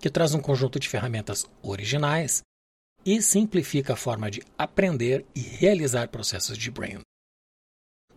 que 0.00 0.10
traz 0.10 0.34
um 0.34 0.40
conjunto 0.40 0.80
de 0.80 0.88
ferramentas 0.88 1.46
originais 1.62 2.42
e 3.04 3.22
simplifica 3.22 3.92
a 3.92 3.96
forma 3.96 4.30
de 4.30 4.42
aprender 4.58 5.24
e 5.34 5.40
realizar 5.40 6.08
processos 6.08 6.58
de 6.58 6.70
brand. 6.70 7.00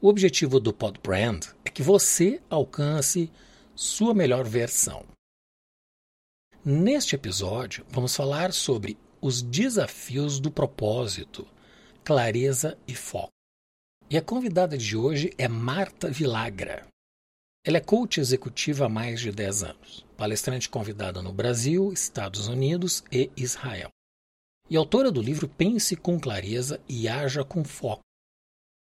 O 0.01 0.07
objetivo 0.07 0.59
do 0.59 0.73
Pod 0.73 0.99
Brand 1.01 1.45
é 1.63 1.69
que 1.69 1.81
você 1.81 2.41
alcance 2.49 3.31
sua 3.75 4.13
melhor 4.13 4.45
versão. 4.45 5.05
Neste 6.65 7.15
episódio, 7.15 7.85
vamos 7.89 8.15
falar 8.15 8.53
sobre 8.53 8.97
os 9.21 9.41
desafios 9.41 10.39
do 10.39 10.51
propósito, 10.51 11.47
clareza 12.03 12.77
e 12.87 12.93
foco. 12.93 13.31
E 14.09 14.17
a 14.17 14.21
convidada 14.21 14.77
de 14.77 14.95
hoje 14.95 15.33
é 15.37 15.47
Marta 15.47 16.09
Vilagra. 16.09 16.85
Ela 17.65 17.77
é 17.77 17.81
coach 17.81 18.19
executiva 18.19 18.85
há 18.85 18.89
mais 18.89 19.21
de 19.21 19.31
10 19.31 19.63
anos, 19.63 20.02
palestrante 20.13 20.69
convidada 20.69 21.21
no 21.21 21.33
Brasil, 21.33 21.91
Estados 21.91 22.47
Unidos 22.47 23.03
e 23.11 23.29
Israel. 23.35 23.89
E 24.69 24.77
autora 24.77 25.11
do 25.11 25.21
livro 25.21 25.47
Pense 25.47 25.95
com 25.95 26.19
Clareza 26.19 26.79
e 26.87 27.07
Haja 27.07 27.43
com 27.43 27.63
Foco, 27.63 28.01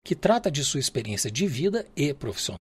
que 0.04 0.14
trata 0.14 0.50
de 0.50 0.64
sua 0.64 0.80
experiência 0.80 1.30
de 1.30 1.46
vida 1.46 1.86
e 1.96 2.14
profissional. 2.14 2.58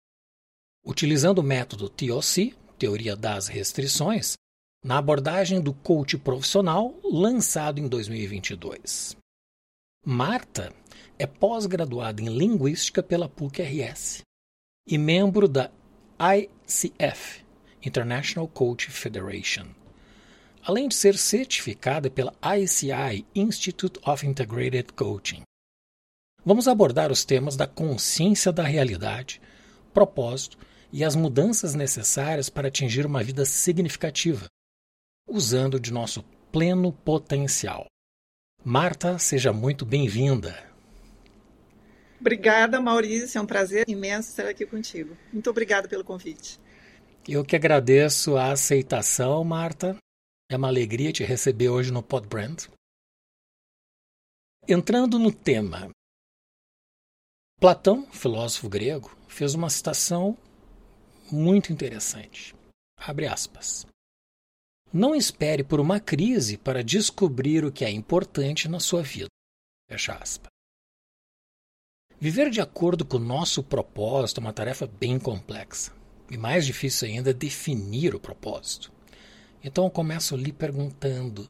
Utilizando 0.86 1.40
o 1.40 1.44
método 1.44 1.90
TOC, 1.90 2.56
Teoria 2.78 3.16
das 3.16 3.48
Restrições, 3.48 4.36
na 4.84 4.98
abordagem 4.98 5.62
do 5.62 5.74
coach 5.74 6.18
profissional 6.18 6.94
lançado 7.04 7.80
em 7.80 7.88
2022. 7.88 9.16
Marta 10.06 10.74
é 11.18 11.26
pós-graduada 11.26 12.22
em 12.22 12.28
Linguística 12.28 13.02
pela 13.02 13.30
PUC-RS 13.30 14.22
e 14.86 14.98
membro 14.98 15.48
da 15.48 15.72
ICF, 16.20 17.43
International 17.86 18.48
Coach 18.48 18.90
Federation, 18.90 19.68
além 20.64 20.88
de 20.88 20.96
ser 20.96 21.18
certificada 21.18 22.10
pela 22.10 22.34
ICI, 22.58 23.26
Institute 23.36 24.00
of 24.06 24.26
Integrated 24.26 24.94
Coaching. 24.94 25.42
Vamos 26.46 26.68
abordar 26.68 27.12
os 27.12 27.24
temas 27.24 27.56
da 27.56 27.68
consciência 27.68 28.52
da 28.52 28.64
realidade, 28.64 29.42
propósito 29.94 30.58
e 30.92 31.04
as 31.04 31.16
mudanças 31.16 31.74
necessárias 31.74 32.50
para 32.50 32.68
atingir 32.68 33.06
uma 33.06 33.24
vida 33.24 33.46
significativa, 33.46 34.46
usando 35.28 35.80
de 35.80 35.92
nosso 35.92 36.24
pleno 36.52 36.92
potencial. 36.92 37.86
Marta, 38.64 39.18
seja 39.18 39.52
muito 39.52 39.86
bem-vinda. 39.86 40.72
Obrigada, 42.22 42.80
Maurício. 42.80 43.38
É 43.38 43.42
um 43.42 43.46
prazer 43.46 43.84
imenso 43.90 44.30
estar 44.30 44.48
aqui 44.48 44.66
contigo. 44.66 45.18
Muito 45.34 45.50
obrigada 45.50 45.90
pelo 45.90 46.06
convite. 46.06 46.58
Eu 47.26 47.46
que 47.46 47.56
agradeço 47.56 48.36
a 48.36 48.52
aceitação, 48.52 49.42
Marta. 49.46 49.96
É 50.52 50.58
uma 50.58 50.68
alegria 50.68 51.14
te 51.14 51.24
receber 51.24 51.70
hoje 51.70 51.90
no 51.90 52.04
Podbrand. 52.04 52.68
Entrando 54.68 55.18
no 55.18 55.32
tema, 55.32 55.90
Platão, 57.62 58.12
filósofo 58.12 58.68
grego, 58.68 59.16
fez 59.30 59.54
uma 59.56 59.70
citação 59.70 60.38
muito 61.32 61.72
interessante. 61.72 62.54
Abre 62.98 63.26
aspas. 63.26 63.88
Não 64.92 65.16
espere 65.16 65.64
por 65.64 65.80
uma 65.80 66.02
crise 66.02 66.58
para 66.58 66.84
descobrir 66.84 67.64
o 67.64 67.72
que 67.72 67.86
é 67.86 67.90
importante 67.90 68.68
na 68.68 68.82
sua 68.82 69.02
vida. 69.02 69.30
Fecha 69.90 70.14
aspas. 70.14 70.52
Viver 72.20 72.50
de 72.50 72.60
acordo 72.60 73.06
com 73.06 73.16
o 73.16 73.20
nosso 73.20 73.64
propósito 73.64 74.42
é 74.42 74.44
uma 74.44 74.54
tarefa 74.54 74.86
bem 74.86 75.18
complexa. 75.18 76.03
E 76.34 76.38
mais 76.38 76.66
difícil 76.66 77.08
ainda 77.08 77.32
definir 77.32 78.16
o 78.16 78.20
propósito. 78.20 78.92
Então 79.64 79.84
eu 79.84 79.92
começo 79.92 80.36
lhe 80.36 80.52
perguntando: 80.52 81.46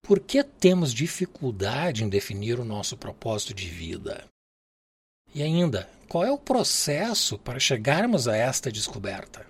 por 0.00 0.20
que 0.20 0.44
temos 0.44 0.94
dificuldade 0.94 2.04
em 2.04 2.08
definir 2.08 2.60
o 2.60 2.64
nosso 2.64 2.96
propósito 2.96 3.52
de 3.52 3.68
vida? 3.68 4.24
E 5.34 5.42
ainda, 5.42 5.90
qual 6.08 6.24
é 6.24 6.30
o 6.30 6.38
processo 6.38 7.36
para 7.36 7.58
chegarmos 7.58 8.28
a 8.28 8.36
esta 8.36 8.70
descoberta? 8.70 9.44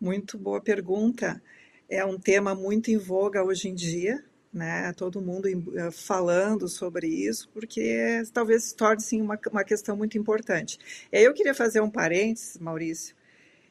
Muito 0.00 0.36
boa 0.36 0.60
pergunta. 0.60 1.40
É 1.88 2.04
um 2.04 2.18
tema 2.18 2.52
muito 2.52 2.90
em 2.90 2.98
voga 2.98 3.44
hoje 3.44 3.68
em 3.68 3.74
dia, 3.76 4.24
né? 4.54 4.92
Todo 4.92 5.20
mundo 5.20 5.48
eh, 5.48 5.90
falando 5.90 6.68
sobre 6.68 7.08
isso, 7.08 7.48
porque 7.52 8.22
talvez 8.32 8.64
se 8.64 8.76
torne 8.76 9.02
sim 9.02 9.20
uma, 9.20 9.38
uma 9.50 9.64
questão 9.64 9.96
muito 9.96 10.16
importante. 10.16 10.78
Eu 11.10 11.34
queria 11.34 11.54
fazer 11.54 11.80
um 11.80 11.90
parênteses, 11.90 12.58
Maurício. 12.58 13.16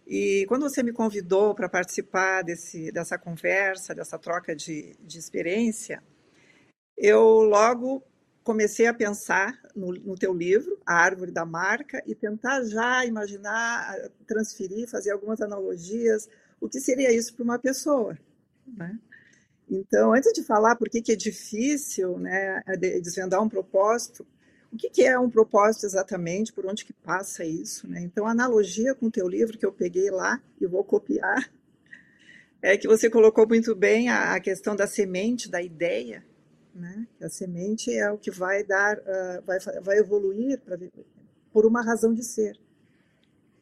E 0.06 0.46
quando 0.48 0.64
você 0.64 0.84
me 0.84 0.92
convidou 0.92 1.56
para 1.56 1.70
participar 1.70 2.44
desse, 2.44 2.92
dessa 2.92 3.18
conversa, 3.18 3.96
dessa 3.96 4.20
troca 4.20 4.54
de, 4.54 4.96
de 5.00 5.18
experiência, 5.18 6.04
eu 6.98 7.22
logo 7.22 8.04
comecei 8.44 8.86
a 8.86 8.94
pensar 8.94 9.58
no, 9.74 9.94
no, 9.94 10.16
teu 10.16 10.34
livro, 10.34 10.78
A 10.86 10.96
Árvore 10.96 11.32
da 11.32 11.46
Marca, 11.46 12.04
e 12.06 12.14
tentar 12.14 12.62
já 12.66 13.06
imaginar, 13.06 13.96
transferir, 14.28 14.90
fazer 14.90 15.12
algumas 15.12 15.42
analogias, 15.42 16.28
o 16.60 16.68
que 16.68 16.82
seria 16.82 17.14
isso 17.14 17.34
para 17.34 17.44
uma 17.44 17.58
pessoa. 17.58 18.18
Né? 18.68 19.00
Então, 19.70 20.14
antes 20.14 20.32
de 20.34 20.44
falar 20.44 20.76
por 20.76 20.90
que, 20.90 21.02
que 21.02 21.12
é 21.12 21.16
difícil 21.16 22.20
né, 22.20 22.62
desvendar 23.02 23.42
um 23.42 23.50
propósito, 23.50 24.26
o 24.72 24.78
que, 24.78 24.90
que 24.90 25.04
é 25.04 25.18
um 25.18 25.30
propósito 25.30 25.86
exatamente, 25.86 26.52
por 26.52 26.66
onde 26.66 26.84
que 26.84 26.94
passa 26.94 27.46
isso? 27.46 27.88
Né? 27.88 28.02
Então, 28.02 28.26
a 28.26 28.32
analogia 28.32 28.94
com 28.94 29.08
o 29.08 29.12
teu 29.12 29.28
livro 29.28 29.58
que 29.58 29.66
eu 29.66 29.72
peguei 29.72 30.10
lá 30.10 30.42
e 30.60 30.66
vou 30.66 30.84
copiar, 30.84 31.52
é 32.62 32.78
que 32.78 32.88
você 32.88 33.10
colocou 33.10 33.48
muito 33.48 33.76
bem 33.76 34.10
a, 34.10 34.36
a 34.36 34.40
questão 34.40 34.76
da 34.76 34.88
semente, 34.88 35.50
da 35.50 35.62
ideia, 35.62 36.24
né? 36.74 37.08
A 37.22 37.30
semente 37.30 37.94
é 37.94 38.10
o 38.10 38.18
que 38.18 38.32
vai 38.32 38.64
dar, 38.64 38.98
uh, 38.98 39.42
vai, 39.46 39.60
vai 39.60 39.98
evoluir 40.00 40.60
pra, 40.60 40.78
por 41.52 41.66
uma 41.66 41.84
razão 41.84 42.14
de 42.14 42.24
ser. 42.24 42.58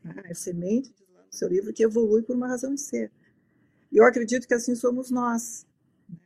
Né? 0.04 0.14
A 0.30 0.34
semente, 0.34 0.94
lá 1.14 1.24
no 1.24 1.34
seu 1.34 1.50
livro, 1.50 1.74
que 1.74 1.84
evolui 1.84 2.22
por 2.22 2.36
uma 2.36 2.48
razão 2.48 2.74
de 2.74 2.80
ser. 2.80 3.12
E 3.92 3.98
eu 3.98 4.06
acredito 4.06 4.48
que 4.48 4.54
assim 4.54 4.76
somos 4.76 5.12
nós. 5.12 5.66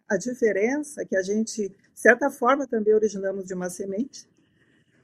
A 0.07 0.17
diferença 0.17 1.01
é 1.01 1.05
que 1.05 1.15
a 1.15 1.21
gente, 1.21 1.69
de 1.69 1.99
certa 1.99 2.29
forma, 2.29 2.67
também 2.67 2.93
originamos 2.93 3.45
de 3.45 3.53
uma 3.53 3.69
semente, 3.69 4.27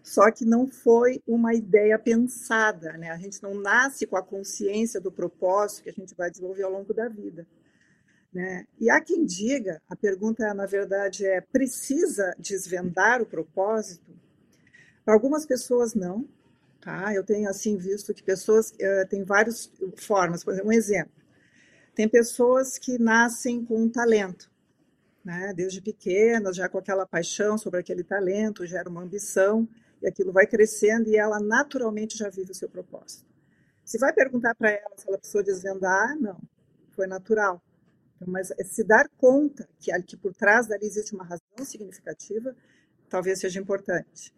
só 0.03 0.31
que 0.31 0.45
não 0.45 0.67
foi 0.67 1.21
uma 1.27 1.53
ideia 1.53 1.97
pensada, 1.97 2.93
né? 2.93 3.11
A 3.11 3.17
gente 3.17 3.41
não 3.41 3.53
nasce 3.53 4.07
com 4.07 4.15
a 4.15 4.23
consciência 4.23 4.99
do 4.99 5.11
propósito 5.11 5.83
que 5.83 5.89
a 5.89 5.93
gente 5.93 6.15
vai 6.15 6.29
desenvolver 6.29 6.63
ao 6.63 6.71
longo 6.71 6.93
da 6.93 7.07
vida. 7.07 7.45
Né? 8.33 8.65
E 8.79 8.89
há 8.89 9.01
quem 9.01 9.25
diga, 9.25 9.81
a 9.89 9.95
pergunta 9.95 10.53
na 10.53 10.65
verdade 10.65 11.25
é: 11.25 11.41
precisa 11.41 12.33
desvendar 12.39 13.21
o 13.21 13.25
propósito? 13.25 14.11
Para 15.03 15.13
algumas 15.13 15.45
pessoas, 15.45 15.93
não. 15.93 16.27
Tá? 16.79 17.13
Eu 17.13 17.23
tenho 17.23 17.47
assim 17.47 17.77
visto 17.77 18.13
que 18.13 18.23
pessoas 18.23 18.71
uh, 18.71 19.07
têm 19.07 19.23
várias 19.23 19.71
formas. 19.97 20.43
Por 20.43 20.53
exemplo, 20.53 20.69
um 20.69 20.73
exemplo: 20.73 21.13
tem 21.93 22.07
pessoas 22.07 22.77
que 22.77 22.97
nascem 22.97 23.63
com 23.63 23.83
um 23.83 23.89
talento, 23.89 24.50
né? 25.23 25.53
desde 25.53 25.81
pequenas, 25.81 26.55
já 26.55 26.67
com 26.69 26.77
aquela 26.77 27.05
paixão 27.05 27.57
sobre 27.57 27.79
aquele 27.79 28.03
talento, 28.03 28.65
gera 28.65 28.89
uma 28.89 29.01
ambição, 29.01 29.67
e 30.01 30.07
aquilo 30.07 30.31
vai 30.31 30.47
crescendo 30.47 31.09
e 31.09 31.15
ela 31.15 31.39
naturalmente 31.39 32.17
já 32.17 32.29
vive 32.29 32.51
o 32.51 32.55
seu 32.55 32.67
propósito. 32.67 33.25
Se 33.85 33.97
vai 33.97 34.13
perguntar 34.13 34.55
para 34.55 34.71
ela 34.71 34.97
se 34.97 35.07
ela 35.07 35.17
precisou 35.17 35.43
desvendar, 35.43 36.17
não, 36.19 36.39
foi 36.91 37.07
natural. 37.07 37.61
Então, 38.15 38.27
mas 38.31 38.51
é 38.51 38.63
se 38.63 38.83
dar 38.83 39.09
conta 39.17 39.67
que, 39.79 39.91
que 40.03 40.17
por 40.17 40.33
trás 40.33 40.67
dali 40.67 40.85
existe 40.85 41.13
uma 41.13 41.23
razão 41.23 41.63
significativa, 41.63 42.55
talvez 43.09 43.39
seja 43.39 43.59
importante. 43.59 44.33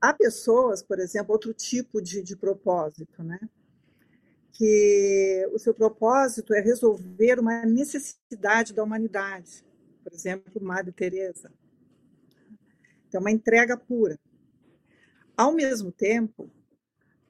Há 0.00 0.12
pessoas, 0.12 0.82
por 0.82 0.98
exemplo, 0.98 1.32
outro 1.32 1.54
tipo 1.54 2.02
de, 2.02 2.22
de 2.22 2.36
propósito, 2.36 3.22
né? 3.22 3.38
que 4.56 5.46
o 5.52 5.58
seu 5.58 5.74
propósito 5.74 6.54
é 6.54 6.60
resolver 6.60 7.38
uma 7.38 7.64
necessidade 7.66 8.72
da 8.72 8.82
humanidade. 8.82 9.64
Por 10.06 10.14
exemplo, 10.14 10.62
Madre 10.62 10.92
Teresa. 10.92 11.52
Então, 13.08 13.20
uma 13.20 13.32
entrega 13.32 13.76
pura. 13.76 14.16
Ao 15.36 15.52
mesmo 15.52 15.90
tempo, 15.90 16.48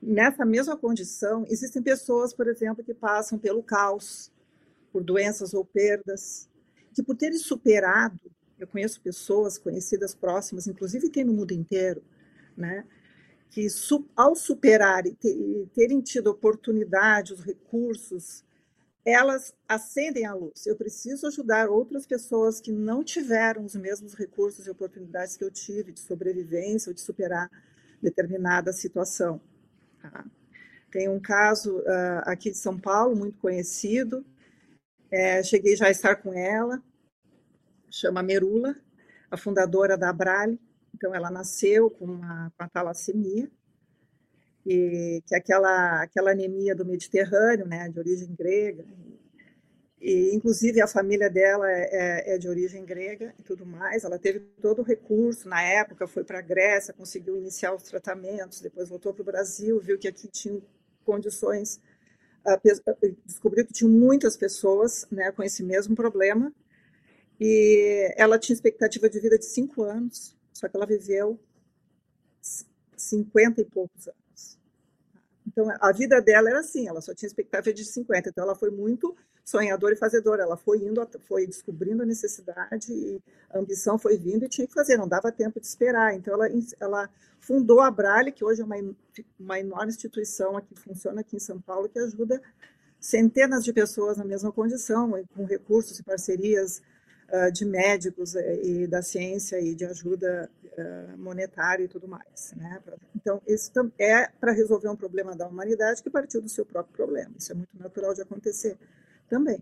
nessa 0.00 0.44
mesma 0.44 0.76
condição, 0.76 1.46
existem 1.48 1.82
pessoas, 1.82 2.34
por 2.34 2.46
exemplo, 2.46 2.84
que 2.84 2.92
passam 2.92 3.38
pelo 3.38 3.62
caos, 3.62 4.30
por 4.92 5.02
doenças 5.02 5.54
ou 5.54 5.64
perdas, 5.64 6.50
que 6.94 7.02
por 7.02 7.16
terem 7.16 7.38
superado, 7.38 8.20
eu 8.58 8.66
conheço 8.66 9.00
pessoas 9.00 9.56
conhecidas 9.56 10.14
próximas, 10.14 10.66
inclusive 10.66 11.08
tem 11.08 11.24
no 11.24 11.32
mundo 11.32 11.52
inteiro, 11.52 12.04
né, 12.54 12.84
que 13.48 13.66
ao 14.14 14.36
superar 14.36 15.06
e 15.06 15.16
terem 15.72 16.02
tido 16.02 16.26
oportunidade, 16.26 17.32
os 17.32 17.40
recursos, 17.40 18.44
elas 19.06 19.54
acendem 19.68 20.26
a 20.26 20.34
luz. 20.34 20.66
Eu 20.66 20.74
preciso 20.74 21.28
ajudar 21.28 21.70
outras 21.70 22.04
pessoas 22.04 22.60
que 22.60 22.72
não 22.72 23.04
tiveram 23.04 23.64
os 23.64 23.76
mesmos 23.76 24.14
recursos 24.14 24.66
e 24.66 24.70
oportunidades 24.70 25.36
que 25.36 25.44
eu 25.44 25.50
tive 25.50 25.92
de 25.92 26.00
sobrevivência 26.00 26.90
ou 26.90 26.94
de 26.94 27.00
superar 27.00 27.48
determinada 28.02 28.72
situação. 28.72 29.40
Tá? 30.02 30.24
Tem 30.90 31.08
um 31.08 31.20
caso 31.20 31.78
uh, 31.78 32.22
aqui 32.24 32.50
de 32.50 32.58
São 32.58 32.76
Paulo, 32.78 33.14
muito 33.14 33.38
conhecido, 33.38 34.26
é, 35.08 35.40
cheguei 35.40 35.76
já 35.76 35.86
a 35.86 35.90
estar 35.90 36.16
com 36.16 36.32
ela, 36.32 36.82
chama 37.88 38.24
Merula, 38.24 38.74
a 39.30 39.36
fundadora 39.36 39.96
da 39.96 40.10
Abrale. 40.10 40.60
Então, 40.92 41.14
ela 41.14 41.30
nasceu 41.30 41.90
com 41.90 42.06
uma, 42.06 42.50
com 42.50 42.64
uma 42.64 42.68
talassemia, 42.68 43.50
que 44.66 45.34
é 45.34 45.36
aquela, 45.36 46.02
aquela 46.02 46.32
anemia 46.32 46.74
do 46.74 46.84
Mediterrâneo, 46.84 47.66
né, 47.66 47.88
de 47.88 47.98
origem 47.98 48.34
grega. 48.34 48.84
E, 50.00 50.34
inclusive, 50.34 50.80
a 50.80 50.86
família 50.86 51.30
dela 51.30 51.70
é, 51.70 52.32
é, 52.32 52.34
é 52.34 52.38
de 52.38 52.48
origem 52.48 52.84
grega 52.84 53.32
e 53.38 53.42
tudo 53.42 53.64
mais. 53.64 54.04
Ela 54.04 54.18
teve 54.18 54.40
todo 54.60 54.80
o 54.80 54.84
recurso 54.84 55.48
na 55.48 55.62
época, 55.62 56.06
foi 56.06 56.24
para 56.24 56.40
a 56.40 56.42
Grécia, 56.42 56.92
conseguiu 56.92 57.36
iniciar 57.36 57.74
os 57.74 57.84
tratamentos, 57.84 58.60
depois 58.60 58.88
voltou 58.88 59.14
para 59.14 59.22
o 59.22 59.24
Brasil, 59.24 59.80
viu 59.80 59.98
que 59.98 60.08
aqui 60.08 60.28
tinha 60.28 60.60
condições, 61.04 61.80
descobriu 63.24 63.64
que 63.64 63.72
tinha 63.72 63.88
muitas 63.88 64.36
pessoas 64.36 65.06
né, 65.10 65.30
com 65.32 65.42
esse 65.42 65.62
mesmo 65.62 65.94
problema. 65.94 66.52
E 67.40 68.12
ela 68.16 68.38
tinha 68.38 68.54
expectativa 68.54 69.08
de 69.08 69.20
vida 69.20 69.38
de 69.38 69.44
cinco 69.44 69.82
anos, 69.82 70.36
só 70.52 70.68
que 70.68 70.76
ela 70.76 70.86
viveu 70.86 71.38
cinquenta 72.96 73.60
e 73.60 73.64
poucos 73.64 74.08
anos. 74.08 74.25
Então, 75.56 75.74
a 75.80 75.90
vida 75.90 76.20
dela 76.20 76.50
era 76.50 76.60
assim, 76.60 76.86
ela 76.86 77.00
só 77.00 77.14
tinha 77.14 77.26
expectativa 77.26 77.72
de 77.72 77.82
50, 77.82 78.28
então 78.28 78.44
ela 78.44 78.54
foi 78.54 78.70
muito 78.70 79.16
sonhadora 79.42 79.94
e 79.94 79.96
fazedora, 79.96 80.42
ela 80.42 80.56
foi 80.56 80.84
indo, 80.84 81.00
foi 81.22 81.46
descobrindo 81.46 82.02
a 82.02 82.06
necessidade 82.06 82.92
e 82.92 83.18
a 83.48 83.58
ambição 83.58 83.98
foi 83.98 84.18
vindo 84.18 84.44
e 84.44 84.50
tinha 84.50 84.66
que 84.66 84.74
fazer, 84.74 84.98
não 84.98 85.08
dava 85.08 85.32
tempo 85.32 85.58
de 85.58 85.66
esperar. 85.66 86.14
Então, 86.14 86.34
ela, 86.34 86.46
ela 86.78 87.10
fundou 87.40 87.80
a 87.80 87.90
Brale, 87.90 88.32
que 88.32 88.44
hoje 88.44 88.60
é 88.60 88.64
uma, 88.66 88.76
uma 89.40 89.58
enorme 89.58 89.90
instituição 89.90 90.60
que 90.60 90.78
funciona 90.78 91.22
aqui 91.22 91.36
em 91.36 91.40
São 91.40 91.58
Paulo, 91.58 91.88
que 91.88 91.98
ajuda 91.98 92.38
centenas 93.00 93.64
de 93.64 93.72
pessoas 93.72 94.18
na 94.18 94.24
mesma 94.26 94.52
condição, 94.52 95.10
com 95.34 95.46
recursos 95.46 95.98
e 95.98 96.02
parcerias 96.02 96.82
de 97.52 97.64
médicos 97.64 98.34
uh, 98.34 98.38
e 98.62 98.86
da 98.86 99.02
ciência 99.02 99.60
e 99.60 99.74
de 99.74 99.84
ajuda 99.84 100.50
uh, 100.62 101.18
monetária 101.18 101.84
e 101.84 101.88
tudo 101.88 102.06
mais. 102.06 102.54
Né? 102.56 102.80
Então, 103.14 103.42
isso 103.46 103.72
é 103.98 104.28
para 104.40 104.52
resolver 104.52 104.88
um 104.88 104.96
problema 104.96 105.34
da 105.34 105.46
humanidade 105.46 106.02
que 106.02 106.10
partiu 106.10 106.40
do 106.40 106.48
seu 106.48 106.64
próprio 106.64 106.94
problema. 106.94 107.34
Isso 107.38 107.52
é 107.52 107.54
muito 107.54 107.76
natural 107.76 108.14
de 108.14 108.22
acontecer 108.22 108.78
também. 109.28 109.58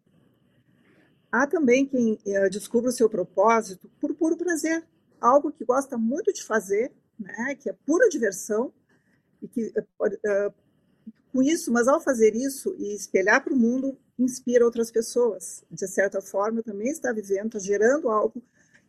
Há 1.33 1.47
também 1.47 1.87
quem 1.87 2.13
uh, 2.15 2.51
descubra 2.51 2.91
o 2.91 2.93
seu 2.93 3.09
propósito 3.09 3.91
por 4.01 4.15
puro 4.15 4.37
prazer, 4.37 4.85
algo 5.21 5.51
que 5.51 5.65
gosta 5.65 5.97
muito 5.97 6.33
de 6.33 6.45
fazer, 6.45 6.93
né? 7.19 7.55
que 7.55 7.71
é 7.71 7.75
pura 7.87 8.09
diversão, 8.09 8.73
e 9.43 9.49
que 9.49 9.73
com 11.33 11.43
isso, 11.43 11.73
mas 11.73 11.89
ao 11.89 12.01
fazer 12.01 12.35
isso 12.37 12.75
e 12.79 12.95
espelhar 12.95 13.43
para 13.43 13.53
o 13.53 13.57
mundo, 13.57 13.99
inspira 14.19 14.65
outras 14.65 14.91
pessoas. 14.91 15.65
De 15.71 15.87
certa 15.87 16.21
forma, 16.21 16.63
também 16.63 16.89
está 16.89 17.13
vivendo, 17.13 17.47
está 17.47 17.59
gerando 17.59 18.09
algo 18.09 18.43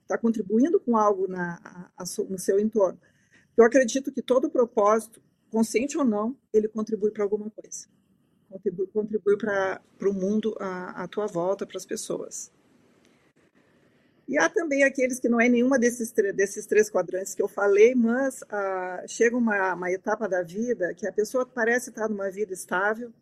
está 0.06 0.18
contribuindo 0.18 0.80
com 0.80 0.96
algo 0.96 1.28
na, 1.28 1.60
a, 1.64 2.04
a, 2.04 2.06
no 2.30 2.40
seu 2.40 2.60
entorno. 2.60 3.00
Eu 3.58 3.66
acredito 3.66 4.12
que 4.12 4.22
todo 4.22 4.50
propósito, 4.50 5.22
consciente 5.50 5.98
ou 5.98 6.06
não, 6.06 6.38
ele 6.54 6.68
contribui 6.68 7.12
para 7.12 7.24
alguma 7.24 7.50
coisa. 7.50 7.88
Contribui, 8.50 8.88
contribui 8.88 9.38
para 9.38 9.82
o 10.02 10.14
mundo 10.14 10.56
à, 10.60 11.08
tua 11.08 11.26
volta, 11.26 11.66
para 11.66 11.78
as 11.78 11.86
pessoas. 11.86 12.52
E 14.28 14.38
há 14.38 14.50
também 14.50 14.84
aqueles 14.84 15.20
que 15.20 15.30
não 15.30 15.40
é 15.40 15.48
nenhuma 15.48 15.78
desses, 15.78 16.12
desses 16.12 16.66
três 16.66 16.90
quadrantes 16.90 17.36
que 17.36 17.42
eu 17.42 17.48
falei, 17.48 17.94
mas 17.94 18.44
ah, 18.50 19.04
chega 19.08 19.38
uma, 19.38 19.74
uma 19.74 19.92
etapa 19.92 20.28
da 20.28 20.42
vida 20.42 20.94
que 20.96 21.08
a 21.08 21.12
pessoa 21.12 21.46
parece 21.46 21.90
estar 21.90 22.10
numa 22.10 22.30
vida 22.32 22.54
estável, 22.54 23.14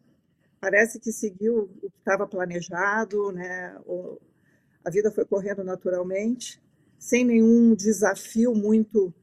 parece 0.64 0.98
que 0.98 1.12
seguiu 1.12 1.70
o 1.82 1.90
que 1.92 1.98
estava 1.98 2.26
planejado, 2.26 3.34
né? 3.34 3.78
Ou 3.86 4.22
a 4.86 4.90
vida 4.90 5.12
foi 5.12 5.26
correndo 5.26 5.62
naturalmente, 5.62 6.64
sem 6.98 7.26
nenhum 7.26 7.76
desafio 7.76 8.56
muito 8.56 9.14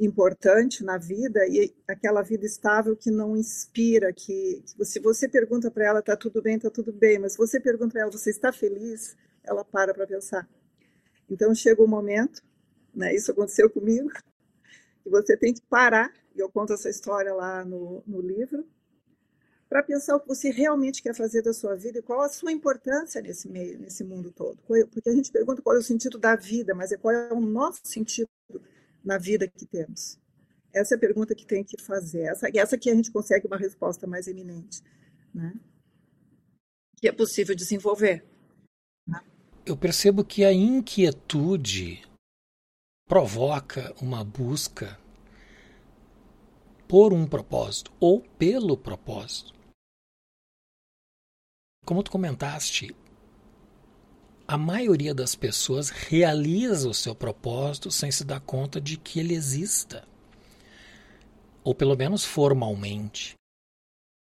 importante 0.00 0.82
na 0.82 0.98
vida 0.98 1.46
e 1.46 1.72
aquela 1.86 2.22
vida 2.22 2.44
estável 2.44 2.96
que 2.96 3.12
não 3.12 3.36
inspira, 3.36 4.12
que, 4.12 4.60
que 4.76 4.84
se 4.84 4.98
você 4.98 5.28
pergunta 5.28 5.70
para 5.70 5.86
ela 5.86 6.02
tá 6.02 6.16
tudo 6.16 6.42
bem, 6.42 6.58
tá 6.58 6.68
tudo 6.68 6.92
bem, 6.92 7.16
mas 7.20 7.32
se 7.32 7.38
você 7.38 7.60
pergunta 7.60 7.92
para 7.92 8.02
ela 8.02 8.10
você 8.10 8.30
está 8.30 8.52
feliz, 8.52 9.16
ela 9.44 9.64
para 9.64 9.94
para 9.94 10.04
pensar. 10.04 10.48
Então 11.30 11.54
chega 11.54 11.80
o 11.80 11.84
um 11.84 11.88
momento, 11.88 12.42
né? 12.92 13.14
Isso 13.14 13.30
aconteceu 13.30 13.70
comigo, 13.70 14.10
que 15.04 15.08
você 15.08 15.36
tem 15.36 15.54
que 15.54 15.62
parar. 15.62 16.12
E 16.34 16.40
eu 16.40 16.50
conto 16.50 16.72
essa 16.72 16.90
história 16.90 17.32
lá 17.32 17.64
no, 17.64 18.02
no 18.04 18.20
livro 18.20 18.66
para 19.68 19.82
pensar 19.82 20.16
o 20.16 20.20
que 20.20 20.28
você 20.28 20.50
realmente 20.50 21.02
quer 21.02 21.14
fazer 21.14 21.42
da 21.42 21.52
sua 21.52 21.76
vida 21.76 21.98
e 21.98 22.02
qual 22.02 22.22
a 22.22 22.28
sua 22.28 22.50
importância 22.50 23.20
nesse 23.20 23.48
meio, 23.48 23.78
nesse 23.78 24.02
mundo 24.02 24.32
todo. 24.32 24.56
Porque 24.66 25.08
a 25.08 25.12
gente 25.12 25.30
pergunta 25.30 25.60
qual 25.60 25.76
é 25.76 25.78
o 25.78 25.82
sentido 25.82 26.18
da 26.18 26.34
vida, 26.34 26.74
mas 26.74 26.90
é 26.90 26.96
qual 26.96 27.14
é 27.14 27.32
o 27.32 27.40
nosso 27.40 27.80
sentido 27.84 28.28
na 29.04 29.18
vida 29.18 29.46
que 29.46 29.66
temos. 29.66 30.18
Essa 30.72 30.94
é 30.94 30.96
a 30.96 31.00
pergunta 31.00 31.34
que 31.34 31.46
tem 31.46 31.62
que 31.62 31.80
fazer. 31.80 32.22
Essa, 32.22 32.48
essa 32.54 32.78
que 32.78 32.90
a 32.90 32.94
gente 32.94 33.10
consegue 33.10 33.46
uma 33.46 33.58
resposta 33.58 34.06
mais 34.06 34.26
eminente, 34.26 34.82
né? 35.34 35.54
Que 36.96 37.08
é 37.08 37.12
possível 37.12 37.54
desenvolver. 37.54 38.24
Né? 39.06 39.20
Eu 39.66 39.76
percebo 39.76 40.24
que 40.24 40.44
a 40.44 40.52
inquietude 40.52 42.02
provoca 43.06 43.94
uma 44.00 44.24
busca 44.24 44.98
por 46.86 47.12
um 47.12 47.26
propósito 47.26 47.92
ou 48.00 48.20
pelo 48.20 48.76
propósito. 48.76 49.57
Como 51.88 52.02
tu 52.02 52.10
comentaste, 52.10 52.94
a 54.46 54.58
maioria 54.58 55.14
das 55.14 55.34
pessoas 55.34 55.88
realiza 55.88 56.86
o 56.86 56.92
seu 56.92 57.14
propósito 57.14 57.90
sem 57.90 58.12
se 58.12 58.24
dar 58.24 58.40
conta 58.40 58.78
de 58.78 58.98
que 58.98 59.18
ele 59.18 59.32
exista. 59.32 60.06
Ou 61.64 61.74
pelo 61.74 61.96
menos 61.96 62.26
formalmente. 62.26 63.36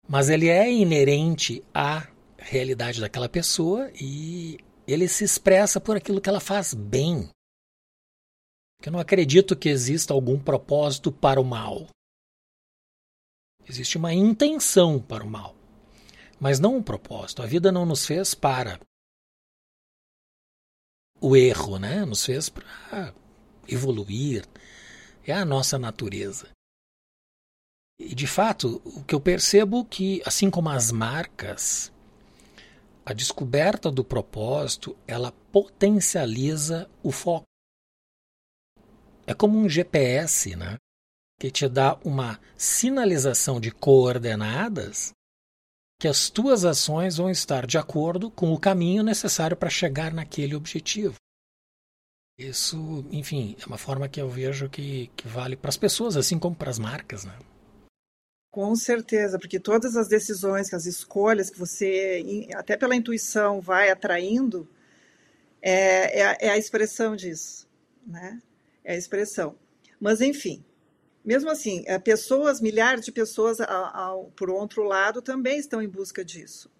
Mas 0.06 0.28
ele 0.28 0.49
é 0.49 0.71
inerente 0.71 1.64
à 1.73 2.06
realidade 2.37 3.00
daquela 3.00 3.30
pessoa 3.30 3.90
e 3.99 4.59
ele 4.87 5.09
se 5.09 5.25
expressa 5.25 5.80
por 5.80 5.97
aquilo 5.97 6.21
que 6.21 6.28
ela 6.28 6.40
faz 6.40 6.75
bem. 6.75 7.30
Eu 8.85 8.92
não 8.92 8.99
acredito 9.00 9.56
que 9.56 9.71
exista 9.71 10.12
algum 10.12 10.38
propósito 10.38 11.11
para 11.11 11.40
o 11.40 11.44
mal. 11.44 11.87
Existe 13.66 13.97
uma 13.97 14.12
intenção 14.12 15.00
para 15.00 15.25
o 15.25 15.30
mal 15.30 15.63
mas 16.40 16.58
não 16.58 16.76
um 16.76 16.82
propósito. 16.82 17.42
A 17.42 17.46
vida 17.46 17.70
não 17.70 17.86
nos 17.86 18.06
fez 18.06 18.34
para 18.34 18.80
o 21.20 21.36
erro, 21.36 21.78
né? 21.78 22.04
Nos 22.04 22.24
fez 22.24 22.48
para 22.48 23.14
evoluir. 23.68 24.46
É 25.26 25.32
a 25.32 25.44
nossa 25.44 25.78
natureza. 25.78 26.50
E 27.98 28.14
de 28.14 28.26
fato, 28.26 28.82
o 28.84 29.04
que 29.04 29.14
eu 29.14 29.20
percebo 29.20 29.80
é 29.80 29.84
que, 29.84 30.22
assim 30.26 30.50
como 30.50 30.68
as 30.68 30.90
marcas, 30.90 31.92
a 33.06 33.12
descoberta 33.12 33.90
do 33.90 34.04
propósito, 34.04 34.96
ela 35.06 35.32
potencializa 35.52 36.90
o 37.02 37.12
foco. 37.12 37.44
É 39.26 39.32
como 39.32 39.58
um 39.58 39.68
GPS, 39.68 40.54
né? 40.56 40.76
Que 41.40 41.50
te 41.50 41.68
dá 41.68 41.98
uma 42.04 42.38
sinalização 42.56 43.60
de 43.60 43.70
coordenadas 43.70 45.12
que 45.98 46.08
as 46.08 46.28
tuas 46.28 46.64
ações 46.64 47.16
vão 47.16 47.30
estar 47.30 47.66
de 47.66 47.78
acordo 47.78 48.30
com 48.30 48.52
o 48.52 48.58
caminho 48.58 49.02
necessário 49.02 49.56
para 49.56 49.70
chegar 49.70 50.12
naquele 50.12 50.54
objetivo. 50.54 51.14
Isso, 52.38 53.06
enfim, 53.12 53.56
é 53.62 53.66
uma 53.66 53.78
forma 53.78 54.08
que 54.08 54.20
eu 54.20 54.28
vejo 54.28 54.68
que, 54.68 55.08
que 55.16 55.28
vale 55.28 55.56
para 55.56 55.68
as 55.68 55.76
pessoas, 55.76 56.16
assim 56.16 56.38
como 56.38 56.56
para 56.56 56.70
as 56.70 56.78
marcas, 56.78 57.24
né? 57.24 57.38
Com 58.50 58.74
certeza, 58.74 59.38
porque 59.38 59.58
todas 59.60 59.96
as 59.96 60.08
decisões, 60.08 60.72
as 60.72 60.86
escolhas 60.86 61.50
que 61.50 61.58
você, 61.58 62.48
até 62.54 62.76
pela 62.76 62.94
intuição, 62.94 63.60
vai 63.60 63.90
atraindo, 63.90 64.68
é, 65.62 66.20
é, 66.20 66.36
é 66.40 66.50
a 66.50 66.58
expressão 66.58 67.16
disso, 67.16 67.68
né? 68.06 68.40
É 68.84 68.94
a 68.94 68.96
expressão. 68.96 69.56
Mas, 70.00 70.20
enfim, 70.20 70.64
mesmo 71.25 71.50
assim, 71.50 71.83
eh, 71.87 71.99
pessoas, 71.99 72.61
milhares 72.61 73.04
de 73.04 73.11
pessoas, 73.11 73.61
ao, 73.61 73.97
ao, 73.97 74.25
por 74.37 74.50
outro 74.50 74.83
lado, 74.83 75.23
também 75.23 75.59
estão 75.59 75.81
em 75.81 75.88
busca 75.88 76.25
disso. 76.25 76.71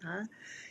Tá? 0.00 0.24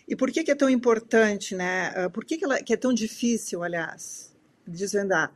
E 0.08 0.16
por 0.16 0.32
que, 0.32 0.44
que 0.44 0.52
é 0.52 0.56
tão 0.56 0.70
importante, 0.70 1.56
né? 1.56 1.92
Ah, 1.96 2.10
por 2.10 2.24
que, 2.24 2.38
que, 2.38 2.46
ela, 2.46 2.62
que 2.62 2.74
é 2.74 2.78
tão 2.78 2.94
difícil, 2.94 3.64
aliás, 3.64 4.34
desvendar? 4.66 5.34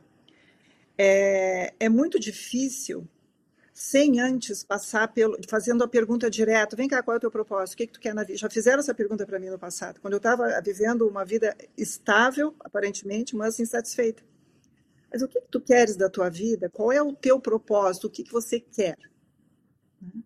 É, 0.96 1.74
é 1.78 1.88
muito 1.88 2.18
difícil 2.18 3.06
sem 3.72 4.18
antes 4.18 4.64
passar 4.64 5.06
pelo, 5.08 5.38
fazendo 5.48 5.84
a 5.84 5.88
pergunta 5.88 6.28
direta, 6.28 6.74
vem 6.74 6.88
cá, 6.88 7.02
qual 7.02 7.14
é 7.14 7.18
o 7.18 7.20
teu 7.20 7.30
propósito? 7.30 7.74
O 7.74 7.76
que, 7.76 7.86
que 7.86 7.92
tu 7.92 8.00
quer 8.00 8.12
na 8.14 8.24
vida? 8.24 8.36
Já 8.36 8.50
fizeram 8.50 8.80
essa 8.80 8.92
pergunta 8.92 9.24
para 9.24 9.38
mim 9.38 9.48
no 9.48 9.58
passado, 9.58 10.00
quando 10.00 10.14
eu 10.14 10.18
estava 10.18 10.60
vivendo 10.60 11.06
uma 11.06 11.24
vida 11.24 11.56
estável, 11.76 12.54
aparentemente, 12.60 13.36
mas 13.36 13.60
insatisfeita. 13.60 14.22
Mas 15.10 15.22
o 15.22 15.28
que, 15.28 15.40
que 15.40 15.48
tu 15.48 15.60
queres 15.60 15.96
da 15.96 16.08
tua 16.08 16.28
vida? 16.28 16.68
Qual 16.68 16.92
é 16.92 17.02
o 17.02 17.14
teu 17.14 17.40
propósito? 17.40 18.06
O 18.06 18.10
que, 18.10 18.22
que 18.22 18.32
você 18.32 18.60
quer? 18.60 18.98
Né? 20.00 20.22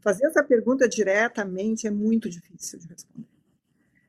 Fazer 0.00 0.26
essa 0.26 0.42
pergunta 0.42 0.88
diretamente 0.88 1.86
é 1.86 1.90
muito 1.90 2.28
difícil 2.28 2.78
de 2.78 2.88
responder. 2.88 3.28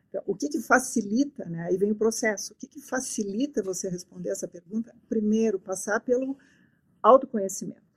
Então, 0.10 0.24
o 0.26 0.36
que, 0.36 0.50
que 0.50 0.62
facilita, 0.62 1.46
né? 1.46 1.64
aí 1.64 1.78
vem 1.78 1.92
o 1.92 1.96
processo, 1.96 2.54
o 2.54 2.56
que, 2.56 2.68
que 2.68 2.82
facilita 2.82 3.62
você 3.62 3.90
responder 3.90 4.30
essa 4.30 4.48
pergunta? 4.48 4.96
Primeiro, 5.10 5.60
passar 5.60 6.00
pelo 6.00 6.38
autoconhecimento 7.02 7.88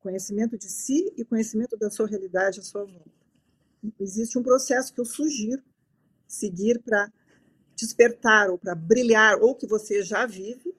conhecimento 0.00 0.56
de 0.56 0.70
si 0.70 1.12
e 1.16 1.24
conhecimento 1.24 1.76
da 1.76 1.90
sua 1.90 2.06
realidade 2.06 2.60
à 2.60 2.62
sua 2.62 2.84
volta. 2.84 3.10
Existe 4.00 4.38
um 4.38 4.42
processo 4.42 4.92
que 4.92 5.00
eu 5.00 5.04
sugiro 5.04 5.62
seguir 6.26 6.80
para 6.80 7.12
despertar 7.76 8.50
ou 8.50 8.58
para 8.58 8.74
brilhar, 8.74 9.38
ou 9.40 9.54
que 9.54 9.66
você 9.66 10.02
já 10.02 10.26
vive, 10.26 10.74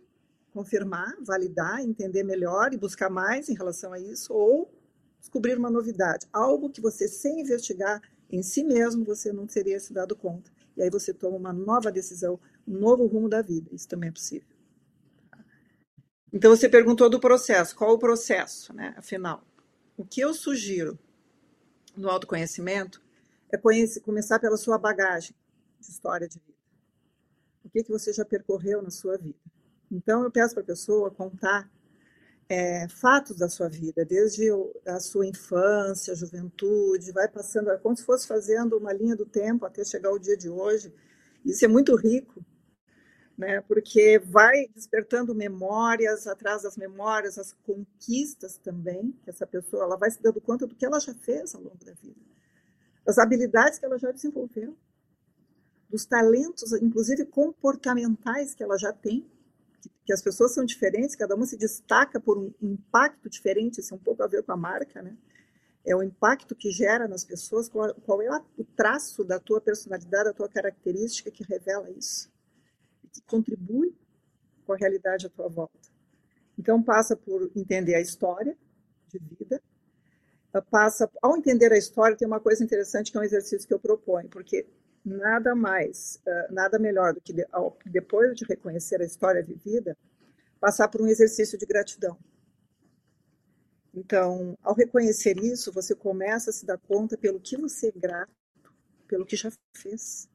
confirmar, 0.59 1.15
validar, 1.21 1.79
entender 1.79 2.21
melhor 2.21 2.73
e 2.73 2.77
buscar 2.77 3.09
mais 3.09 3.47
em 3.47 3.55
relação 3.55 3.93
a 3.93 3.99
isso, 3.99 4.33
ou 4.33 4.69
descobrir 5.17 5.57
uma 5.57 5.69
novidade, 5.69 6.27
algo 6.33 6.69
que 6.69 6.81
você, 6.81 7.07
sem 7.07 7.39
investigar 7.39 8.01
em 8.29 8.43
si 8.43 8.61
mesmo, 8.61 9.05
você 9.05 9.31
não 9.31 9.47
teria 9.47 9.79
se 9.79 9.93
dado 9.93 10.17
conta. 10.17 10.51
E 10.75 10.83
aí 10.83 10.89
você 10.89 11.13
toma 11.13 11.37
uma 11.37 11.53
nova 11.53 11.89
decisão, 11.89 12.37
um 12.67 12.77
novo 12.77 13.05
rumo 13.07 13.29
da 13.29 13.41
vida. 13.41 13.69
Isso 13.73 13.87
também 13.87 14.09
é 14.09 14.11
possível. 14.11 14.49
Então 16.33 16.53
você 16.53 16.67
perguntou 16.67 17.09
do 17.09 17.21
processo, 17.21 17.73
qual 17.73 17.93
o 17.93 17.99
processo, 17.99 18.73
né? 18.73 18.93
Afinal, 18.97 19.41
o 19.95 20.05
que 20.05 20.19
eu 20.19 20.33
sugiro 20.33 20.99
no 21.95 22.09
autoconhecimento 22.09 23.01
é 23.49 23.57
conhecer, 23.57 24.01
começar 24.01 24.39
pela 24.39 24.57
sua 24.57 24.77
bagagem 24.77 25.33
de 25.79 25.89
história 25.89 26.27
de 26.27 26.37
vida. 26.37 26.59
O 27.63 27.69
que, 27.69 27.81
que 27.81 27.91
você 27.91 28.11
já 28.11 28.25
percorreu 28.25 28.81
na 28.81 28.91
sua 28.91 29.17
vida? 29.17 29.39
Então 29.91 30.24
eu 30.24 30.31
peço 30.31 30.53
para 30.53 30.63
a 30.63 30.67
pessoa 30.67 31.12
contar 31.12 31.69
é, 32.50 32.88
fatos 32.89 33.38
da 33.38 33.48
sua 33.48 33.69
vida, 33.69 34.03
desde 34.03 34.50
a 34.86 35.00
sua 35.00 35.27
infância, 35.27 36.15
juventude, 36.15 37.12
vai 37.12 37.27
passando, 37.27 37.77
como 37.79 37.96
se 37.96 38.03
fosse 38.03 38.27
fazendo 38.27 38.77
uma 38.77 38.91
linha 38.91 39.15
do 39.15 39.25
tempo 39.25 39.65
até 39.65 39.84
chegar 39.86 40.10
ao 40.10 40.17
dia 40.17 40.36
de 40.36 40.50
hoje. 40.50 40.91
Isso 41.46 41.63
é 41.63 41.67
muito 41.67 41.96
rico, 41.96 42.43
né? 43.38 43.62
Porque 43.62 44.17
vai 44.19 44.67
despertando 44.74 45.36
memórias, 45.36 46.25
atrás 46.25 46.63
das 46.63 46.75
memórias, 46.75 47.38
as 47.38 47.53
conquistas 47.63 48.58
também, 48.58 49.12
que 49.24 49.29
essa 49.29 49.46
pessoa 49.46 49.84
ela 49.84 49.96
vai 49.96 50.10
se 50.10 50.22
dando 50.22 50.41
conta 50.41 50.65
do 50.65 50.75
que 50.75 50.86
ela 50.86 51.00
já 51.00 51.13
fez 51.13 51.53
ao 51.53 51.62
longo 51.62 51.86
da 51.86 51.93
vida, 51.93 52.19
das 53.05 53.19
habilidades 53.19 53.77
que 53.77 53.86
ela 53.86 54.00
já 54.00 54.12
desenvolveu, 54.12 54.75
dos 55.88 56.05
talentos, 56.05 56.74
inclusive 56.74 57.25
comportamentais 57.25 58.55
que 58.55 58.63
ela 58.63 58.77
já 58.77 58.91
tem, 58.91 59.25
que 60.09 60.13
as 60.13 60.23
pessoas 60.23 60.55
são 60.55 60.65
diferentes, 60.65 61.15
cada 61.15 61.35
uma 61.35 61.45
se 61.45 61.55
destaca 61.55 62.19
por 62.19 62.35
um 62.35 62.51
impacto 62.59 63.29
diferente, 63.29 63.79
isso 63.79 63.93
é 63.93 63.95
um 63.95 63.99
pouco 63.99 64.23
a 64.23 64.27
ver 64.27 64.41
com 64.41 64.51
a 64.51 64.57
marca, 64.57 65.03
né? 65.03 65.15
É 65.85 65.95
o 65.95 66.01
impacto 66.01 66.55
que 66.55 66.71
gera 66.71 67.07
nas 67.07 67.23
pessoas, 67.23 67.69
qual, 67.69 67.93
qual 67.93 68.19
é 68.19 68.43
o 68.57 68.63
traço 68.63 69.23
da 69.23 69.39
tua 69.39 69.61
personalidade, 69.61 70.23
da 70.23 70.33
tua 70.33 70.49
característica 70.49 71.29
que 71.29 71.43
revela 71.43 71.91
isso 71.91 72.27
que 73.13 73.21
contribui 73.21 73.95
com 74.65 74.73
a 74.73 74.77
realidade 74.77 75.27
à 75.27 75.29
tua 75.29 75.47
volta. 75.47 75.77
Então 76.57 76.81
passa 76.81 77.15
por 77.15 77.51
entender 77.55 77.93
a 77.93 78.01
história 78.01 78.57
de 79.09 79.19
vida, 79.19 79.61
passa 80.71 81.07
ao 81.21 81.37
entender 81.37 81.71
a 81.71 81.77
história 81.77 82.17
tem 82.17 82.27
uma 82.27 82.39
coisa 82.39 82.63
interessante 82.63 83.11
que 83.11 83.17
é 83.17 83.21
um 83.21 83.23
exercício 83.23 83.67
que 83.67 83.73
eu 83.75 83.79
proponho, 83.79 84.27
porque 84.27 84.65
nada 85.03 85.56
mais, 85.56 86.22
nada 86.50 86.77
melhor 86.77 87.13
do 87.13 87.22
que 87.22 87.34
depois 87.86 88.36
de 88.36 88.46
reconhecer 88.46 89.01
a 89.01 89.06
história 89.06 89.44
vivida, 89.44 89.98
passar 90.60 90.88
por 90.88 91.01
um 91.01 91.08
exercício 91.08 91.58
de 91.58 91.65
gratidão. 91.65 92.18
Então, 93.94 94.58
ao 94.62 94.75
reconhecer 94.75 95.38
isso, 95.38 95.72
você 95.72 95.96
começa 95.96 96.51
a 96.51 96.53
se 96.53 96.65
dar 96.65 96.77
conta 96.77 97.18
pelo 97.18 97.39
que 97.39 97.58
você 97.58 97.88
é 97.88 98.00
grato, 98.00 98.32
pelo 99.08 99.25
que 99.25 99.36
já 99.36 99.51
fez, 99.75 100.29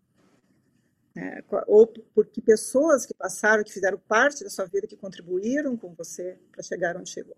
né? 1.14 1.40
ou 1.68 1.86
porque 1.86 2.42
pessoas 2.42 3.06
que 3.06 3.14
passaram, 3.14 3.62
que 3.62 3.72
fizeram 3.72 3.96
parte 3.96 4.42
da 4.42 4.50
sua 4.50 4.64
vida, 4.64 4.88
que 4.88 4.96
contribuíram 4.96 5.76
com 5.76 5.94
você 5.94 6.36
para 6.50 6.62
chegar 6.64 6.96
onde 6.96 7.10
chegou. 7.10 7.36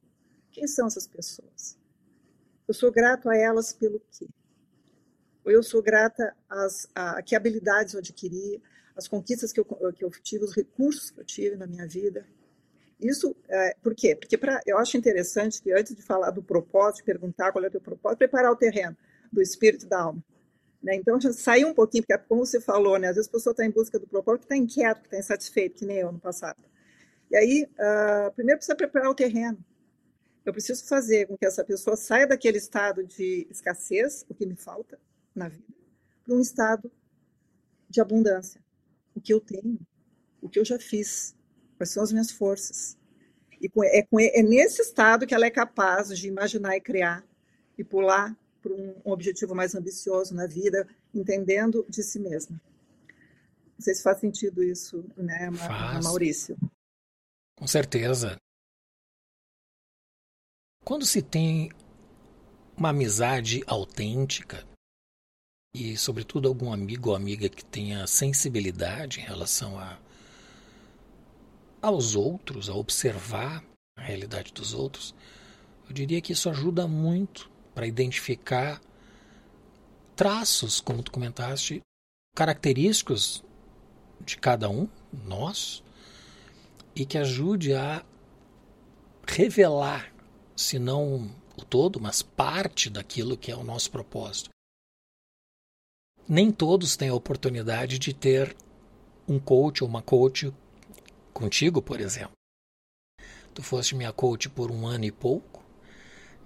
Quem 0.51 0.67
são 0.67 0.87
essas 0.87 1.07
pessoas? 1.07 1.79
Eu 2.67 2.73
sou 2.73 2.91
grato 2.91 3.29
a 3.29 3.37
elas 3.37 3.75
pelo 3.75 4.01
quê? 4.11 4.27
Eu 5.51 5.63
sou 5.63 5.83
grata 5.83 6.35
às 6.49 6.89
a, 6.95 7.23
que 7.23 7.37
habilidades 7.37 7.95
eu 7.95 8.01
adquiri, 8.01 8.61
as 8.97 9.07
conquistas 9.07 9.53
que 9.53 9.61
eu, 9.61 9.65
que 9.65 10.05
eu 10.05 10.11
tive, 10.11 10.45
os 10.45 10.55
recursos 10.55 11.11
que 11.11 11.21
eu 11.21 11.25
tive 11.25 11.57
na 11.57 11.67
minha 11.67 11.87
vida. 11.87 12.27
Isso, 12.99 13.37
é, 13.49 13.77
por 13.83 13.95
quê? 13.95 14.17
Porque 14.17 14.39
pra, 14.39 14.61
eu 14.67 14.79
acho 14.79 14.97
interessante 14.97 15.63
que 15.63 15.71
antes 15.73 15.95
de 15.95 16.03
falar 16.03 16.31
do 16.31 16.43
propósito, 16.43 17.05
perguntar 17.05 17.53
qual 17.53 17.63
é 17.63 17.69
o 17.69 17.71
teu 17.71 17.81
propósito, 17.81 18.19
preparar 18.19 18.51
o 18.51 18.57
terreno 18.57 18.97
do 19.31 19.43
espírito 19.43 19.87
da 19.87 20.01
alma. 20.01 20.25
Né? 20.83 20.97
Então, 20.97 21.21
já 21.21 21.33
saiu 21.33 21.69
um 21.69 21.75
pouquinho, 21.75 22.05
porque 22.07 22.25
como 22.27 22.47
você 22.47 22.61
falou, 22.61 22.99
né? 22.99 23.09
às 23.09 23.17
vezes 23.17 23.29
a 23.29 23.33
pessoa 23.33 23.53
está 23.53 23.67
em 23.67 23.71
busca 23.71 23.99
do 23.99 24.07
propósito, 24.07 24.45
está 24.45 24.57
inquieto, 24.57 25.05
está 25.05 25.19
insatisfeito, 25.19 25.77
que 25.77 25.85
nem 25.85 25.99
eu 25.99 26.11
no 26.11 26.19
passado. 26.19 26.59
E 27.31 27.37
aí, 27.37 27.69
uh, 27.73 28.33
primeiro 28.35 28.59
precisa 28.59 28.77
preparar 28.77 29.11
o 29.11 29.15
terreno. 29.15 29.59
Eu 30.45 30.53
preciso 30.53 30.87
fazer 30.87 31.27
com 31.27 31.37
que 31.37 31.45
essa 31.45 31.65
pessoa 31.65 31.97
saia 31.97 32.27
daquele 32.27 32.57
estado 32.57 33.05
de 33.05 33.47
escassez, 33.51 34.25
o 34.29 34.35
que 34.35 34.47
me 34.47 34.57
falta 34.57 34.99
na 35.37 35.49
vida, 35.49 35.75
para 36.25 36.35
um 36.35 36.41
estado 36.41 36.91
de 37.89 38.01
abundância. 38.01 38.61
O 39.15 39.21
que 39.21 39.33
eu 39.33 39.41
tenho, 39.41 39.79
o 40.41 40.49
que 40.49 40.59
eu 40.59 40.65
já 40.65 40.79
fiz, 40.79 41.35
quais 41.77 41.91
são 41.91 42.03
as 42.03 42.13
minhas 42.13 42.31
forças. 42.31 42.97
E 43.61 43.71
é, 43.85 44.07
é 44.41 44.43
nesse 44.43 44.83
estado 44.83 45.27
que 45.27 45.35
ela 45.35 45.47
é 45.47 45.51
capaz 45.51 46.09
de 46.09 46.29
imaginar 46.29 46.77
e 46.77 46.81
criar 46.81 47.25
e 47.79 47.85
pular 47.85 48.37
para 48.61 48.73
um, 48.73 48.95
um 49.05 49.13
objetivo 49.13 49.55
mais 49.55 49.75
ambicioso 49.75 50.35
na 50.35 50.47
vida, 50.47 50.87
entendendo 51.15 51.87
de 51.89 52.03
si 52.03 52.19
mesma. 52.19 52.61
Não 53.79 53.81
sei 53.81 53.95
se 53.95 54.03
faz 54.03 54.19
sentido 54.19 54.63
isso, 54.63 55.05
né, 55.17 55.51
faz. 55.53 56.05
Maurício? 56.05 56.57
Com 57.57 57.67
certeza. 57.67 58.37
Quando 60.85 61.05
se 61.05 61.21
tem 61.23 61.71
uma 62.77 62.91
amizade 62.91 63.63
autêntica 63.67 64.67
e, 65.77 65.95
sobretudo, 65.95 66.49
algum 66.49 66.73
amigo 66.73 67.11
ou 67.11 67.15
amiga 67.15 67.51
que 67.51 67.63
tenha 67.63 68.07
sensibilidade 68.07 69.21
em 69.21 69.25
relação 69.25 69.79
a, 69.79 69.99
aos 71.83 72.17
outros, 72.17 72.71
a 72.71 72.75
observar 72.75 73.63
a 73.99 74.01
realidade 74.01 74.55
dos 74.55 74.73
outros, 74.73 75.15
eu 75.87 75.93
diria 75.93 76.23
que 76.23 76.33
isso 76.33 76.49
ajuda 76.49 76.89
muito 76.89 77.51
para 77.75 77.87
identificar 77.87 78.81
traços, 80.17 80.81
como 80.81 81.03
tu 81.03 81.13
comentaste, 81.13 81.83
característicos 82.35 83.45
de 84.25 84.39
cada 84.39 84.71
um, 84.71 84.89
nós, 85.13 85.83
e 86.95 87.05
que 87.05 87.19
ajude 87.19 87.75
a 87.75 88.03
revelar, 89.27 90.11
se 90.57 90.79
não 90.79 91.31
o 91.55 91.65
todo, 91.67 92.01
mas 92.01 92.23
parte 92.23 92.89
daquilo 92.89 93.37
que 93.37 93.53
é 93.53 93.57
o 93.57 93.63
nosso 93.63 93.91
propósito. 93.91 94.56
Nem 96.29 96.51
todos 96.51 96.97
têm 96.97 97.09
a 97.09 97.15
oportunidade 97.15 97.99
de 97.99 98.13
ter 98.13 98.57
um 99.29 99.39
coach 99.39 99.83
ou 99.83 99.89
uma 99.89 100.03
coach 100.03 100.53
contigo, 101.33 101.81
por 101.81 102.01
exemplo. 102.01 102.33
Tu 103.55 103.63
foste 103.63 103.95
minha 103.95 104.13
coach 104.13 104.49
por 104.49 104.71
um 104.71 104.87
ano 104.87 105.05
e 105.05 105.13
pouco, 105.13 105.63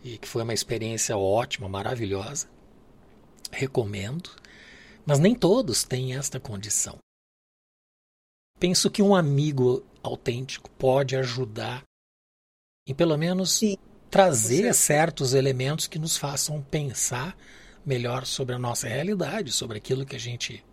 e 0.04 0.18
que 0.18 0.28
foi 0.28 0.42
uma 0.42 0.54
experiência 0.54 1.16
ótima, 1.16 1.68
maravilhosa. 1.68 2.48
Recomendo, 3.50 4.30
mas 5.04 5.18
nem 5.18 5.34
todos 5.34 5.82
têm 5.82 6.14
esta 6.14 6.38
condição. 6.38 6.98
Penso 8.58 8.90
que 8.90 9.02
um 9.02 9.14
amigo 9.14 9.84
autêntico 10.02 10.70
pode 10.72 11.16
ajudar 11.16 11.82
em 12.86 12.94
pelo 12.94 13.16
menos 13.16 13.52
Sim, 13.52 13.76
trazer 14.10 14.74
certos 14.74 15.32
elementos 15.32 15.86
que 15.86 15.98
nos 15.98 16.16
façam 16.16 16.60
pensar 16.62 17.36
melhor 17.84 18.26
sobre 18.26 18.54
a 18.54 18.58
nossa 18.58 18.88
realidade, 18.88 19.52
sobre 19.52 19.78
aquilo 19.78 20.04
que 20.04 20.16
a 20.16 20.20
gente, 20.20 20.64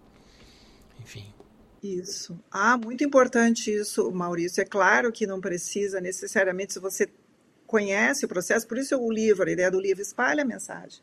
enfim, 1.01 1.33
isso. 1.81 2.39
Ah, 2.51 2.77
muito 2.77 3.03
importante 3.03 3.71
isso, 3.71 4.11
Maurício. 4.11 4.61
É 4.61 4.65
claro 4.65 5.11
que 5.11 5.27
não 5.27 5.39
precisa 5.39 6.01
necessariamente, 6.01 6.73
se 6.73 6.79
você 6.79 7.07
conhece 7.65 8.25
o 8.25 8.27
processo, 8.27 8.67
por 8.67 8.77
isso 8.77 8.97
o 8.97 9.11
livro, 9.11 9.47
a 9.47 9.51
ideia 9.51 9.69
do 9.69 9.79
livro 9.79 10.01
espalha 10.01 10.41
a 10.41 10.45
mensagem. 10.45 11.01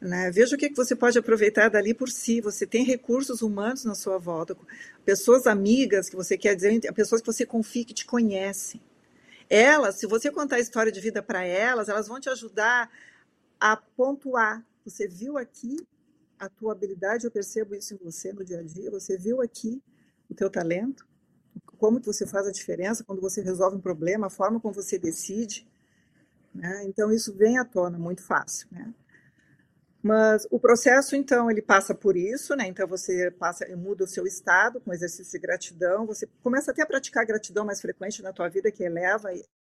Né? 0.00 0.30
Veja 0.30 0.56
o 0.56 0.58
que, 0.58 0.68
que 0.68 0.76
você 0.76 0.96
pode 0.96 1.18
aproveitar 1.18 1.68
dali 1.68 1.94
por 1.94 2.08
si. 2.08 2.40
Você 2.40 2.66
tem 2.66 2.84
recursos 2.84 3.42
humanos 3.42 3.84
na 3.84 3.94
sua 3.94 4.18
volta, 4.18 4.56
pessoas 5.04 5.46
amigas 5.46 6.08
que 6.08 6.16
você 6.16 6.36
quer 6.36 6.54
dizer, 6.54 6.80
pessoas 6.92 7.20
que 7.20 7.26
você 7.26 7.46
confia, 7.46 7.84
que 7.84 7.94
te 7.94 8.04
conhecem. 8.04 8.82
Elas, 9.48 9.98
se 9.98 10.06
você 10.06 10.30
contar 10.30 10.56
a 10.56 10.60
história 10.60 10.90
de 10.90 11.00
vida 11.00 11.22
para 11.22 11.44
elas, 11.44 11.88
elas 11.88 12.08
vão 12.08 12.18
te 12.18 12.28
ajudar 12.28 12.90
a 13.60 13.76
pontuar. 13.76 14.64
Você 14.84 15.08
viu 15.08 15.38
aqui 15.38 15.76
a 16.38 16.48
tua 16.48 16.72
habilidade, 16.72 17.24
eu 17.24 17.30
percebo 17.30 17.74
isso 17.74 17.94
em 17.94 17.96
você 17.96 18.32
no 18.32 18.44
dia 18.44 18.60
a 18.60 18.62
dia. 18.62 18.90
Você 18.90 19.16
viu 19.16 19.40
aqui 19.40 19.82
o 20.28 20.34
teu 20.34 20.50
talento, 20.50 21.06
como 21.78 22.00
que 22.00 22.06
você 22.06 22.26
faz 22.26 22.46
a 22.46 22.52
diferença 22.52 23.04
quando 23.04 23.20
você 23.20 23.40
resolve 23.40 23.76
um 23.76 23.80
problema, 23.80 24.26
a 24.26 24.30
forma 24.30 24.60
como 24.60 24.74
você 24.74 24.98
decide. 24.98 25.66
Né? 26.54 26.84
Então 26.84 27.10
isso 27.10 27.34
vem 27.34 27.58
à 27.58 27.64
tona 27.64 27.98
muito 27.98 28.22
fácil, 28.22 28.68
né? 28.70 28.92
Mas 30.02 30.46
o 30.50 30.60
processo, 30.60 31.16
então, 31.16 31.50
ele 31.50 31.62
passa 31.62 31.94
por 31.94 32.14
isso, 32.14 32.54
né? 32.54 32.66
Então 32.66 32.86
você 32.86 33.30
passa, 33.30 33.66
muda 33.74 34.04
o 34.04 34.06
seu 34.06 34.26
estado 34.26 34.78
com 34.78 34.92
exercício 34.92 35.32
de 35.32 35.38
gratidão, 35.38 36.04
você 36.04 36.28
começa 36.42 36.72
até 36.72 36.82
a 36.82 36.86
praticar 36.86 37.24
gratidão 37.24 37.64
mais 37.64 37.80
frequente 37.80 38.20
na 38.20 38.30
tua 38.30 38.46
vida, 38.50 38.70
que 38.70 38.84
eleva 38.84 39.30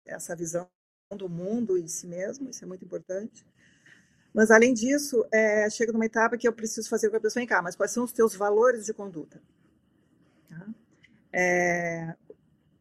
essa 0.05 0.35
visão 0.35 0.69
do 1.17 1.27
mundo 1.27 1.79
e 1.79 1.81
de 1.81 1.91
si 1.91 2.05
mesmo, 2.05 2.47
isso 2.47 2.63
é 2.63 2.67
muito 2.67 2.85
importante. 2.85 3.43
Mas 4.33 4.51
além 4.51 4.73
disso, 4.73 5.25
é, 5.31 5.69
chega 5.69 5.91
numa 5.91 6.05
etapa 6.05 6.37
que 6.37 6.47
eu 6.47 6.53
preciso 6.53 6.87
fazer 6.87 7.09
com 7.09 7.17
a 7.17 7.19
pessoa 7.19 7.43
em 7.43 7.47
cá, 7.47 7.61
mas 7.61 7.75
quais 7.75 7.91
são 7.91 8.03
os 8.03 8.11
teus 8.11 8.35
valores 8.35 8.85
de 8.85 8.93
conduta? 8.93 9.41
Tá? 10.47 10.67
É, 11.33 12.15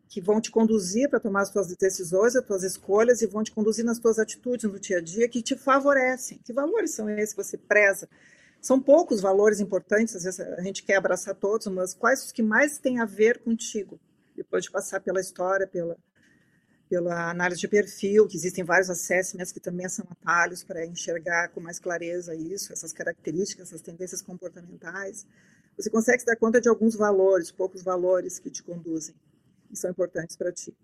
que 0.09 0.21
vão 0.21 0.41
te 0.41 0.51
conduzir 0.51 1.09
para 1.09 1.21
tomar 1.21 1.43
as 1.43 1.51
tuas 1.51 1.75
decisões, 1.77 2.35
as 2.35 2.45
tuas 2.45 2.63
escolhas 2.63 3.21
e 3.21 3.27
vão 3.27 3.43
te 3.43 3.53
conduzir 3.53 3.85
nas 3.85 3.99
tuas 3.99 4.19
atitudes 4.19 4.71
no 4.71 4.81
dia 4.81 4.99
a 4.99 5.01
dia 5.01 5.29
que 5.29 5.43
te 5.43 5.55
favorecem. 5.55 6.41
Que 6.45 6.53
valores 6.53 6.93
são 6.93 7.09
esses 7.11 7.35
que 7.35 7.43
você 7.43 7.59
preza? 7.59 8.09
São 8.61 8.81
poucos 8.81 9.21
valores 9.21 9.61
importantes, 9.61 10.17
às 10.17 10.25
vezes 10.25 10.41
a 10.41 10.63
gente 10.63 10.83
quer 10.83 10.97
abraçar 10.97 11.35
todos, 11.35 11.67
mas 11.69 11.95
quais 11.95 12.25
os 12.25 12.33
que 12.33 12.43
mais 12.43 12.79
têm 12.79 12.99
a 12.99 13.05
ver 13.05 13.39
contigo? 13.39 14.01
Depois 14.35 14.65
de 14.65 14.71
passar 14.71 15.01
pela 15.01 15.21
história, 15.21 15.67
pela, 15.67 15.97
pela 16.89 17.31
análise 17.31 17.61
de 17.61 17.69
perfil, 17.69 18.27
que 18.27 18.37
existem 18.37 18.65
vários 18.65 18.89
assessments 18.89 19.53
que 19.53 19.61
também 19.61 19.89
são 19.89 20.07
atalhos 20.11 20.65
para 20.65 20.87
enxergar 20.87 21.49
com 21.49 21.61
mais 21.61 21.79
clareza 21.79 22.35
isso, 22.35 22.73
essas 22.73 22.93
características, 22.93 23.69
essas 23.69 23.83
tendências 23.83 24.23
comportamentais. 24.23 25.27
Você 25.77 25.91
consegue 25.91 26.21
se 26.21 26.27
dar 26.27 26.37
conta 26.37 26.61
de 26.61 26.69
alguns 26.69 26.97
valores, 26.97 27.51
poucos 27.51 27.83
valores 27.83 28.39
que 28.39 28.51
te 28.51 28.63
conduzem 28.63 29.15
e 29.71 29.77
são 29.77 29.91
importantes 29.91 30.37
para 30.37 30.53
ti. 30.53 30.75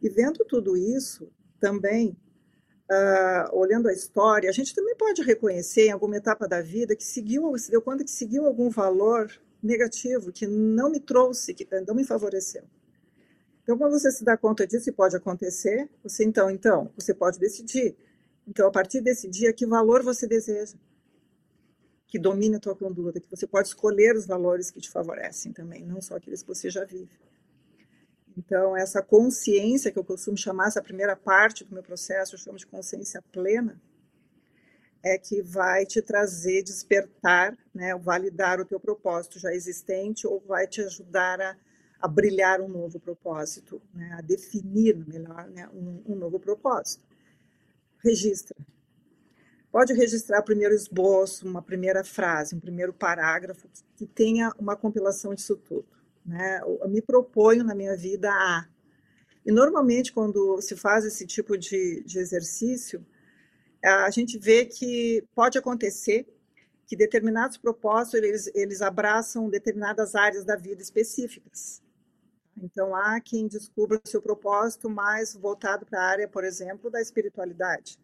E 0.00 0.08
vendo 0.08 0.44
tudo 0.44 0.76
isso, 0.76 1.30
também, 1.60 2.16
uh, 2.90 3.56
olhando 3.56 3.88
a 3.88 3.92
história, 3.92 4.48
a 4.48 4.52
gente 4.52 4.74
também 4.74 4.96
pode 4.96 5.22
reconhecer 5.22 5.86
em 5.86 5.92
alguma 5.92 6.16
etapa 6.16 6.48
da 6.48 6.60
vida 6.62 6.96
que 6.96 7.04
seguiu, 7.04 7.56
se 7.58 7.70
deu 7.70 7.82
conta 7.82 8.04
que 8.04 8.10
seguiu 8.10 8.46
algum 8.46 8.70
valor 8.70 9.30
negativo 9.62 10.32
que 10.32 10.46
não 10.46 10.90
me 10.90 11.00
trouxe, 11.00 11.52
que 11.52 11.66
não 11.86 11.94
me 11.94 12.04
favoreceu. 12.04 12.62
Então, 13.68 13.76
quando 13.76 14.00
você 14.00 14.10
se 14.10 14.24
dá 14.24 14.34
conta 14.34 14.66
disso, 14.66 14.88
e 14.88 14.92
pode 14.94 15.14
acontecer, 15.14 15.90
você 16.02 16.24
então, 16.24 16.50
então, 16.50 16.90
você 16.96 17.12
pode 17.12 17.38
decidir. 17.38 17.94
Então, 18.46 18.66
a 18.66 18.70
partir 18.70 19.02
desse 19.02 19.28
dia, 19.28 19.52
que 19.52 19.66
valor 19.66 20.02
você 20.02 20.26
deseja? 20.26 20.74
Que 22.06 22.18
domine 22.18 22.56
a 22.56 22.58
tua 22.58 22.74
conduta, 22.74 23.20
que 23.20 23.28
você 23.28 23.46
pode 23.46 23.68
escolher 23.68 24.16
os 24.16 24.26
valores 24.26 24.70
que 24.70 24.80
te 24.80 24.88
favorecem 24.88 25.52
também, 25.52 25.84
não 25.84 26.00
só 26.00 26.16
aqueles 26.16 26.40
que 26.40 26.48
você 26.48 26.70
já 26.70 26.82
vive. 26.86 27.10
Então, 28.38 28.74
essa 28.74 29.02
consciência 29.02 29.92
que 29.92 29.98
eu 29.98 30.04
costumo 30.04 30.34
chamar, 30.34 30.68
essa 30.68 30.80
primeira 30.80 31.14
parte 31.14 31.62
do 31.62 31.74
meu 31.74 31.82
processo, 31.82 32.36
eu 32.36 32.38
chamo 32.38 32.56
de 32.56 32.66
consciência 32.66 33.22
plena, 33.30 33.78
é 35.02 35.18
que 35.18 35.42
vai 35.42 35.84
te 35.84 36.00
trazer, 36.00 36.62
despertar, 36.62 37.54
né, 37.74 37.94
validar 37.98 38.60
o 38.60 38.64
teu 38.64 38.80
propósito 38.80 39.38
já 39.38 39.52
existente 39.52 40.26
ou 40.26 40.40
vai 40.40 40.66
te 40.66 40.80
ajudar 40.80 41.38
a, 41.42 41.54
a 42.00 42.06
brilhar 42.06 42.60
um 42.60 42.68
novo 42.68 43.00
propósito, 43.00 43.80
né, 43.92 44.14
a 44.18 44.20
definir, 44.20 44.96
melhor, 45.06 45.48
né, 45.48 45.68
um, 45.72 46.02
um 46.06 46.14
novo 46.14 46.38
propósito. 46.38 47.04
Registra. 48.02 48.56
Pode 49.70 49.92
registrar 49.92 50.42
primeiro 50.42 50.74
esboço, 50.74 51.46
uma 51.46 51.60
primeira 51.60 52.02
frase, 52.04 52.54
um 52.54 52.60
primeiro 52.60 52.92
parágrafo 52.92 53.68
que 53.96 54.06
tenha 54.06 54.52
uma 54.58 54.76
compilação 54.76 55.34
disso 55.34 55.56
tudo 55.56 55.98
né? 56.28 56.60
Eu 56.62 56.88
me 56.88 57.00
proponho 57.00 57.64
na 57.64 57.74
minha 57.74 57.96
vida 57.96 58.30
a. 58.30 58.68
E 59.46 59.50
normalmente, 59.50 60.12
quando 60.12 60.60
se 60.60 60.76
faz 60.76 61.06
esse 61.06 61.26
tipo 61.26 61.56
de, 61.56 62.02
de 62.04 62.18
exercício, 62.18 63.04
a 63.82 64.10
gente 64.10 64.38
vê 64.38 64.66
que 64.66 65.24
pode 65.34 65.56
acontecer 65.56 66.28
que 66.86 66.94
determinados 66.94 67.56
propósitos 67.56 68.14
eles, 68.14 68.50
eles 68.54 68.82
abraçam 68.82 69.48
determinadas 69.48 70.14
áreas 70.14 70.44
da 70.44 70.54
vida 70.54 70.82
específicas. 70.82 71.82
Então, 72.62 72.94
há 72.94 73.20
quem 73.20 73.46
descubra 73.46 74.00
seu 74.04 74.20
propósito 74.20 74.88
mais 74.90 75.34
voltado 75.34 75.86
para 75.86 76.00
a 76.00 76.06
área, 76.06 76.28
por 76.28 76.44
exemplo, 76.44 76.90
da 76.90 77.00
espiritualidade. 77.00 77.98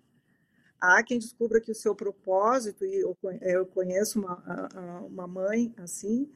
Há 0.81 1.03
quem 1.03 1.19
descubra 1.19 1.61
que 1.61 1.73
o 1.73 1.75
seu 1.75 1.95
propósito, 1.95 2.85
e 2.85 3.01
eu 3.43 3.67
conheço 3.67 4.21
uma, 4.21 4.69
uma 5.07 5.27
mãe 5.27 5.75
assim, 5.79 6.31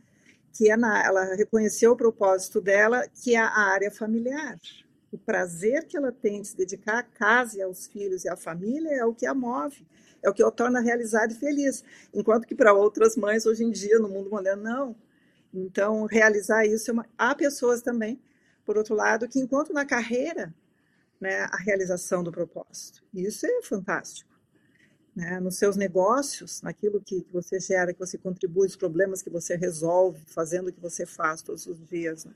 que 0.53 0.71
é 0.71 0.77
na, 0.77 1.05
ela 1.05 1.35
reconheceu 1.35 1.93
o 1.93 1.97
propósito 1.97 2.61
dela, 2.61 3.07
que 3.09 3.35
é 3.35 3.39
a 3.39 3.51
área 3.51 3.91
familiar. 3.91 4.59
O 5.13 5.19
prazer 5.19 5.87
que 5.87 5.97
ela 5.97 6.13
tem 6.13 6.43
de 6.43 6.49
se 6.49 6.57
dedicar 6.57 6.99
à 6.99 7.03
casa 7.03 7.59
e 7.59 7.63
aos 7.63 7.87
filhos 7.87 8.25
e 8.25 8.29
à 8.29 8.37
família 8.37 8.91
é 8.91 9.05
o 9.05 9.15
que 9.15 9.27
a 9.27 9.35
move, 9.35 9.87
é 10.23 10.29
o 10.29 10.35
que 10.35 10.43
a 10.43 10.51
torna 10.51 10.81
realizada 10.81 11.33
e 11.33 11.37
feliz. 11.37 11.85
Enquanto 12.13 12.47
que 12.47 12.55
para 12.55 12.73
outras 12.73 13.17
mães, 13.17 13.47
hoje 13.47 13.65
em 13.65 13.71
dia, 13.71 13.99
no 13.99 14.09
mundo 14.09 14.31
moderno, 14.31 14.63
não. 14.63 14.97
Então, 15.53 16.05
realizar 16.05 16.65
isso 16.67 16.91
é 16.91 16.95
uma... 16.95 17.07
Há 17.17 17.35
pessoas 17.35 17.83
também, 17.83 18.21
por 18.65 18.77
outro 18.77 18.95
lado, 18.95 19.29
que 19.29 19.41
enquanto 19.41 19.73
na 19.73 19.85
carreira, 19.85 20.55
né, 21.21 21.41
a 21.51 21.57
realização 21.57 22.23
do 22.23 22.31
propósito. 22.31 23.03
Isso 23.13 23.47
é 23.47 23.63
fantástico 23.63 24.29
né, 25.19 25.41
nos 25.41 25.57
seus 25.57 25.75
negócios, 25.75 26.63
naquilo 26.63 27.01
que, 27.01 27.23
que, 27.23 27.33
você 27.33 27.59
gera, 27.59 27.93
que 27.93 27.99
você 27.99 28.17
contribui, 28.17 28.69
os 28.69 28.77
problemas 28.77 29.21
que 29.21 29.29
você 29.29 29.57
resolve, 29.57 30.23
fazendo 30.27 30.69
o 30.69 30.73
que 30.73 30.81
você 30.81 31.05
faz 31.05 31.43
todos 31.43 31.67
os 31.67 31.85
dias. 31.89 32.25
Né? 32.25 32.35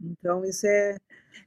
Então, 0.00 0.44
isso 0.44 0.66
é, 0.66 0.96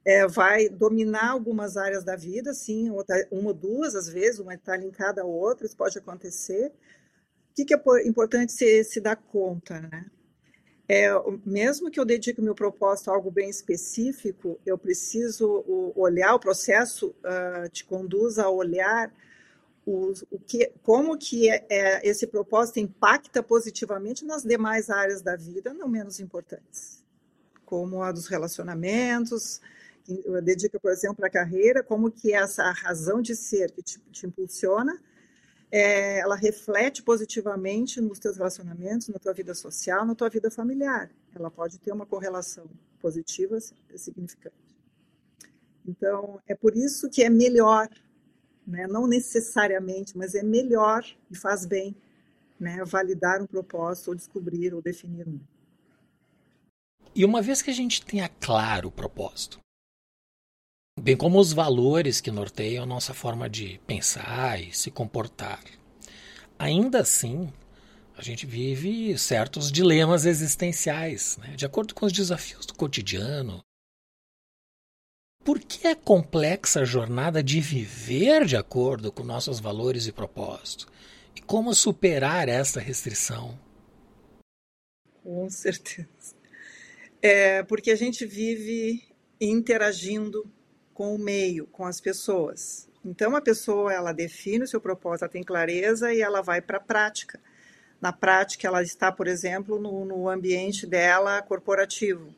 é, 0.05 0.25
vai 0.25 0.69
dominar 0.69 1.31
algumas 1.31 1.75
áreas 1.75 2.05
da 2.05 2.15
vida, 2.15 2.53
sim, 2.53 2.89
outra, 2.89 3.27
uma 3.29 3.49
ou 3.49 3.53
duas, 3.53 3.93
às 3.93 4.07
vezes, 4.07 4.39
uma 4.39 4.53
está 4.53 4.77
linkada 4.77 5.23
à 5.23 5.25
outra, 5.25 5.65
isso 5.65 5.75
pode 5.75 5.97
acontecer. 5.97 6.71
O 7.51 7.53
que, 7.53 7.65
que 7.65 7.73
é 7.75 7.81
importante 8.05 8.51
se, 8.51 8.83
se 8.83 8.99
dar 8.99 9.15
conta, 9.15 9.79
né? 9.79 10.05
É, 10.87 11.07
mesmo 11.45 11.89
que 11.89 11.97
eu 11.97 12.03
dedique 12.03 12.41
o 12.41 12.43
meu 12.43 12.53
propósito 12.53 13.09
a 13.09 13.13
algo 13.13 13.31
bem 13.31 13.49
específico, 13.49 14.59
eu 14.65 14.77
preciso 14.77 15.63
olhar, 15.95 16.35
o 16.35 16.39
processo 16.39 17.15
uh, 17.23 17.69
te 17.69 17.85
conduz 17.85 18.37
a 18.37 18.49
olhar 18.49 19.09
o, 19.85 20.11
o 20.29 20.39
que, 20.39 20.69
como 20.83 21.17
que 21.17 21.49
é, 21.49 21.65
é, 21.69 22.07
esse 22.07 22.27
propósito 22.27 22.79
impacta 22.79 23.41
positivamente 23.41 24.25
nas 24.25 24.43
demais 24.43 24.89
áreas 24.89 25.21
da 25.21 25.37
vida, 25.37 25.73
não 25.73 25.87
menos 25.87 26.19
importantes, 26.19 27.01
como 27.65 28.03
a 28.03 28.11
dos 28.11 28.27
relacionamentos, 28.27 29.61
dedica, 30.43 30.77
por 30.77 30.91
exemplo, 30.91 31.25
a 31.25 31.29
carreira, 31.29 31.81
como 31.81 32.11
que 32.11 32.33
essa 32.33 32.69
razão 32.71 33.21
de 33.21 33.33
ser 33.35 33.71
que 33.71 33.81
te, 33.81 33.99
te 34.11 34.25
impulsiona, 34.25 35.01
é, 35.71 36.19
ela 36.19 36.35
reflete 36.35 37.01
positivamente 37.01 38.01
nos 38.01 38.19
teus 38.19 38.37
relacionamentos, 38.37 39.07
na 39.07 39.17
tua 39.17 39.33
vida 39.33 39.55
social, 39.55 40.05
na 40.05 40.13
tua 40.13 40.29
vida 40.29 40.51
familiar. 40.51 41.09
Ela 41.33 41.49
pode 41.49 41.79
ter 41.79 41.91
uma 41.91 42.05
correlação 42.05 42.69
positiva 42.99 43.57
significante. 43.95 44.55
Então, 45.87 46.39
é 46.47 46.53
por 46.53 46.75
isso 46.75 47.09
que 47.09 47.23
é 47.23 47.29
melhor 47.29 47.89
né? 48.65 48.87
não 48.87 49.07
necessariamente, 49.07 50.17
mas 50.17 50.35
é 50.35 50.43
melhor 50.43 51.05
e 51.29 51.35
faz 51.35 51.65
bem 51.65 51.95
né? 52.59 52.83
validar 52.85 53.41
um 53.41 53.47
propósito, 53.47 54.09
ou 54.09 54.15
descobrir, 54.15 54.73
ou 54.73 54.81
definir 54.81 55.27
um. 55.27 55.39
E 57.13 57.25
uma 57.25 57.41
vez 57.41 57.61
que 57.61 57.69
a 57.69 57.73
gente 57.73 58.05
tenha 58.05 58.29
claro 58.29 58.87
o 58.87 58.91
propósito, 58.91 59.59
bem 60.99 61.15
como 61.15 61.39
os 61.39 61.53
valores 61.53 62.21
que 62.21 62.31
norteiam 62.31 62.85
nossa 62.85 63.13
forma 63.13 63.49
de 63.49 63.79
pensar 63.87 64.61
e 64.61 64.73
se 64.73 64.91
comportar, 64.91 65.63
ainda 66.57 67.01
assim 67.01 67.51
a 68.17 68.21
gente 68.21 68.45
vive 68.45 69.17
certos 69.17 69.71
dilemas 69.71 70.25
existenciais, 70.25 71.37
né? 71.37 71.55
de 71.55 71.65
acordo 71.65 71.95
com 71.95 72.05
os 72.05 72.13
desafios 72.13 72.65
do 72.65 72.75
cotidiano, 72.75 73.63
por 75.43 75.59
que 75.59 75.87
é 75.87 75.95
complexa 75.95 76.81
a 76.81 76.85
jornada 76.85 77.41
de 77.41 77.59
viver 77.59 78.45
de 78.45 78.55
acordo 78.55 79.11
com 79.11 79.23
nossos 79.23 79.59
valores 79.59 80.05
e 80.05 80.11
propósitos? 80.11 80.87
E 81.35 81.41
como 81.41 81.73
superar 81.73 82.47
esta 82.47 82.79
restrição? 82.79 83.59
Com 85.23 85.49
certeza. 85.49 86.35
É 87.21 87.63
porque 87.63 87.89
a 87.89 87.95
gente 87.95 88.23
vive 88.23 89.03
interagindo 89.39 90.47
com 90.93 91.15
o 91.15 91.19
meio, 91.19 91.67
com 91.67 91.85
as 91.85 91.99
pessoas. 91.99 92.87
Então 93.03 93.35
a 93.35 93.41
pessoa 93.41 93.91
ela 93.91 94.11
define 94.11 94.63
o 94.63 94.67
seu 94.67 94.79
propósito, 94.79 95.23
ela 95.23 95.31
tem 95.31 95.43
clareza 95.43 96.13
e 96.13 96.21
ela 96.21 96.41
vai 96.41 96.61
para 96.61 96.77
a 96.77 96.81
prática. 96.81 97.39
Na 97.99 98.11
prática, 98.11 98.67
ela 98.67 98.81
está, 98.81 99.11
por 99.11 99.27
exemplo, 99.27 99.79
no, 99.79 100.05
no 100.05 100.27
ambiente 100.27 100.87
dela 100.87 101.41
corporativo, 101.41 102.33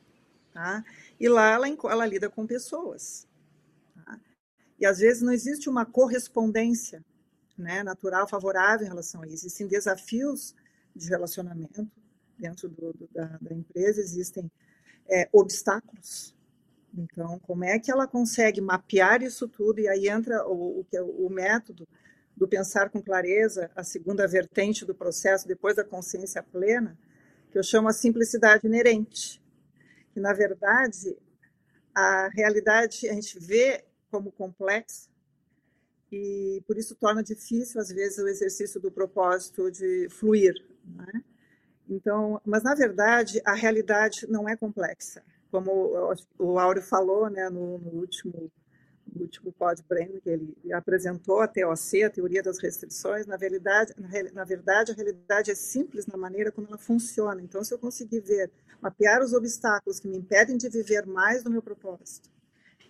tá? 0.52 0.84
E 1.18 1.28
lá 1.28 1.52
ela, 1.52 1.66
ela 1.68 2.06
lida 2.06 2.28
com 2.28 2.46
pessoas. 2.46 3.26
Tá? 3.94 4.20
E 4.78 4.84
às 4.84 4.98
vezes 4.98 5.22
não 5.22 5.32
existe 5.32 5.68
uma 5.68 5.86
correspondência 5.86 7.02
né, 7.56 7.82
natural 7.82 8.28
favorável 8.28 8.84
em 8.84 8.90
relação 8.90 9.22
a 9.22 9.26
isso. 9.26 9.46
Existem 9.46 9.66
desafios 9.66 10.54
de 10.94 11.08
relacionamento 11.08 11.88
dentro 12.38 12.68
do, 12.68 12.92
do, 12.92 13.08
da, 13.12 13.38
da, 13.40 13.54
empresa, 13.54 14.00
existem 14.00 14.50
é, 15.08 15.28
obstáculos. 15.32 16.34
Então, 16.96 17.38
como 17.40 17.64
é 17.64 17.78
que 17.78 17.90
ela 17.90 18.06
consegue 18.06 18.60
mapear 18.60 19.22
isso 19.22 19.48
tudo? 19.48 19.80
E 19.80 19.88
aí 19.88 20.08
entra 20.08 20.46
o, 20.46 20.80
o, 20.80 20.86
é 20.92 21.02
o 21.02 21.28
método 21.28 21.88
do 22.36 22.48
pensar 22.48 22.88
com 22.90 23.02
clareza, 23.02 23.70
a 23.74 23.82
segunda 23.82 24.26
vertente 24.26 24.84
do 24.84 24.94
processo, 24.94 25.46
depois 25.46 25.76
da 25.76 25.84
consciência 25.84 26.42
plena, 26.42 26.96
que 27.50 27.58
eu 27.58 27.62
chamo 27.62 27.88
a 27.88 27.92
simplicidade 27.92 28.66
inerente. 28.66 29.42
Que, 30.12 30.20
na 30.20 30.32
verdade, 30.32 31.16
a 31.94 32.28
realidade 32.32 33.08
a 33.08 33.12
gente 33.12 33.38
vê 33.38 33.84
como 34.10 34.30
complexa, 34.30 35.08
e 36.10 36.62
por 36.66 36.78
isso 36.78 36.94
torna 36.94 37.22
difícil 37.22 37.80
às 37.80 37.88
vezes 37.88 38.18
o 38.18 38.28
exercício 38.28 38.80
do 38.80 38.90
propósito 38.90 39.70
de 39.70 40.08
fluir, 40.10 40.54
né? 40.84 41.24
Então, 41.88 42.40
mas 42.44 42.62
na 42.62 42.74
verdade 42.74 43.42
a 43.44 43.54
realidade 43.54 44.26
não 44.28 44.48
é 44.48 44.56
complexa, 44.56 45.24
como 45.54 46.26
o 46.36 46.58
Áureo 46.58 46.82
falou, 46.82 47.30
né, 47.30 47.48
no, 47.48 47.78
no 47.78 48.00
último 48.00 48.50
no 49.06 49.22
último 49.22 49.54
que 50.20 50.28
ele 50.28 50.72
apresentou 50.72 51.40
a 51.40 51.46
TOC, 51.46 52.02
a 52.02 52.10
teoria 52.10 52.42
das 52.42 52.58
restrições, 52.58 53.24
na 53.26 53.36
verdade, 53.36 53.94
na 54.32 54.42
verdade 54.42 54.90
a 54.90 54.94
realidade 54.96 55.52
é 55.52 55.54
simples 55.54 56.06
na 56.06 56.16
maneira 56.16 56.50
como 56.50 56.66
ela 56.66 56.78
funciona. 56.78 57.40
Então, 57.40 57.62
se 57.62 57.72
eu 57.72 57.78
conseguir 57.78 58.18
ver, 58.18 58.50
mapear 58.80 59.22
os 59.22 59.32
obstáculos 59.32 60.00
que 60.00 60.08
me 60.08 60.16
impedem 60.16 60.56
de 60.56 60.68
viver 60.68 61.06
mais 61.06 61.44
do 61.44 61.50
meu 61.50 61.62
propósito, 61.62 62.28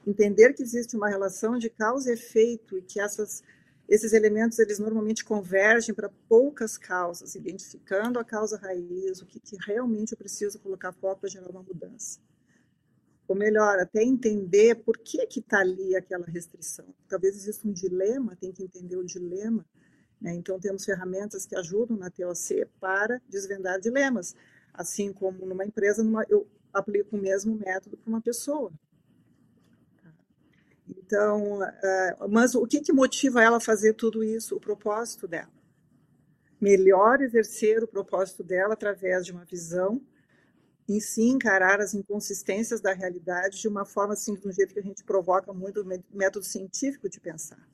entender 0.06 0.54
que 0.54 0.62
existe 0.62 0.96
uma 0.96 1.10
relação 1.10 1.58
de 1.58 1.68
causa 1.68 2.10
e 2.10 2.14
efeito 2.14 2.78
e 2.78 2.82
que 2.82 2.98
essas, 2.98 3.42
esses 3.86 4.14
elementos 4.14 4.58
eles 4.58 4.78
normalmente 4.78 5.22
convergem 5.22 5.94
para 5.94 6.08
poucas 6.26 6.78
causas, 6.78 7.34
identificando 7.34 8.18
a 8.18 8.24
causa 8.24 8.56
raiz, 8.56 9.20
o 9.20 9.26
que, 9.26 9.38
que 9.38 9.56
realmente 9.66 10.12
eu 10.12 10.18
preciso 10.18 10.58
colocar 10.60 10.92
foco 10.92 11.20
para 11.20 11.28
gerar 11.28 11.50
uma 11.50 11.62
mudança. 11.62 12.18
Ou 13.26 13.34
melhor, 13.34 13.78
até 13.78 14.02
entender 14.02 14.74
por 14.76 14.98
que 14.98 15.26
que 15.26 15.40
está 15.40 15.60
ali 15.60 15.96
aquela 15.96 16.26
restrição. 16.26 16.84
Talvez 17.08 17.36
exista 17.36 17.66
um 17.66 17.72
dilema, 17.72 18.36
tem 18.36 18.52
que 18.52 18.62
entender 18.62 18.96
o 18.96 19.04
dilema. 19.04 19.64
Né? 20.20 20.34
Então, 20.34 20.60
temos 20.60 20.84
ferramentas 20.84 21.46
que 21.46 21.56
ajudam 21.56 21.96
na 21.96 22.10
TOC 22.10 22.66
para 22.78 23.20
desvendar 23.28 23.80
dilemas. 23.80 24.34
Assim 24.72 25.12
como 25.12 25.46
numa 25.46 25.64
empresa, 25.64 26.02
numa, 26.02 26.24
eu 26.28 26.46
aplico 26.72 27.16
o 27.16 27.20
mesmo 27.20 27.56
método 27.56 27.96
para 27.96 28.10
uma 28.10 28.20
pessoa. 28.20 28.70
Então, 30.86 31.60
uh, 31.60 32.28
mas 32.28 32.54
o 32.54 32.66
que, 32.66 32.80
que 32.80 32.92
motiva 32.92 33.42
ela 33.42 33.56
a 33.56 33.60
fazer 33.60 33.94
tudo 33.94 34.22
isso? 34.22 34.56
O 34.56 34.60
propósito 34.60 35.26
dela. 35.26 35.52
Melhor 36.60 37.20
exercer 37.22 37.82
o 37.82 37.88
propósito 37.88 38.42
dela 38.42 38.74
através 38.74 39.24
de 39.24 39.32
uma 39.32 39.44
visão 39.44 40.00
em 40.88 41.00
si 41.00 41.22
encarar 41.22 41.80
as 41.80 41.94
inconsistências 41.94 42.80
da 42.80 42.92
realidade 42.92 43.60
de 43.60 43.68
uma 43.68 43.84
forma 43.84 44.12
assim, 44.12 44.34
de 44.34 44.46
um 44.46 44.52
jeito 44.52 44.74
que 44.74 44.80
a 44.80 44.82
gente 44.82 45.02
provoca 45.02 45.52
muito 45.52 45.80
o 45.80 46.16
método 46.16 46.44
científico 46.44 47.08
de 47.08 47.20
pensar. 47.20 47.66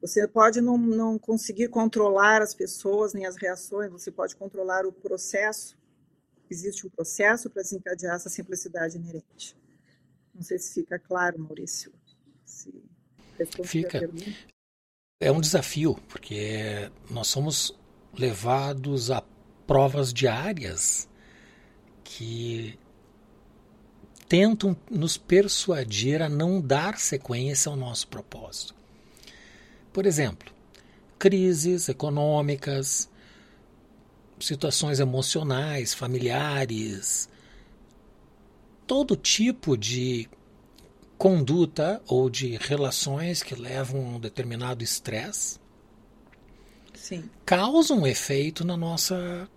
Você 0.00 0.26
pode 0.26 0.62
não, 0.62 0.78
não 0.78 1.18
conseguir 1.18 1.68
controlar 1.68 2.40
as 2.40 2.54
pessoas 2.54 3.12
nem 3.12 3.26
as 3.26 3.36
reações, 3.36 3.90
você 3.90 4.10
pode 4.10 4.34
controlar 4.34 4.86
o 4.86 4.92
processo. 4.92 5.78
Existe 6.48 6.86
um 6.86 6.90
processo 6.90 7.50
para 7.50 7.62
desencadear 7.62 8.16
essa 8.16 8.30
simplicidade 8.30 8.96
inerente. 8.96 9.54
Não 10.34 10.42
sei 10.42 10.58
se 10.58 10.72
fica 10.72 10.98
claro, 10.98 11.38
Maurício. 11.38 11.92
fica. 13.62 14.10
É 15.20 15.30
um 15.30 15.40
desafio, 15.40 15.96
porque 16.08 16.90
nós 17.10 17.26
somos 17.26 17.78
levados 18.14 19.10
a 19.10 19.22
provas 19.66 20.14
diárias 20.14 21.09
que 22.10 22.76
tentam 24.28 24.76
nos 24.90 25.16
persuadir 25.16 26.20
a 26.20 26.28
não 26.28 26.60
dar 26.60 26.98
sequência 26.98 27.70
ao 27.70 27.76
nosso 27.76 28.08
propósito. 28.08 28.74
Por 29.92 30.06
exemplo, 30.06 30.52
crises 31.18 31.88
econômicas, 31.88 33.08
situações 34.40 34.98
emocionais, 34.98 35.94
familiares, 35.94 37.28
todo 38.88 39.14
tipo 39.14 39.76
de 39.76 40.28
conduta 41.16 42.02
ou 42.08 42.28
de 42.28 42.56
relações 42.56 43.40
que 43.42 43.54
levam 43.54 44.00
a 44.00 44.08
um 44.16 44.20
determinado 44.20 44.82
estresse 44.82 45.60
causam 47.44 48.00
um 48.00 48.06
efeito 48.06 48.64
na 48.64 48.76
nossa 48.76 49.48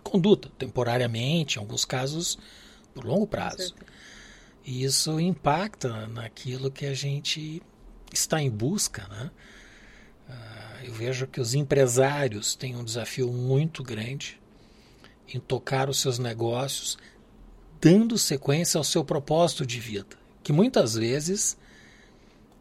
conduta, 0.00 0.50
temporariamente, 0.58 1.56
em 1.56 1.60
alguns 1.60 1.84
casos 1.84 2.38
por 2.94 3.04
longo 3.04 3.26
prazo. 3.26 3.74
E 4.64 4.84
isso 4.84 5.18
impacta 5.18 6.06
naquilo 6.06 6.70
que 6.70 6.86
a 6.86 6.94
gente 6.94 7.62
está 8.12 8.40
em 8.40 8.50
busca. 8.50 9.06
Né? 9.08 9.30
Uh, 10.28 10.84
eu 10.86 10.92
vejo 10.92 11.26
que 11.26 11.40
os 11.40 11.54
empresários 11.54 12.54
têm 12.54 12.76
um 12.76 12.84
desafio 12.84 13.32
muito 13.32 13.82
grande 13.82 14.40
em 15.32 15.38
tocar 15.38 15.88
os 15.88 16.00
seus 16.00 16.18
negócios 16.18 16.98
dando 17.80 18.18
sequência 18.18 18.76
ao 18.76 18.84
seu 18.84 19.02
propósito 19.02 19.64
de 19.64 19.80
vida, 19.80 20.16
que 20.42 20.52
muitas 20.52 20.94
vezes 20.94 21.56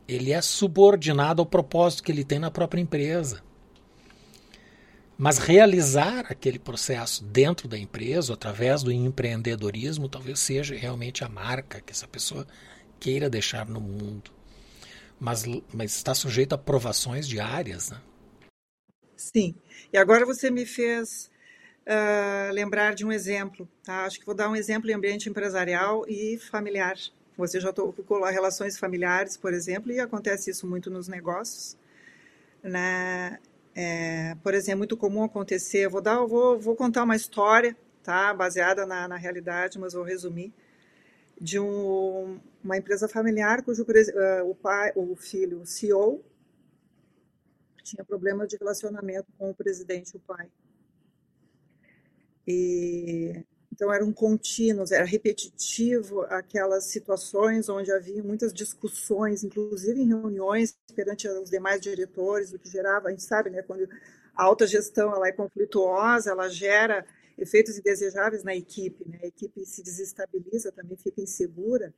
ele 0.08 0.32
é 0.32 0.42
subordinado 0.42 1.42
ao 1.42 1.46
propósito 1.46 2.04
que 2.04 2.12
ele 2.12 2.24
tem 2.24 2.40
na 2.40 2.50
própria 2.50 2.82
empresa. 2.82 3.44
Mas 5.22 5.38
realizar 5.38 6.28
aquele 6.30 6.58
processo 6.58 7.26
dentro 7.26 7.68
da 7.68 7.78
empresa, 7.78 8.34
através 8.34 8.84
do 8.84 8.90
empreendedorismo, 8.90 10.08
talvez 10.08 10.40
seja 10.40 10.74
realmente 10.74 11.26
a 11.26 11.28
marca 11.28 11.82
que 11.82 11.92
essa 11.92 12.08
pessoa 12.08 12.48
queira 13.02 13.30
deixar 13.30 13.68
no 13.68 13.82
mundo. 13.82 14.32
Mas, 15.20 15.44
mas 15.74 15.94
está 15.94 16.16
sujeito 16.16 16.54
a 16.54 16.58
provações 16.58 17.28
diárias. 17.28 17.92
Né? 17.92 18.02
Sim. 19.18 19.56
E 19.92 19.98
agora 19.98 20.26
você 20.26 20.50
me 20.50 20.66
fez 20.66 21.30
uh, 21.86 22.54
lembrar 22.54 22.96
de 22.96 23.06
um 23.06 23.12
exemplo. 23.12 23.68
Tá? 23.84 24.06
Acho 24.06 24.22
que 24.22 24.26
vou 24.26 24.34
dar 24.34 24.50
um 24.50 24.56
exemplo 24.56 24.90
em 24.90 24.94
ambiente 24.94 25.30
empresarial 25.30 26.06
e 26.08 26.40
familiar. 26.50 26.98
Você 27.36 27.60
já 27.60 27.74
tocou 27.74 28.20
lá 28.20 28.32
relações 28.32 28.80
familiares, 28.80 29.36
por 29.36 29.54
exemplo, 29.54 29.92
e 29.92 30.00
acontece 30.00 30.50
isso 30.50 30.66
muito 30.66 30.90
nos 30.90 31.10
negócios. 31.10 31.76
Né? 32.64 33.38
É, 33.76 34.36
por 34.44 34.54
exemplo, 34.54 34.74
é 34.74 34.76
muito 34.76 34.98
comum 34.98 35.24
acontecer. 35.24 35.88
Vou 35.88 36.02
dar, 36.02 36.26
vou, 36.26 36.60
vou 36.60 36.76
contar 36.76 37.04
uma 37.04 37.16
história, 37.16 37.76
tá? 38.04 38.34
Baseada 38.34 38.86
na, 38.86 39.08
na 39.08 39.18
realidade, 39.18 39.80
mas 39.80 39.94
vou 39.94 40.04
resumir 40.04 40.54
de 41.40 41.60
um, 41.60 42.40
uma 42.64 42.78
empresa 42.78 43.08
familiar 43.08 43.64
cujo 43.64 43.84
uh, 43.84 44.50
o 44.50 44.54
pai, 44.56 44.92
o 44.96 45.16
filho, 45.16 45.62
o 45.62 45.66
CEO, 45.66 46.24
tinha 47.82 48.04
problema 48.04 48.46
de 48.46 48.58
relacionamento 48.58 49.28
com 49.38 49.50
o 49.50 49.56
presidente, 49.56 50.16
o 50.16 50.20
pai. 50.20 50.50
E, 52.46 53.44
então 53.80 53.94
eram 53.94 54.12
contínuos, 54.12 54.92
era 54.92 55.06
repetitivo 55.06 56.24
aquelas 56.24 56.84
situações 56.84 57.70
onde 57.70 57.90
havia 57.90 58.22
muitas 58.22 58.52
discussões, 58.52 59.42
inclusive 59.42 60.02
em 60.02 60.08
reuniões 60.08 60.78
perante 60.94 61.30
os 61.30 61.50
demais 61.50 61.80
diretores, 61.80 62.52
o 62.52 62.60
que 62.60 62.70
gerava, 62.70 63.08
a 63.08 63.12
gente 63.12 63.24
sabe, 63.24 63.50
né, 63.50 63.62
quando 63.62 63.88
a 64.36 64.44
alta 64.44 64.68
gestão 64.68 65.16
ela 65.16 65.30
é 65.30 65.32
conflituosa, 65.32 66.32
ela 66.32 66.50
gera 66.50 67.06
efeitos 67.38 67.78
indesejáveis 67.78 68.44
na 68.44 68.54
equipe, 68.54 69.08
né? 69.08 69.18
A 69.24 69.28
equipe 69.28 69.66
se 69.66 69.82
desestabiliza, 69.82 70.74
também 70.74 70.98
fica 70.98 71.22
insegura, 71.22 71.94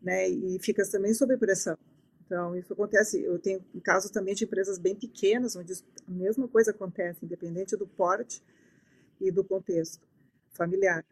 né? 0.00 0.26
E 0.26 0.58
fica 0.60 0.82
também 0.90 1.12
sob 1.12 1.36
pressão. 1.36 1.76
Então, 2.24 2.56
isso 2.56 2.72
acontece. 2.72 3.22
Eu 3.22 3.38
tenho 3.38 3.62
casos 3.82 4.10
também 4.10 4.34
de 4.34 4.44
empresas 4.44 4.78
bem 4.78 4.94
pequenas, 4.94 5.56
onde 5.56 5.74
a 5.74 6.10
mesma 6.10 6.48
coisa 6.48 6.70
acontece, 6.70 7.22
independente 7.22 7.76
do 7.76 7.86
porte 7.86 8.42
e 9.20 9.30
do 9.30 9.44
contexto 9.44 10.08
familiar, 10.52 11.04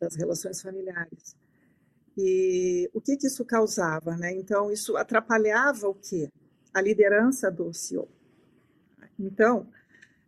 das 0.00 0.16
relações 0.16 0.60
familiares. 0.60 1.36
E 2.16 2.88
o 2.92 3.00
que, 3.00 3.16
que 3.16 3.26
isso 3.26 3.44
causava? 3.44 4.16
Né? 4.16 4.32
Então, 4.34 4.70
isso 4.70 4.96
atrapalhava 4.96 5.88
o 5.88 5.94
quê? 5.94 6.28
A 6.72 6.80
liderança 6.80 7.50
do 7.50 7.72
CEO. 7.72 8.08
Então, 9.18 9.68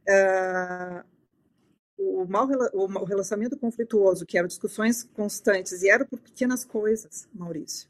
uh, 0.08 1.04
o, 1.98 2.24
mal, 2.26 2.48
o 2.72 3.04
relacionamento 3.04 3.56
conflituoso, 3.56 4.26
que 4.26 4.38
eram 4.38 4.48
discussões 4.48 5.02
constantes, 5.02 5.82
e 5.82 5.88
era 5.88 6.04
por 6.04 6.20
pequenas 6.20 6.64
coisas, 6.64 7.28
Maurício. 7.32 7.88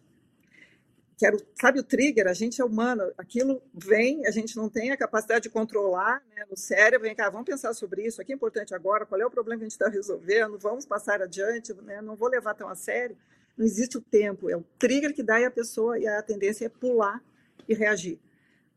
Que 1.16 1.24
era, 1.24 1.36
sabe, 1.58 1.80
o 1.80 1.82
trigger, 1.82 2.26
a 2.26 2.34
gente 2.34 2.60
é 2.60 2.64
humano, 2.64 3.10
aquilo 3.16 3.62
vem, 3.72 4.26
a 4.26 4.30
gente 4.30 4.54
não 4.54 4.68
tem 4.68 4.90
a 4.90 4.96
capacidade 4.96 5.44
de 5.44 5.50
controlar 5.50 6.22
né, 6.34 6.44
no 6.50 6.56
cérebro, 6.56 7.06
vem 7.06 7.16
cá, 7.16 7.30
vamos 7.30 7.46
pensar 7.46 7.72
sobre 7.72 8.06
isso, 8.06 8.20
aqui 8.20 8.32
é 8.32 8.34
importante 8.34 8.74
agora, 8.74 9.06
qual 9.06 9.18
é 9.18 9.24
o 9.24 9.30
problema 9.30 9.60
que 9.60 9.64
a 9.64 9.68
gente 9.68 9.72
está 9.72 9.88
resolvendo, 9.88 10.58
vamos 10.58 10.84
passar 10.84 11.22
adiante, 11.22 11.72
né, 11.82 12.02
não 12.02 12.16
vou 12.16 12.28
levar 12.28 12.54
tão 12.54 12.68
a 12.68 12.74
sério. 12.74 13.16
Não 13.56 13.64
existe 13.64 13.96
o 13.96 14.02
tempo, 14.02 14.50
é 14.50 14.56
o 14.56 14.62
trigger 14.78 15.14
que 15.14 15.22
dá 15.22 15.40
e 15.40 15.46
a 15.46 15.50
pessoa, 15.50 15.98
e 15.98 16.06
a 16.06 16.22
tendência 16.22 16.66
é 16.66 16.68
pular 16.68 17.24
e 17.66 17.74
reagir. 17.74 18.20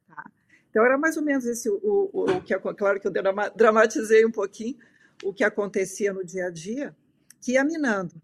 Tá? 0.07 0.23
Então, 0.69 0.85
era 0.85 0.97
mais 0.97 1.17
ou 1.17 1.23
menos 1.23 1.45
esse 1.45 1.69
o, 1.69 2.09
o, 2.13 2.31
o 2.31 2.41
que, 2.41 2.57
claro 2.57 2.97
que 2.97 3.05
eu 3.05 3.11
dramatizei 3.53 4.25
um 4.25 4.31
pouquinho, 4.31 4.77
o 5.21 5.33
que 5.33 5.43
acontecia 5.43 6.13
no 6.13 6.23
dia 6.23 6.45
a 6.45 6.49
dia, 6.49 6.95
que 7.41 7.53
ia 7.53 7.63
minando 7.65 8.15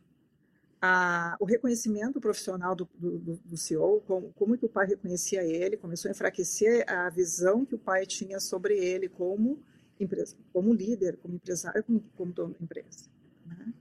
a, 0.85 1.37
o 1.39 1.45
reconhecimento 1.45 2.21
profissional 2.21 2.75
do, 2.75 2.87
do, 2.97 3.39
do 3.43 3.57
CEO, 3.57 4.01
como, 4.07 4.31
como, 4.33 4.57
que 4.57 4.65
o 4.65 4.69
pai 4.69 4.85
reconhecia 4.85 5.43
ele, 5.43 5.77
começou 5.77 6.09
a 6.09 6.11
enfraquecer 6.11 6.85
a 6.87 7.09
visão 7.09 7.65
que 7.65 7.73
o 7.73 7.79
pai 7.79 8.05
tinha 8.05 8.39
sobre 8.39 8.77
ele 8.77 9.09
como 9.09 9.59
empresa, 9.99 10.35
como 10.53 10.73
líder, 10.73 11.17
como 11.17 11.35
empresário, 11.35 11.83
como, 11.83 12.03
como 12.15 12.31
dono 12.31 12.53
da 12.53 12.63
empresa. 12.63 13.09
Né? 13.45 13.73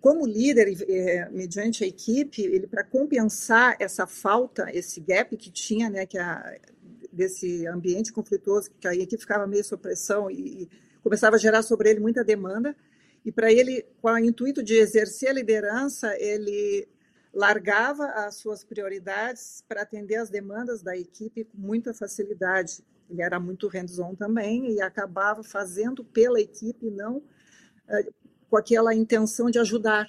Como 0.00 0.26
líder, 0.26 0.68
é, 0.88 1.28
mediante 1.30 1.82
a 1.82 1.86
equipe, 1.86 2.42
ele 2.42 2.66
para 2.66 2.84
compensar 2.84 3.76
essa 3.80 4.06
falta, 4.06 4.70
esse 4.72 5.00
gap 5.00 5.36
que 5.36 5.50
tinha, 5.50 5.90
né, 5.90 6.06
que 6.06 6.16
a, 6.16 6.58
desse 7.12 7.66
ambiente 7.66 8.12
conflituoso, 8.12 8.70
que 8.78 8.86
a 8.86 8.94
equipe 8.94 9.20
ficava 9.20 9.46
meio 9.46 9.64
sob 9.64 9.82
pressão 9.82 10.30
e, 10.30 10.62
e 10.62 10.68
começava 11.02 11.36
a 11.36 11.38
gerar 11.38 11.62
sobre 11.62 11.90
ele 11.90 12.00
muita 12.00 12.22
demanda, 12.22 12.74
e 13.24 13.30
para 13.30 13.52
ele, 13.52 13.86
com 14.00 14.08
o 14.08 14.18
intuito 14.18 14.62
de 14.62 14.74
exercer 14.74 15.30
a 15.30 15.34
liderança, 15.34 16.14
ele 16.18 16.88
largava 17.32 18.06
as 18.06 18.36
suas 18.36 18.64
prioridades 18.64 19.62
para 19.68 19.82
atender 19.82 20.16
as 20.16 20.30
demandas 20.30 20.82
da 20.82 20.96
equipe 20.96 21.44
com 21.44 21.58
muita 21.58 21.94
facilidade. 21.94 22.82
Ele 23.08 23.22
era 23.22 23.38
muito 23.38 23.68
hands-on 23.68 24.14
também 24.14 24.72
e 24.72 24.80
acabava 24.80 25.42
fazendo 25.42 26.04
pela 26.04 26.40
equipe, 26.40 26.90
não 26.90 27.18
uh, 27.18 28.14
com 28.48 28.56
aquela 28.56 28.94
intenção 28.94 29.50
de 29.50 29.58
ajudar. 29.58 30.06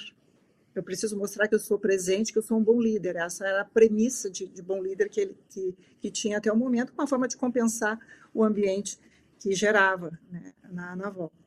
Eu 0.74 0.82
preciso 0.82 1.17
mostrar 1.17 1.47
que 1.47 1.56
eu 1.56 1.60
sou 1.60 1.78
presente, 1.78 2.32
que 2.32 2.39
eu 2.39 2.43
sou 2.43 2.58
um 2.58 2.63
bom 2.63 2.80
líder. 2.80 3.17
Essa 3.17 3.45
era 3.45 3.62
a 3.62 3.65
premissa 3.65 4.32
de, 4.32 4.47
de 4.47 4.62
bom 4.62 4.82
líder 4.82 5.10
que 5.10 5.19
ele 5.19 5.38
que, 5.50 5.76
que 6.00 6.10
tinha 6.10 6.38
até 6.38 6.52
o 6.52 6.56
momento, 6.56 6.93
uma 6.93 7.06
forma 7.06 7.28
de 7.28 7.36
compensar 7.36 8.00
o 8.34 8.43
ambiente 8.43 8.97
que 9.38 9.54
gerava 9.54 10.17
né, 10.32 10.54
na, 10.71 10.95
na 10.95 11.10
volta. 11.10 11.41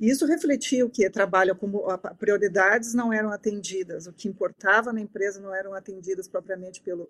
Isso 0.00 0.26
refletia 0.26 0.84
o 0.84 0.90
que 0.90 1.08
trabalho 1.08 1.54
como 1.54 1.84
prioridades 2.18 2.94
não 2.94 3.12
eram 3.12 3.30
atendidas, 3.30 4.06
o 4.06 4.12
que 4.12 4.28
importava 4.28 4.92
na 4.92 5.00
empresa 5.00 5.40
não 5.40 5.54
eram 5.54 5.72
atendidas 5.72 6.26
propriamente 6.26 6.80
pelo 6.80 7.08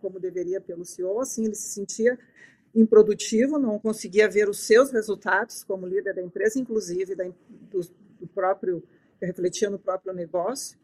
como 0.00 0.20
deveria 0.20 0.60
pelo 0.60 0.84
CEO, 0.84 1.20
assim 1.20 1.46
ele 1.46 1.54
se 1.54 1.70
sentia 1.72 2.18
improdutivo, 2.74 3.58
não 3.58 3.78
conseguia 3.78 4.28
ver 4.28 4.48
os 4.48 4.60
seus 4.60 4.92
resultados 4.92 5.64
como 5.64 5.86
líder 5.86 6.14
da 6.14 6.22
empresa, 6.22 6.58
inclusive 6.58 7.14
da, 7.14 7.24
do, 7.48 7.80
do 8.20 8.26
próprio 8.28 8.82
refletia 9.20 9.68
no 9.68 9.78
próprio 9.78 10.12
negócio. 10.12 10.78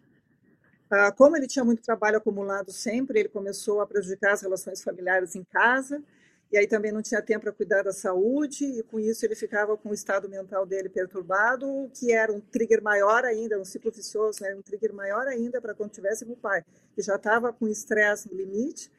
como 1.17 1.37
ele 1.37 1.47
tinha 1.47 1.65
muito 1.65 1.83
trabalho 1.83 2.19
acumulado 2.19 2.73
sempre, 2.73 3.21
ele 3.21 3.29
começou 3.29 3.81
a 3.81 3.87
prejudicar 3.87 4.33
as 4.33 4.43
relações 4.43 4.83
familiares 4.83 5.35
em 5.37 5.45
casa 5.45 6.03
e 6.51 6.57
aí 6.57 6.67
também 6.67 6.93
não 6.93 7.03
tinha 7.03 7.21
tempo 7.21 7.43
para 7.43 7.53
cuidar 7.53 7.83
da 7.83 7.93
saúde, 7.93 8.65
e 8.65 8.83
com 8.85 9.01
isso 9.01 9.25
ele 9.25 9.35
ficava 9.35 9.77
com 9.77 9.91
o 9.91 9.95
estado 9.95 10.29
mental 10.29 10.65
dele 10.65 10.89
perturbado, 10.89 11.91
que 11.93 12.13
era 12.13 12.33
um 12.33 12.41
trigger 12.41 12.83
maior 12.83 13.25
ainda, 13.25 13.61
um 13.61 13.65
ciclo 13.65 13.91
vicioso, 13.91 14.43
né? 14.43 14.55
um 14.55 14.63
trigger 14.63 14.95
maior 14.95 15.27
ainda 15.27 15.61
para 15.61 15.75
quando 15.75 15.91
tivesse 15.91 16.25
com 16.25 16.33
o 16.33 16.37
pai, 16.37 16.65
que 16.95 17.03
já 17.03 17.17
estava 17.17 17.53
com 17.53 17.67
estresse 17.67 18.31
no 18.31 18.37
limite, 18.37 18.91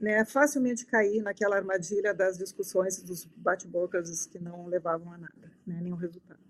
né? 0.00 0.24
facilmente 0.24 0.84
cair 0.86 1.22
naquela 1.22 1.56
armadilha 1.56 2.12
das 2.12 2.36
discussões, 2.36 3.00
dos 3.00 3.24
bate-bocas 3.36 4.26
que 4.26 4.40
não 4.40 4.66
levavam 4.66 5.12
a 5.12 5.18
nada, 5.18 5.52
né? 5.64 5.78
nenhum 5.80 5.96
resultado. 5.96 6.40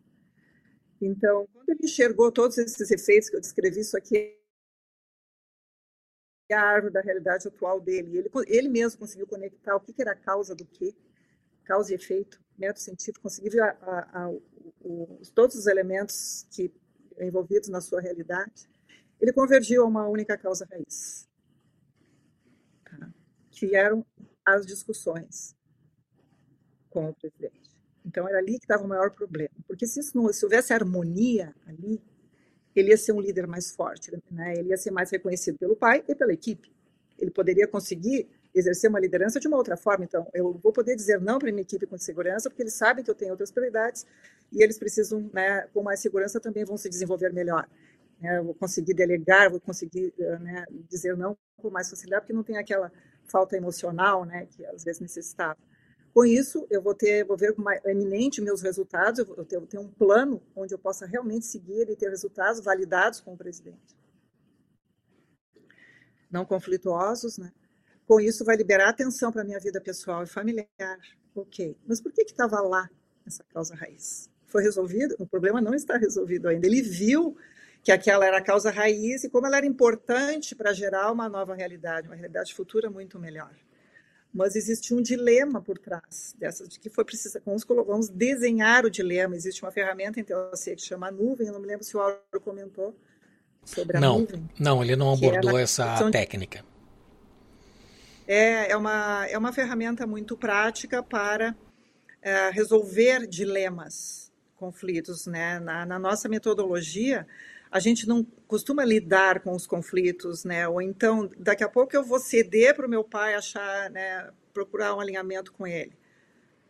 Então, 1.00 1.46
quando 1.52 1.68
ele 1.68 1.84
enxergou 1.84 2.32
todos 2.32 2.56
esses 2.56 2.90
efeitos 2.90 3.28
que 3.28 3.37
eu 3.37 3.40
descrevi, 3.40 3.80
isso 3.80 3.96
aqui 3.96 4.38
árvore 6.54 6.92
da 6.92 7.00
realidade 7.00 7.46
atual 7.46 7.80
dele. 7.80 8.18
Ele, 8.18 8.30
ele 8.46 8.68
mesmo 8.68 9.00
conseguiu 9.00 9.26
conectar 9.26 9.76
o 9.76 9.80
que, 9.80 9.92
que 9.92 10.02
era 10.02 10.12
a 10.12 10.16
causa 10.16 10.54
do 10.54 10.64
que, 10.64 10.96
causa 11.64 11.92
e 11.92 11.96
efeito, 11.96 12.40
método 12.56 12.80
científico, 12.80 13.22
conseguiu 13.22 13.62
a, 13.62 13.68
a, 13.68 14.24
a, 14.24 14.30
o, 14.80 15.20
todos 15.34 15.56
os 15.56 15.66
elementos 15.66 16.46
que 16.50 16.72
envolvidos 17.20 17.68
na 17.68 17.80
sua 17.80 18.00
realidade. 18.00 18.68
Ele 19.20 19.32
convergiu 19.32 19.82
a 19.82 19.87
uma 19.87 20.08
única 20.08 20.37
causa 20.38 20.66
raiz, 20.70 21.28
tá? 22.84 23.12
que 23.50 23.74
eram 23.74 24.04
as 24.44 24.64
discussões 24.64 25.56
com 26.88 27.11
o 27.11 27.14
presidente. 27.14 27.68
Então 28.04 28.26
era 28.28 28.38
ali 28.38 28.58
que 28.58 28.64
estava 28.64 28.84
o 28.84 28.88
maior 28.88 29.11
problema, 29.11 29.54
porque 29.66 29.87
se, 29.87 30.00
isso 30.00 30.16
não, 30.16 30.32
se 30.32 30.44
houvesse 30.44 30.72
harmonia 30.72 31.54
ali, 31.66 32.00
ele 32.74 32.90
ia 32.90 32.96
ser 32.96 33.12
um 33.12 33.20
líder 33.20 33.46
mais 33.46 33.70
forte, 33.70 34.12
né? 34.31 34.54
ele 34.57 34.70
ia 34.70 34.76
ser 34.76 34.90
mais 34.90 35.11
reconhecido 35.11 35.59
pelo 35.59 35.76
pai 35.76 36.04
e 36.09 36.14
pela 36.14 36.33
equipe. 36.33 36.70
Ele 37.18 37.31
poderia 37.31 37.66
conseguir 37.66 38.28
exercer 38.54 38.88
uma 38.88 39.00
liderança 39.00 39.40
de 39.40 39.48
uma 39.48 39.57
outra 39.57 39.76
forma. 39.76 40.04
Então, 40.04 40.26
eu 40.33 40.59
vou 40.62 40.72
poder 40.72 40.94
dizer 40.96 41.20
não 41.20 41.38
para 41.38 41.50
minha 41.50 41.62
equipe 41.62 41.87
com 41.87 41.98
segurança, 41.98 42.48
porque 42.48 42.62
eles 42.62 42.74
sabem 42.74 43.04
que 43.04 43.11
eu 43.11 43.14
tenho 43.14 43.33
outras 43.33 43.50
prioridades 43.50 44.07
e 44.52 44.62
eles 44.62 44.78
precisam, 44.78 45.28
né, 45.33 45.66
com 45.72 45.83
mais 45.83 46.00
segurança, 46.00 46.40
também 46.40 46.64
vão 46.64 46.76
se 46.76 46.88
desenvolver 46.88 47.33
melhor. 47.33 47.68
Né? 48.20 48.40
Vou 48.42 48.54
conseguir 48.54 48.94
delegar, 48.94 49.50
vou 49.50 49.61
conseguir 49.61 50.12
eh, 50.18 50.38
né, 50.38 50.64
dizer 50.88 51.16
não 51.16 51.37
com 51.57 51.70
mais 51.70 51.90
facilidade, 51.90 52.22
porque 52.22 52.33
não 52.33 52.42
tem 52.42 52.57
aquela 52.57 52.90
falta 53.24 53.57
emocional 53.57 54.24
né, 54.24 54.46
que 54.46 54.64
às 54.66 54.85
vezes 54.85 55.00
necessitava. 55.00 55.59
Com 56.14 56.24
isso, 56.24 56.66
eu 56.70 56.82
vou 56.82 56.94
ter, 56.94 57.24
vou 57.24 57.36
ver 57.36 57.54
como 57.54 57.68
eminente 57.84 58.40
meus 58.40 58.62
resultados, 58.62 59.18
eu 59.18 59.26
vou 59.26 59.46
eu 59.50 59.66
ter 59.66 59.78
um 59.78 59.88
plano 59.88 60.42
onde 60.56 60.74
eu 60.74 60.78
possa 60.78 61.06
realmente 61.06 61.46
seguir 61.46 61.88
e 61.88 61.96
ter 61.96 62.08
resultados 62.08 62.60
validados 62.60 63.20
com 63.20 63.34
o 63.34 63.36
presidente. 63.36 63.96
Não 66.30 66.44
conflituosos, 66.44 67.38
né? 67.38 67.52
Com 68.06 68.20
isso, 68.20 68.44
vai 68.44 68.56
liberar 68.56 68.88
atenção 68.88 69.30
para 69.30 69.42
a 69.42 69.44
minha 69.44 69.60
vida 69.60 69.80
pessoal 69.80 70.22
e 70.22 70.26
familiar. 70.26 70.68
Ok, 71.34 71.76
mas 71.86 72.00
por 72.00 72.12
que 72.12 72.22
estava 72.22 72.60
lá 72.60 72.88
essa 73.26 73.44
causa 73.44 73.74
raiz? 73.74 74.30
Foi 74.46 74.62
resolvido? 74.62 75.14
O 75.18 75.26
problema 75.26 75.60
não 75.60 75.74
está 75.74 75.96
resolvido 75.96 76.48
ainda. 76.48 76.66
Ele 76.66 76.80
viu 76.82 77.36
que 77.82 77.92
aquela 77.92 78.26
era 78.26 78.38
a 78.38 78.42
causa 78.42 78.70
raiz 78.70 79.24
e 79.24 79.30
como 79.30 79.46
ela 79.46 79.58
era 79.58 79.66
importante 79.66 80.54
para 80.54 80.72
gerar 80.72 81.12
uma 81.12 81.28
nova 81.28 81.54
realidade, 81.54 82.08
uma 82.08 82.16
realidade 82.16 82.54
futura 82.54 82.90
muito 82.90 83.18
melhor 83.18 83.54
mas 84.32 84.54
existe 84.56 84.94
um 84.94 85.00
dilema 85.00 85.60
por 85.60 85.78
trás 85.78 86.34
dessas, 86.38 86.68
de 86.68 86.78
que 86.78 86.90
foi 86.90 87.04
preciso, 87.04 87.40
vamos, 87.44 87.64
vamos 87.64 88.08
desenhar 88.08 88.84
o 88.84 88.90
dilema, 88.90 89.34
existe 89.34 89.62
uma 89.62 89.72
ferramenta 89.72 90.20
em 90.20 90.24
TLC 90.24 90.76
que 90.76 90.82
chama 90.82 91.10
nuvem, 91.10 91.46
eu 91.46 91.52
não 91.52 91.60
me 91.60 91.66
lembro 91.66 91.84
se 91.84 91.96
o 91.96 92.00
Auro 92.00 92.18
comentou 92.42 92.94
sobre 93.64 93.96
a 93.96 94.00
não, 94.00 94.20
nuvem. 94.20 94.48
Não, 94.58 94.82
ele 94.82 94.96
não 94.96 95.12
abordou 95.12 95.58
essa 95.58 96.10
técnica. 96.10 96.64
É, 98.26 98.72
é, 98.72 98.76
uma, 98.76 99.26
é 99.26 99.38
uma 99.38 99.52
ferramenta 99.52 100.06
muito 100.06 100.36
prática 100.36 101.02
para 101.02 101.56
é, 102.20 102.50
resolver 102.50 103.26
dilemas, 103.26 104.30
conflitos. 104.56 105.26
Né? 105.26 105.58
Na, 105.58 105.86
na 105.86 105.98
nossa 105.98 106.28
metodologia, 106.28 107.26
a 107.70 107.78
gente 107.78 108.07
não 108.07 108.24
costuma 108.46 108.85
lidar 108.85 109.40
com 109.40 109.52
os 109.52 109.66
conflitos, 109.66 110.44
né? 110.44 110.66
Ou 110.66 110.81
então, 110.81 111.31
daqui 111.38 111.62
a 111.62 111.68
pouco 111.68 111.94
eu 111.94 112.02
vou 112.02 112.18
ceder 112.18 112.74
para 112.74 112.87
o 112.87 112.90
meu 112.90 113.04
pai 113.04 113.35
achar, 113.35 113.90
né, 113.90 114.31
procurar 114.52 114.94
um 114.94 115.00
alinhamento 115.00 115.52
com 115.52 115.66
ele. 115.66 115.92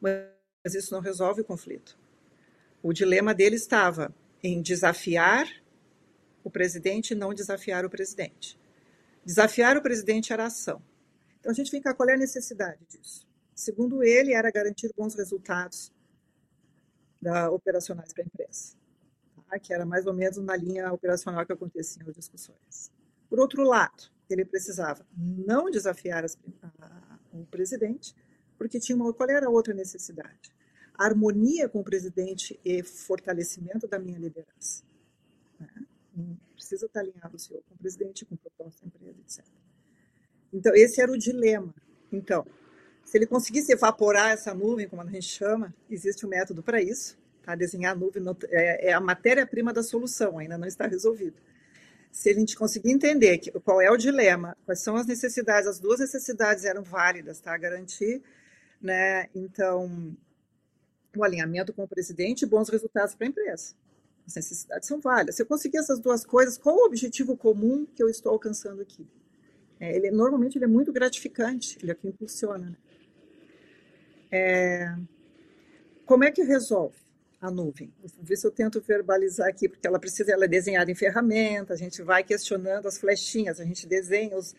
Mas 0.01 0.75
isso 0.75 0.93
não 0.93 1.01
resolve 1.01 1.43
o 1.43 1.45
conflito. 1.45 1.99
O 2.83 2.93
dilema 2.93 3.35
dele 3.35 3.57
estava 3.57 4.15
em 4.43 4.61
desafiar 4.61 5.49
o 6.43 6.51
presidente 6.51 7.13
e 7.13 7.17
não 7.17 7.33
desafiar 7.33 7.85
o 7.85 7.91
presidente. 7.91 8.59
Desafiar 9.25 9.77
o 9.77 9.83
presidente 9.83 10.33
era 10.33 10.47
ação. 10.47 10.83
Então 11.39 11.53
a 11.53 11.55
gente 11.55 11.81
cá, 11.81 11.95
qual 11.95 12.09
é 12.09 12.15
a 12.15 12.19
necessidade 12.19 12.81
disso? 12.89 13.27
Segundo 13.55 14.03
ele, 14.03 14.33
era 14.33 14.51
garantir 14.51 14.91
bons 14.97 15.15
resultados 15.15 15.93
da, 17.21 17.51
operacionais 17.51 18.13
para 18.13 18.23
a 18.23 18.27
empresa 18.27 18.78
que 19.57 19.73
era 19.73 19.87
mais 19.87 20.05
ou 20.07 20.13
menos 20.13 20.39
na 20.39 20.57
linha 20.57 20.93
operacional 20.93 21.47
que 21.47 21.53
aconteciam 21.53 22.09
as 22.09 22.17
discussões. 22.17 22.91
Por 23.29 23.39
outro 23.39 23.63
lado, 23.63 24.11
ele 24.29 24.45
precisava 24.45 25.07
não 25.17 25.71
desafiar 25.71 26.25
as, 26.25 26.37
a, 26.81 27.19
o 27.33 27.47
presidente, 27.47 28.15
porque 28.57 28.81
tinha 28.81 28.97
uma, 28.97 29.13
qual 29.13 29.31
era 29.31 29.47
a 29.47 29.51
outra 29.51 29.73
necessidade? 29.73 30.53
A 30.95 31.05
harmonia 31.05 31.69
com 31.69 31.81
o 31.81 31.85
presidente 31.85 32.59
e 32.65 32.83
fortalecimento 32.83 33.87
da 33.87 33.99
minha 33.99 34.19
liderança. 34.19 34.83
Né? 35.61 35.87
Precisa 36.55 36.87
estar 36.87 37.01
alinhado 37.01 37.37
o 37.37 37.39
senhor 37.39 37.63
com 37.69 37.75
o 37.75 37.79
presidente, 37.79 38.25
com 38.25 38.35
o 38.35 38.39
propósito 38.39 38.81
da 38.83 38.89
empresa, 38.89 39.21
etc. 39.21 39.45
Então, 40.53 40.75
esse 40.75 41.01
era 41.01 41.13
o 41.13 41.17
dilema. 41.17 41.73
Então, 42.11 42.45
se 43.05 43.17
ele 43.17 43.27
conseguisse 43.27 43.73
evaporar 43.73 44.33
essa 44.33 44.53
nuvem, 44.53 44.89
como 44.89 45.03
a 45.03 45.07
gente 45.07 45.27
chama, 45.27 45.75
existe 45.89 46.27
um 46.27 46.29
método 46.29 46.63
para 46.63 46.83
isso, 46.83 47.17
Tá? 47.49 47.55
Desenhar 47.55 47.93
a 47.93 47.99
nuvem 47.99 48.23
é, 48.51 48.91
é 48.91 48.93
a 48.93 49.01
matéria-prima 49.01 49.73
da 49.73 49.83
solução, 49.83 50.39
ainda 50.39 50.59
não 50.59 50.69
está 50.69 50.87
resolvido. 50.87 51.41
Se 52.13 52.29
a 52.29 52.35
gente 52.35 52.55
conseguir 52.55 52.91
entender 52.91 53.39
que, 53.39 53.51
qual 53.61 53.81
é 53.81 53.91
o 53.91 53.97
dilema, 53.97 54.55
quais 54.67 54.81
são 54.81 54.97
as 54.97 55.07
necessidades, 55.07 55.67
as 55.67 55.81
duas 55.81 55.99
necessidades 55.99 56.67
eram 56.67 56.83
válidas, 56.83 57.41
tá? 57.41 57.57
Garantir, 57.57 58.23
né? 58.83 59.31
Então, 59.35 60.15
o 61.17 61.25
alinhamento 61.25 61.73
com 61.73 61.85
o 61.85 61.89
presidente 61.89 62.43
e 62.43 62.47
bons 62.47 62.69
resultados 62.69 63.15
para 63.15 63.27
a 63.27 63.31
empresa. 63.31 63.73
As 64.27 64.35
necessidades 64.35 64.87
são 64.87 65.01
válidas. 65.01 65.37
Se 65.37 65.41
eu 65.41 65.47
conseguir 65.47 65.79
essas 65.79 65.99
duas 65.99 66.27
coisas, 66.27 66.59
qual 66.59 66.77
o 66.77 66.85
objetivo 66.85 67.35
comum 67.35 67.87
que 67.87 68.03
eu 68.03 68.11
estou 68.11 68.33
alcançando 68.33 68.83
aqui? 68.83 69.09
É, 69.81 69.97
ele, 69.97 70.11
normalmente 70.11 70.59
ele 70.59 70.67
é 70.67 70.69
muito 70.69 70.93
gratificante, 70.93 71.79
ele 71.83 71.93
é 71.93 71.95
que 71.95 72.09
impulsiona. 72.09 72.67
Né? 72.67 72.77
É, 74.31 74.95
como 76.05 76.25
é 76.25 76.31
que 76.31 76.43
resolve 76.43 77.08
a 77.41 77.51
nuvem? 77.51 77.93
Vou 78.01 78.25
ver 78.25 78.37
se 78.37 78.47
eu 78.47 78.51
tento 78.51 78.81
verbalizar 78.81 79.49
aqui, 79.49 79.69
porque 79.69 79.87
ela 79.87 79.99
precisa, 79.99 80.33
ela 80.33 80.45
é 80.45 80.49
desenhada 80.49 80.91
em 80.91 80.95
ferramenta, 80.95 81.75
a 81.75 81.77
gente 81.77 82.03
vai 82.03 82.25
questionando 82.25 82.87
as 82.87 82.99
flechinhas, 82.99 83.61
a 83.61 83.65
gente 83.65 83.87
desenha 83.87 84.37
os, 84.37 84.55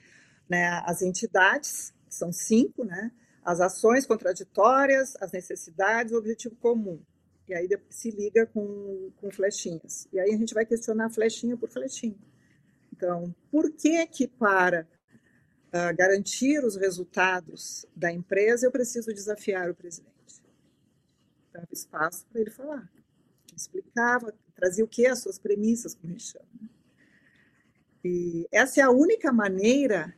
né, 0.50 0.82
as 0.86 1.02
entidades, 1.02 1.94
que 2.08 2.16
são 2.16 2.32
cinco, 2.32 2.84
né, 2.84 3.12
as 3.44 3.60
ações 3.60 4.06
contraditórias, 4.06 5.16
as 5.20 5.32
necessidades, 5.32 6.14
o 6.14 6.18
objetivo 6.18 6.56
comum. 6.56 7.02
E 7.48 7.54
aí 7.54 7.68
se 7.90 8.12
liga 8.12 8.46
com, 8.46 9.12
com 9.18 9.32
flechinhas. 9.32 10.08
E 10.14 10.20
aí 10.20 10.34
a 10.34 10.38
gente 10.38 10.54
vai 10.54 10.66
questionar 10.66 11.10
flechinha 11.10 11.58
por 11.58 11.68
flechinha. 11.68 12.16
Então, 12.94 13.34
por 13.50 13.72
que 13.72 14.06
que 14.06 14.28
para 14.28 14.88
uh, 15.70 15.96
garantir 15.98 16.64
os 16.64 16.76
resultados 16.76 17.88
da 17.96 18.12
empresa 18.12 18.68
eu 18.68 18.72
preciso 18.72 19.12
desafiar 19.12 19.70
o 19.70 19.74
presidente? 19.74 20.19
Dava 21.60 21.74
espaço 21.74 22.26
para 22.32 22.42
ele 22.42 22.50
falar. 22.50 22.90
Explicava, 23.56 24.34
trazia 24.56 24.86
o 24.86 24.88
que? 24.88 25.06
As 25.06 25.20
suas 25.20 25.38
premissas, 25.38 25.94
como 25.94 26.14
a 26.14 26.18
gente 26.18 26.32
chama. 26.32 26.46
E 28.04 28.48
essa 28.52 28.80
é 28.80 28.84
a 28.84 28.90
única 28.90 29.32
maneira 29.32 30.16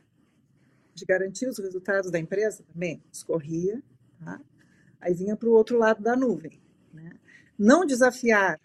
de 0.94 1.04
garantir 1.04 1.48
os 1.48 1.58
resultados 1.58 2.10
da 2.10 2.18
empresa 2.18 2.62
também. 2.72 3.02
Escorria, 3.12 3.82
tá? 4.24 4.40
aí 5.00 5.14
vinha 5.14 5.36
para 5.36 5.48
o 5.48 5.52
outro 5.52 5.78
lado 5.78 6.02
da 6.02 6.14
nuvem. 6.14 6.60
Né? 6.92 7.18
Não 7.58 7.84
desafiar 7.84 8.60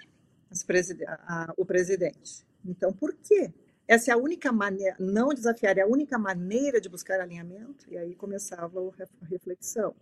a, 1.27 1.53
o 1.57 1.65
presidente. 1.65 2.45
Então, 2.63 2.93
por 2.93 3.15
quê? 3.15 3.51
Essa 3.87 4.11
é 4.11 4.13
a 4.13 4.17
única 4.17 4.51
maneira, 4.51 4.97
não 4.99 5.29
desafiar, 5.29 5.77
é 5.77 5.81
a 5.81 5.87
única 5.87 6.19
maneira 6.19 6.81
de 6.81 6.89
buscar 6.89 7.21
alinhamento, 7.21 7.85
e 7.89 7.97
aí 7.97 8.13
começava 8.15 8.81
a 8.81 9.25
reflexão. 9.25 9.95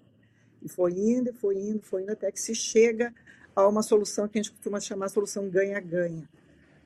E 0.66 0.68
foi 0.68 0.94
indo, 0.94 1.32
foi 1.32 1.56
indo, 1.56 1.84
foi 1.84 2.02
indo, 2.02 2.12
até 2.12 2.32
que 2.32 2.42
se 2.42 2.56
chega 2.56 3.14
a 3.56 3.68
uma 3.68 3.84
solução 3.84 4.28
que 4.28 4.40
a 4.40 4.42
gente 4.42 4.52
costuma 4.52 4.80
chamar 4.80 5.10
solução 5.10 5.48
ganha-ganha. 5.48 6.28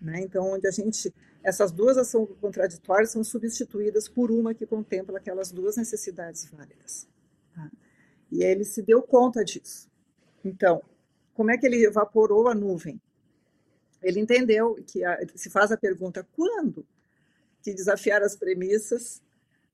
Né? 0.01 0.19
Então, 0.19 0.51
onde 0.51 0.67
a 0.67 0.71
gente, 0.71 1.13
essas 1.41 1.71
duas 1.71 1.97
ações 1.97 2.27
contraditórias 2.41 3.11
são 3.11 3.23
substituídas 3.23 4.09
por 4.09 4.31
uma 4.31 4.53
que 4.53 4.65
contempla 4.65 5.17
aquelas 5.17 5.49
duas 5.49 5.77
necessidades 5.77 6.43
válidas. 6.51 7.07
Tá? 7.55 7.71
E 8.29 8.43
ele 8.43 8.65
se 8.65 8.81
deu 8.81 9.01
conta 9.01 9.45
disso. 9.45 9.89
Então, 10.43 10.83
como 11.33 11.49
é 11.51 11.57
que 11.57 11.65
ele 11.65 11.81
evaporou 11.85 12.49
a 12.49 12.53
nuvem? 12.53 13.01
Ele 14.03 14.19
entendeu 14.19 14.75
que 14.85 15.05
a, 15.05 15.17
se 15.35 15.49
faz 15.49 15.71
a 15.71 15.77
pergunta 15.77 16.27
quando 16.35 16.85
que 17.63 17.73
desafiar 17.73 18.21
as 18.21 18.35
premissas 18.35 19.21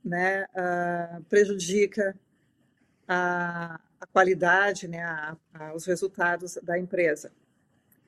né, 0.03 0.45
uh, 0.53 1.23
prejudica 1.23 2.15
a, 3.07 3.79
a 3.99 4.05
qualidade, 4.05 4.87
né, 4.87 5.03
a, 5.03 5.37
a, 5.53 5.73
os 5.73 5.85
resultados 5.85 6.57
da 6.63 6.77
empresa. 6.77 7.31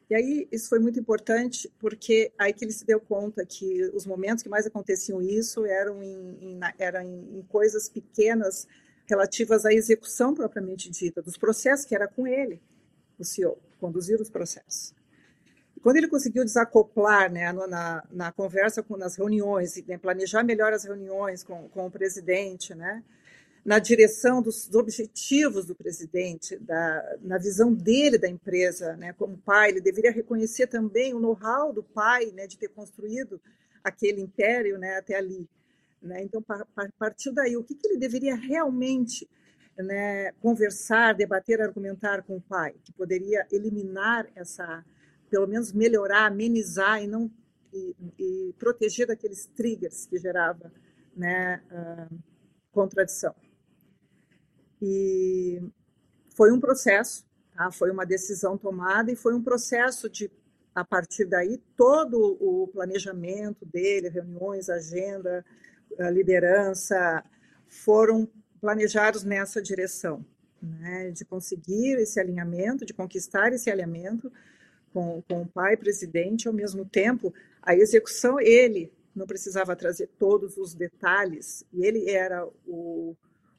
E 0.09 0.15
aí 0.15 0.47
isso 0.51 0.69
foi 0.69 0.79
muito 0.79 0.99
importante 0.99 1.69
porque 1.79 2.31
aí 2.37 2.53
que 2.53 2.63
ele 2.63 2.71
se 2.71 2.85
deu 2.85 2.99
conta 2.99 3.45
que 3.45 3.83
os 3.93 4.05
momentos 4.05 4.41
que 4.41 4.49
mais 4.49 4.65
aconteciam 4.65 5.21
isso 5.21 5.65
eram 5.65 6.01
em, 6.01 6.37
em, 6.41 6.59
eram 6.77 7.01
em, 7.01 7.39
em 7.39 7.41
coisas 7.43 7.89
pequenas 7.89 8.67
relativas 9.05 9.65
à 9.65 9.73
execução 9.73 10.33
propriamente 10.33 10.89
dita 10.89 11.21
dos 11.21 11.37
processos 11.37 11.85
que 11.85 11.95
era 11.95 12.07
com 12.07 12.25
ele, 12.25 12.61
o 13.19 13.23
CEO, 13.23 13.57
conduzir 13.79 14.19
os 14.21 14.29
processos. 14.29 14.93
E 15.75 15.79
quando 15.79 15.97
ele 15.97 16.07
conseguiu 16.07 16.43
desacoplar 16.43 17.31
né, 17.31 17.51
na, 17.51 18.03
na 18.09 18.31
conversa, 18.31 18.81
com, 18.81 18.97
nas 18.97 19.15
reuniões, 19.15 19.75
né, 19.85 19.97
planejar 19.97 20.43
melhor 20.43 20.73
as 20.73 20.85
reuniões 20.85 21.43
com, 21.43 21.67
com 21.69 21.85
o 21.85 21.91
presidente, 21.91 22.73
né, 22.73 23.03
na 23.67 23.79
direção 23.79 24.41
dos, 24.41 24.73
objetivos 24.73 25.65
do 25.65 25.75
presidente, 25.75 26.55
da, 26.55 27.17
na 27.21 27.37
visão 27.37 27.73
dele 27.73 28.17
da 28.17 28.29
empresa, 28.29 28.95
né, 28.95 29.11
como 29.11 29.37
pai, 29.39 29.71
ele 29.71 29.81
deveria 29.81 30.09
reconhecer 30.09 30.67
também 30.67 31.13
o 31.13 31.19
know-how 31.19 31.73
do 31.73 31.83
pai, 31.83 32.27
né, 32.27 32.47
de 32.47 32.57
ter 32.57 32.69
construído 32.69 33.41
aquele 33.83 34.21
império, 34.21 34.77
né, 34.77 34.95
até 34.95 35.15
ali. 35.15 35.45
Né? 36.01 36.23
Então, 36.23 36.41
a 36.47 36.87
partir 36.97 37.33
daí, 37.33 37.57
o 37.57 37.63
que, 37.63 37.75
que 37.75 37.85
ele 37.89 37.97
deveria 37.97 38.35
realmente 38.35 39.29
né, 39.77 40.31
conversar, 40.39 41.13
debater, 41.13 41.61
argumentar 41.61 42.23
com 42.23 42.37
o 42.37 42.41
pai, 42.41 42.73
que 42.85 42.93
poderia 42.93 43.45
eliminar 43.51 44.29
essa, 44.33 44.81
pelo 45.29 45.45
menos 45.45 45.73
melhorar, 45.73 46.27
amenizar 46.27 47.03
e 47.03 47.07
não 47.07 47.29
e, 47.73 47.93
e 48.17 48.53
proteger 48.57 49.07
daqueles 49.07 49.45
triggers 49.45 50.05
que 50.05 50.17
gerava 50.17 50.71
né, 51.13 51.61
uh, 51.69 52.17
contradição. 52.71 53.35
E 54.81 55.61
foi 56.35 56.51
um 56.51 56.59
processo, 56.59 57.25
tá? 57.55 57.71
foi 57.71 57.91
uma 57.91 58.05
decisão 58.05 58.57
tomada 58.57 59.11
e 59.11 59.15
foi 59.15 59.33
um 59.33 59.41
processo 59.41 60.09
de, 60.09 60.31
a 60.73 60.85
partir 60.85 61.25
daí, 61.25 61.57
todo 61.75 62.37
o 62.39 62.67
planejamento 62.67 63.65
dele, 63.65 64.09
reuniões, 64.09 64.69
agenda, 64.69 65.43
liderança, 66.11 67.23
foram 67.67 68.29
planejados 68.61 69.23
nessa 69.23 69.61
direção, 69.61 70.25
né? 70.61 71.11
de 71.11 71.25
conseguir 71.25 71.97
esse 71.99 72.19
alinhamento, 72.19 72.85
de 72.85 72.93
conquistar 72.93 73.51
esse 73.53 73.69
alinhamento 73.69 74.31
com, 74.93 75.21
com 75.27 75.41
o 75.41 75.47
pai 75.47 75.77
presidente, 75.77 76.47
ao 76.47 76.53
mesmo 76.53 76.85
tempo, 76.85 77.33
a 77.61 77.75
execução, 77.75 78.39
ele 78.39 78.91
não 79.15 79.25
precisava 79.25 79.75
trazer 79.75 80.09
todos 80.19 80.57
os 80.57 80.73
detalhes, 80.73 81.65
e 81.73 81.85
ele 81.85 82.09
era 82.09 82.47
o, 82.65 83.15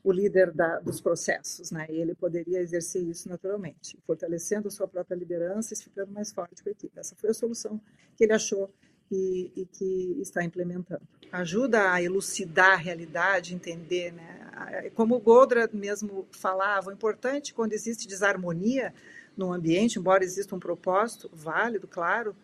o 0.08 0.12
líder 0.12 0.52
da, 0.52 0.80
dos 0.80 1.02
processos, 1.02 1.70
né? 1.70 1.86
E 1.90 2.00
ele 2.00 2.14
poderia 2.14 2.60
exercer 2.60 3.02
isso 3.02 3.28
naturalmente, 3.28 3.98
fortalecendo 4.06 4.68
a 4.68 4.70
sua 4.70 4.88
própria 4.88 5.14
liderança 5.14 5.74
e 5.74 5.76
ficando 5.76 6.10
mais 6.10 6.32
forte 6.32 6.62
com 6.62 6.70
a 6.70 6.72
equipe. 6.72 6.98
Essa 6.98 7.14
foi 7.14 7.28
a 7.28 7.34
solução 7.34 7.78
que 8.16 8.24
ele 8.24 8.32
achou 8.32 8.70
e, 9.10 9.52
e 9.54 9.66
que 9.66 10.16
está 10.18 10.42
implementando. 10.42 11.02
Ajuda 11.30 11.92
a 11.92 12.02
elucidar 12.02 12.72
a 12.72 12.76
realidade, 12.76 13.54
entender, 13.54 14.14
né? 14.14 14.90
Como 14.94 15.14
o 15.14 15.20
Goldra 15.20 15.68
mesmo 15.74 16.26
falava, 16.32 16.88
o 16.88 16.92
importante 16.92 17.52
quando 17.52 17.74
existe 17.74 18.08
desarmonia 18.08 18.94
no 19.36 19.52
ambiente, 19.52 19.98
embora 19.98 20.24
exista 20.24 20.56
um 20.56 20.58
propósito 20.58 21.30
válido, 21.34 21.86
claro 21.86 22.34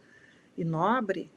e 0.54 0.64
nobre, 0.64 1.30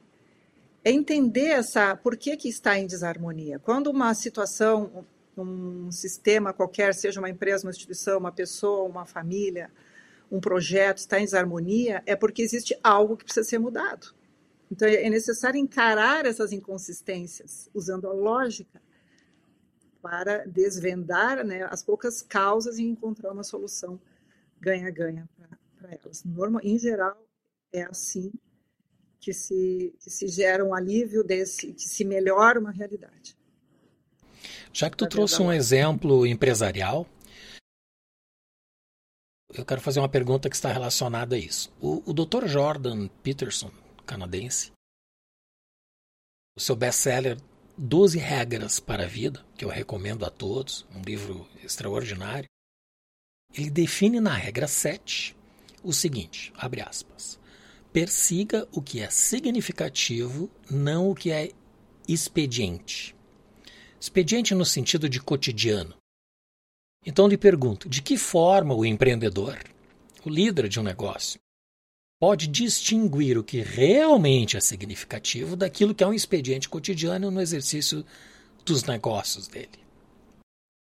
é 0.84 0.90
entender 0.92 1.48
essa 1.48 1.96
por 1.96 2.18
que, 2.18 2.36
que 2.36 2.50
está 2.50 2.78
em 2.78 2.86
desarmonia. 2.86 3.58
Quando 3.58 3.88
uma 3.88 4.12
situação 4.12 5.06
um 5.42 5.90
sistema 5.90 6.52
qualquer, 6.52 6.94
seja 6.94 7.20
uma 7.20 7.30
empresa, 7.30 7.66
uma 7.66 7.70
instituição, 7.70 8.18
uma 8.18 8.32
pessoa, 8.32 8.88
uma 8.88 9.04
família, 9.04 9.70
um 10.30 10.40
projeto 10.40 10.98
está 10.98 11.18
em 11.18 11.24
desarmonia, 11.24 12.02
é 12.06 12.14
porque 12.14 12.42
existe 12.42 12.78
algo 12.82 13.16
que 13.16 13.24
precisa 13.24 13.48
ser 13.48 13.58
mudado. 13.58 14.14
Então 14.70 14.86
é 14.86 15.08
necessário 15.08 15.58
encarar 15.58 16.26
essas 16.26 16.52
inconsistências 16.52 17.70
usando 17.72 18.06
a 18.06 18.12
lógica 18.12 18.82
para 20.02 20.44
desvendar 20.46 21.44
né, 21.44 21.66
as 21.70 21.82
poucas 21.82 22.20
causas 22.22 22.78
e 22.78 22.82
encontrar 22.82 23.32
uma 23.32 23.42
solução 23.42 24.00
ganha-ganha 24.60 25.28
para 25.78 25.90
elas. 25.94 26.22
Normal, 26.24 26.60
em 26.62 26.78
geral, 26.78 27.16
é 27.72 27.82
assim 27.82 28.30
que 29.20 29.32
se, 29.32 29.94
que 29.98 30.10
se 30.10 30.28
gera 30.28 30.64
um 30.64 30.74
alívio 30.74 31.24
desse, 31.24 31.72
que 31.72 31.88
se 31.88 32.04
melhora 32.04 32.60
uma 32.60 32.70
realidade. 32.70 33.37
Já 34.78 34.88
que 34.88 34.96
tu 34.96 35.08
trouxe 35.08 35.42
um 35.42 35.52
exemplo 35.52 36.24
empresarial, 36.24 37.04
eu 39.52 39.64
quero 39.64 39.80
fazer 39.80 39.98
uma 39.98 40.08
pergunta 40.08 40.48
que 40.48 40.54
está 40.54 40.72
relacionada 40.72 41.34
a 41.34 41.38
isso. 41.38 41.72
O, 41.80 42.00
o 42.08 42.14
Dr. 42.14 42.46
Jordan 42.46 43.08
Peterson, 43.08 43.72
canadense, 44.06 44.70
o 46.56 46.60
seu 46.60 46.76
best-seller 46.76 47.36
12 47.76 48.18
Regras 48.18 48.78
para 48.78 49.02
a 49.02 49.08
Vida, 49.08 49.44
que 49.56 49.64
eu 49.64 49.68
recomendo 49.68 50.24
a 50.24 50.30
todos, 50.30 50.86
um 50.94 51.02
livro 51.02 51.44
extraordinário, 51.60 52.48
ele 53.52 53.70
define 53.70 54.20
na 54.20 54.32
regra 54.32 54.68
7 54.68 55.36
o 55.82 55.92
seguinte, 55.92 56.52
abre 56.56 56.82
aspas, 56.82 57.36
persiga 57.92 58.68
o 58.70 58.80
que 58.80 59.00
é 59.00 59.10
significativo, 59.10 60.48
não 60.70 61.10
o 61.10 61.16
que 61.16 61.32
é 61.32 61.50
expediente. 62.06 63.17
Expediente 64.00 64.54
no 64.54 64.64
sentido 64.64 65.08
de 65.08 65.20
cotidiano. 65.20 65.96
Então 67.04 67.26
lhe 67.26 67.36
pergunto: 67.36 67.88
de 67.88 68.00
que 68.00 68.16
forma 68.16 68.74
o 68.74 68.84
empreendedor, 68.84 69.58
o 70.24 70.28
líder 70.28 70.68
de 70.68 70.78
um 70.78 70.82
negócio, 70.82 71.40
pode 72.20 72.46
distinguir 72.46 73.38
o 73.38 73.44
que 73.44 73.60
realmente 73.60 74.56
é 74.56 74.60
significativo 74.60 75.56
daquilo 75.56 75.94
que 75.94 76.02
é 76.02 76.06
um 76.06 76.14
expediente 76.14 76.68
cotidiano 76.68 77.30
no 77.30 77.40
exercício 77.40 78.04
dos 78.64 78.84
negócios 78.84 79.48
dele. 79.48 79.78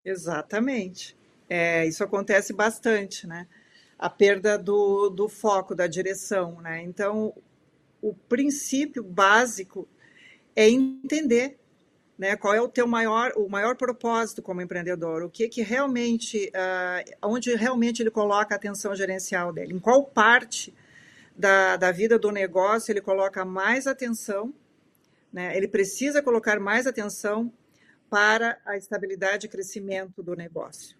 Exatamente. 0.03 1.15
É, 1.49 1.85
isso 1.85 2.03
acontece 2.03 2.53
bastante, 2.53 3.25
né? 3.25 3.47
A 3.97 4.09
perda 4.09 4.57
do, 4.57 5.09
do 5.09 5.27
foco, 5.27 5.73
da 5.73 5.87
direção, 5.87 6.61
né? 6.61 6.83
Então, 6.83 7.33
o 8.01 8.13
princípio 8.13 9.03
básico 9.03 9.87
é 10.55 10.69
entender 10.69 11.57
né, 12.17 12.35
qual 12.35 12.53
é 12.53 12.61
o 12.61 12.67
teu 12.67 12.87
maior, 12.87 13.31
o 13.35 13.47
maior 13.47 13.75
propósito 13.75 14.41
como 14.41 14.61
empreendedor, 14.61 15.23
o 15.23 15.29
que 15.29 15.47
que 15.47 15.61
realmente, 15.61 16.49
uh, 16.49 17.17
onde 17.21 17.53
realmente 17.55 18.01
ele 18.01 18.09
coloca 18.09 18.55
a 18.55 18.57
atenção 18.57 18.95
gerencial 18.95 19.53
dele, 19.53 19.73
em 19.75 19.79
qual 19.79 20.03
parte 20.03 20.73
da, 21.35 21.77
da 21.77 21.91
vida 21.91 22.17
do 22.17 22.31
negócio 22.31 22.91
ele 22.91 23.01
coloca 23.01 23.45
mais 23.45 23.85
atenção, 23.85 24.51
né, 25.31 25.55
ele 25.55 25.67
precisa 25.67 26.21
colocar 26.21 26.59
mais 26.59 26.87
atenção 26.87 27.53
para 28.09 28.59
a 28.65 28.75
estabilidade 28.75 29.45
e 29.45 29.49
crescimento 29.49 30.23
do 30.23 30.35
negócio. 30.35 30.97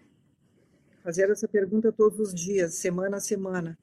Fazer 1.04 1.30
essa 1.32 1.48
pergunta 1.48 1.92
todos 1.92 2.20
os 2.20 2.34
dias, 2.34 2.76
semana 2.76 3.18
a 3.18 3.22
semana 3.22 3.78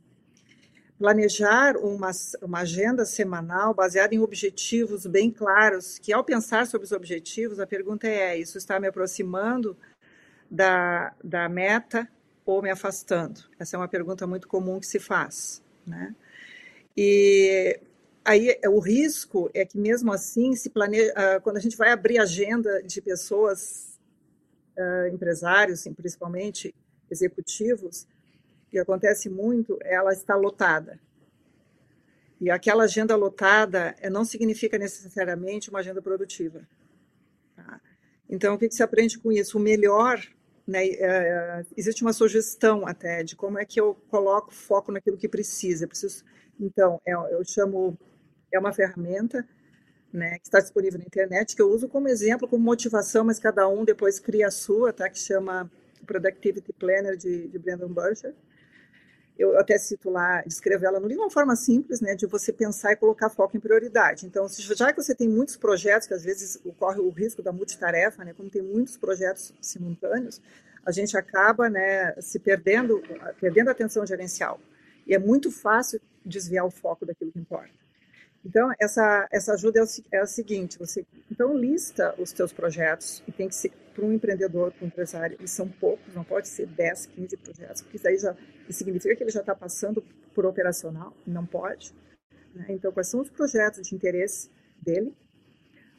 planejar 0.98 1.76
uma, 1.76 2.10
uma 2.42 2.60
agenda 2.60 3.04
semanal 3.04 3.74
baseada 3.74 4.14
em 4.14 4.20
objetivos 4.20 5.06
bem 5.06 5.30
claros, 5.30 5.98
que 5.98 6.12
ao 6.12 6.24
pensar 6.24 6.66
sobre 6.66 6.84
os 6.84 6.92
objetivos, 6.92 7.58
a 7.58 7.66
pergunta 7.66 8.06
é: 8.06 8.38
isso 8.38 8.58
está 8.58 8.78
me 8.78 8.86
aproximando 8.86 9.76
da, 10.50 11.14
da 11.22 11.48
meta 11.48 12.08
ou 12.46 12.62
me 12.62 12.70
afastando? 12.70 13.40
Essa 13.58 13.76
é 13.76 13.78
uma 13.78 13.88
pergunta 13.88 14.26
muito 14.26 14.46
comum 14.46 14.78
que 14.78 14.86
se 14.86 14.98
faz. 14.98 15.62
Né? 15.86 16.14
E 16.96 17.80
aí 18.24 18.58
o 18.66 18.78
risco 18.78 19.50
é 19.52 19.64
que 19.64 19.76
mesmo 19.76 20.12
assim 20.12 20.54
se 20.54 20.70
planeja 20.70 21.12
uh, 21.12 21.40
quando 21.42 21.56
a 21.56 21.60
gente 21.60 21.76
vai 21.76 21.90
abrir 21.90 22.18
agenda 22.18 22.82
de 22.82 23.02
pessoas 23.02 23.98
uh, 24.78 25.08
empresários 25.12 25.84
principalmente 25.96 26.74
executivos 27.10 28.06
que 28.74 28.80
acontece 28.80 29.28
muito, 29.28 29.78
ela 29.82 30.12
está 30.12 30.34
lotada. 30.34 30.98
E 32.40 32.50
aquela 32.50 32.84
agenda 32.84 33.14
lotada 33.14 33.94
eh, 34.00 34.10
não 34.10 34.24
significa 34.24 34.76
necessariamente 34.76 35.70
uma 35.70 35.78
agenda 35.78 36.02
produtiva. 36.02 36.66
Tá? 37.54 37.80
Então, 38.28 38.54
o 38.54 38.58
que, 38.58 38.68
que 38.68 38.74
se 38.74 38.82
aprende 38.82 39.18
com 39.18 39.30
isso? 39.30 39.58
O 39.58 39.60
melhor, 39.60 40.20
né, 40.66 40.86
é, 40.86 41.64
existe 41.76 42.02
uma 42.02 42.12
sugestão 42.12 42.86
até 42.86 43.22
de 43.22 43.36
como 43.36 43.58
é 43.58 43.64
que 43.64 43.80
eu 43.80 43.94
coloco 44.08 44.52
foco 44.52 44.90
naquilo 44.90 45.16
que 45.16 45.28
precisa. 45.28 45.86
Preciso, 45.86 46.24
então, 46.58 47.00
é, 47.06 47.12
eu 47.12 47.44
chamo, 47.44 47.96
é 48.52 48.58
uma 48.58 48.72
ferramenta 48.72 49.46
né, 50.12 50.38
que 50.38 50.46
está 50.46 50.58
disponível 50.58 50.98
na 50.98 51.04
internet, 51.04 51.54
que 51.54 51.62
eu 51.62 51.70
uso 51.70 51.88
como 51.88 52.08
exemplo, 52.08 52.48
como 52.48 52.64
motivação, 52.64 53.24
mas 53.24 53.38
cada 53.38 53.68
um 53.68 53.84
depois 53.84 54.18
cria 54.18 54.48
a 54.48 54.50
sua, 54.50 54.92
tá, 54.92 55.08
que 55.08 55.18
chama 55.18 55.70
Productivity 56.04 56.72
Planner 56.72 57.16
de, 57.16 57.48
de 57.48 57.58
Brandon 57.58 57.88
Burchard 57.88 58.36
eu 59.38 59.58
até 59.58 59.76
cito 59.78 60.10
lá, 60.10 60.42
descrevo 60.42 60.86
ela 60.86 61.00
no 61.00 61.08
livro, 61.08 61.24
uma 61.24 61.30
forma 61.30 61.56
simples, 61.56 62.00
né, 62.00 62.14
de 62.14 62.26
você 62.26 62.52
pensar 62.52 62.92
e 62.92 62.96
colocar 62.96 63.28
foco 63.28 63.56
em 63.56 63.60
prioridade. 63.60 64.26
Então, 64.26 64.46
já 64.48 64.92
que 64.92 65.02
você 65.02 65.14
tem 65.14 65.28
muitos 65.28 65.56
projetos, 65.56 66.06
que 66.06 66.14
às 66.14 66.22
vezes 66.22 66.60
ocorre 66.64 67.00
o 67.00 67.10
risco 67.10 67.42
da 67.42 67.52
multitarefa, 67.52 68.24
né, 68.24 68.32
como 68.32 68.48
tem 68.48 68.62
muitos 68.62 68.96
projetos 68.96 69.52
simultâneos, 69.60 70.40
a 70.86 70.92
gente 70.92 71.16
acaba, 71.16 71.68
né, 71.68 72.14
se 72.20 72.38
perdendo, 72.38 73.02
perdendo 73.40 73.68
a 73.68 73.72
atenção 73.72 74.06
gerencial. 74.06 74.60
E 75.06 75.14
é 75.14 75.18
muito 75.18 75.50
fácil 75.50 76.00
desviar 76.24 76.64
o 76.64 76.70
foco 76.70 77.04
daquilo 77.04 77.32
que 77.32 77.38
importa. 77.38 77.83
Então, 78.44 78.70
essa, 78.78 79.26
essa 79.32 79.54
ajuda 79.54 79.80
é 79.80 79.82
o, 79.82 79.86
é 80.12 80.18
a 80.18 80.26
seguinte, 80.26 80.78
você 80.78 81.06
então 81.30 81.56
lista 81.56 82.14
os 82.18 82.32
teus 82.32 82.52
projetos, 82.52 83.22
e 83.26 83.32
tem 83.32 83.48
que 83.48 83.54
ser, 83.54 83.72
para 83.94 84.04
um 84.04 84.12
empreendedor, 84.12 84.70
para 84.72 84.84
um 84.84 84.88
empresário, 84.88 85.36
eles 85.38 85.50
são 85.50 85.66
poucos, 85.66 86.14
não 86.14 86.24
pode 86.24 86.48
ser 86.48 86.66
10, 86.66 87.06
15 87.06 87.36
projetos, 87.38 87.82
porque 87.82 87.96
isso 87.96 88.06
aí 88.06 88.18
já 88.18 88.36
isso 88.68 88.78
significa 88.78 89.16
que 89.16 89.22
ele 89.22 89.30
já 89.30 89.40
está 89.40 89.54
passando 89.54 90.04
por 90.34 90.44
operacional, 90.44 91.16
não 91.26 91.46
pode. 91.46 91.94
Né? 92.54 92.66
Então, 92.68 92.92
quais 92.92 93.08
são 93.08 93.20
os 93.20 93.30
projetos 93.30 93.88
de 93.88 93.94
interesse 93.94 94.50
dele? 94.80 95.14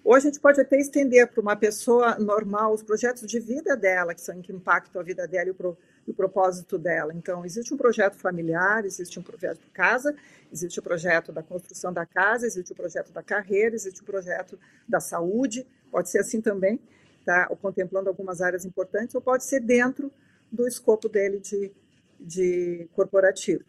Ou 0.04 0.14
a 0.14 0.20
gente 0.20 0.40
pode 0.40 0.62
até 0.62 0.78
estender 0.78 1.28
para 1.28 1.42
uma 1.42 1.56
pessoa 1.56 2.20
normal 2.20 2.74
os 2.74 2.84
projetos 2.84 3.26
de 3.28 3.40
vida 3.40 3.76
dela, 3.76 4.14
que 4.14 4.22
são 4.22 4.40
que 4.40 4.54
impactam 4.54 5.02
a 5.02 5.04
vida 5.04 5.28
dela 5.28 5.50
e 5.50 5.52
o, 5.52 5.78
e 6.08 6.12
o 6.12 6.14
propósito 6.14 6.78
dela. 6.78 7.14
Então, 7.14 7.46
existe 7.46 7.74
um 7.74 7.78
projeto 7.78 8.16
familiar, 8.16 8.86
existe 8.86 9.20
um 9.20 9.24
projeto 9.24 9.60
de 9.60 9.70
casa, 9.70 10.16
existe 10.52 10.80
o 10.80 10.84
projeto 10.84 11.32
da 11.32 11.42
construção 11.42 11.92
da 11.92 12.06
casa, 12.06 12.46
existe 12.46 12.72
o 12.72 12.76
projeto 12.76 13.12
da 13.12 13.24
carreira, 13.24 13.76
existe 13.76 14.02
o 14.02 14.06
projeto 14.06 14.60
da 14.88 15.00
saúde, 15.00 15.66
pode 15.92 16.10
ser 16.10 16.20
assim 16.20 16.42
também, 16.42 16.80
tá? 17.26 17.48
ou 17.50 17.58
contemplando 17.58 18.10
algumas 18.10 18.42
áreas 18.42 18.66
importantes, 18.66 19.16
ou 19.16 19.22
pode 19.22 19.44
ser 19.46 19.60
dentro 19.60 20.12
do 20.52 20.68
escopo 20.68 21.10
dele 21.10 21.40
de, 21.40 21.72
de 22.20 22.88
corporativo. 22.94 23.64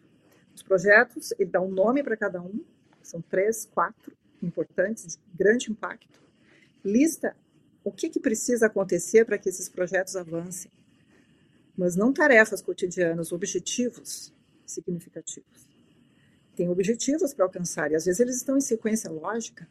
Os 0.53 0.63
projetos, 0.63 1.33
ele 1.39 1.49
dá 1.49 1.61
um 1.61 1.69
nome 1.69 2.03
para 2.03 2.15
cada 2.15 2.41
um, 2.41 2.63
são 3.01 3.21
três, 3.21 3.65
quatro 3.65 4.15
importantes, 4.41 5.15
de 5.15 5.37
grande 5.37 5.71
impacto. 5.71 6.21
Lista 6.83 7.35
o 7.83 7.91
que, 7.91 8.09
que 8.09 8.19
precisa 8.19 8.65
acontecer 8.65 9.25
para 9.25 9.37
que 9.37 9.47
esses 9.47 9.69
projetos 9.69 10.15
avancem, 10.15 10.69
mas 11.77 11.95
não 11.95 12.11
tarefas 12.11 12.61
cotidianas, 12.61 13.31
objetivos 13.31 14.33
significativos. 14.65 15.67
Tem 16.55 16.67
objetivos 16.69 17.33
para 17.33 17.45
alcançar, 17.45 17.91
e 17.91 17.95
às 17.95 18.05
vezes 18.05 18.19
eles 18.19 18.37
estão 18.37 18.57
em 18.57 18.61
sequência 18.61 19.11
lógica. 19.11 19.67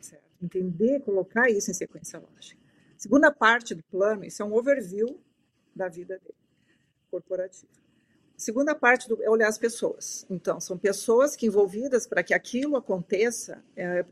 Certo? 0.00 0.24
Entender, 0.42 1.00
colocar 1.00 1.50
isso 1.50 1.70
em 1.70 1.74
sequência 1.74 2.18
lógica. 2.18 2.60
Segunda 2.96 3.30
parte 3.30 3.74
do 3.74 3.82
plano, 3.84 4.24
isso 4.24 4.42
é 4.42 4.44
um 4.44 4.54
overview 4.54 5.20
da 5.74 5.88
vida 5.88 6.18
dele, 6.18 6.34
corporativa. 7.10 7.70
Segunda 8.36 8.74
parte 8.74 9.08
do, 9.08 9.22
é 9.22 9.30
olhar 9.30 9.48
as 9.48 9.58
pessoas. 9.58 10.26
Então, 10.28 10.60
são 10.60 10.76
pessoas 10.76 11.34
que 11.34 11.46
envolvidas 11.46 12.06
para 12.06 12.22
que 12.22 12.34
aquilo 12.34 12.76
aconteça, 12.76 13.62
é, 13.74 14.04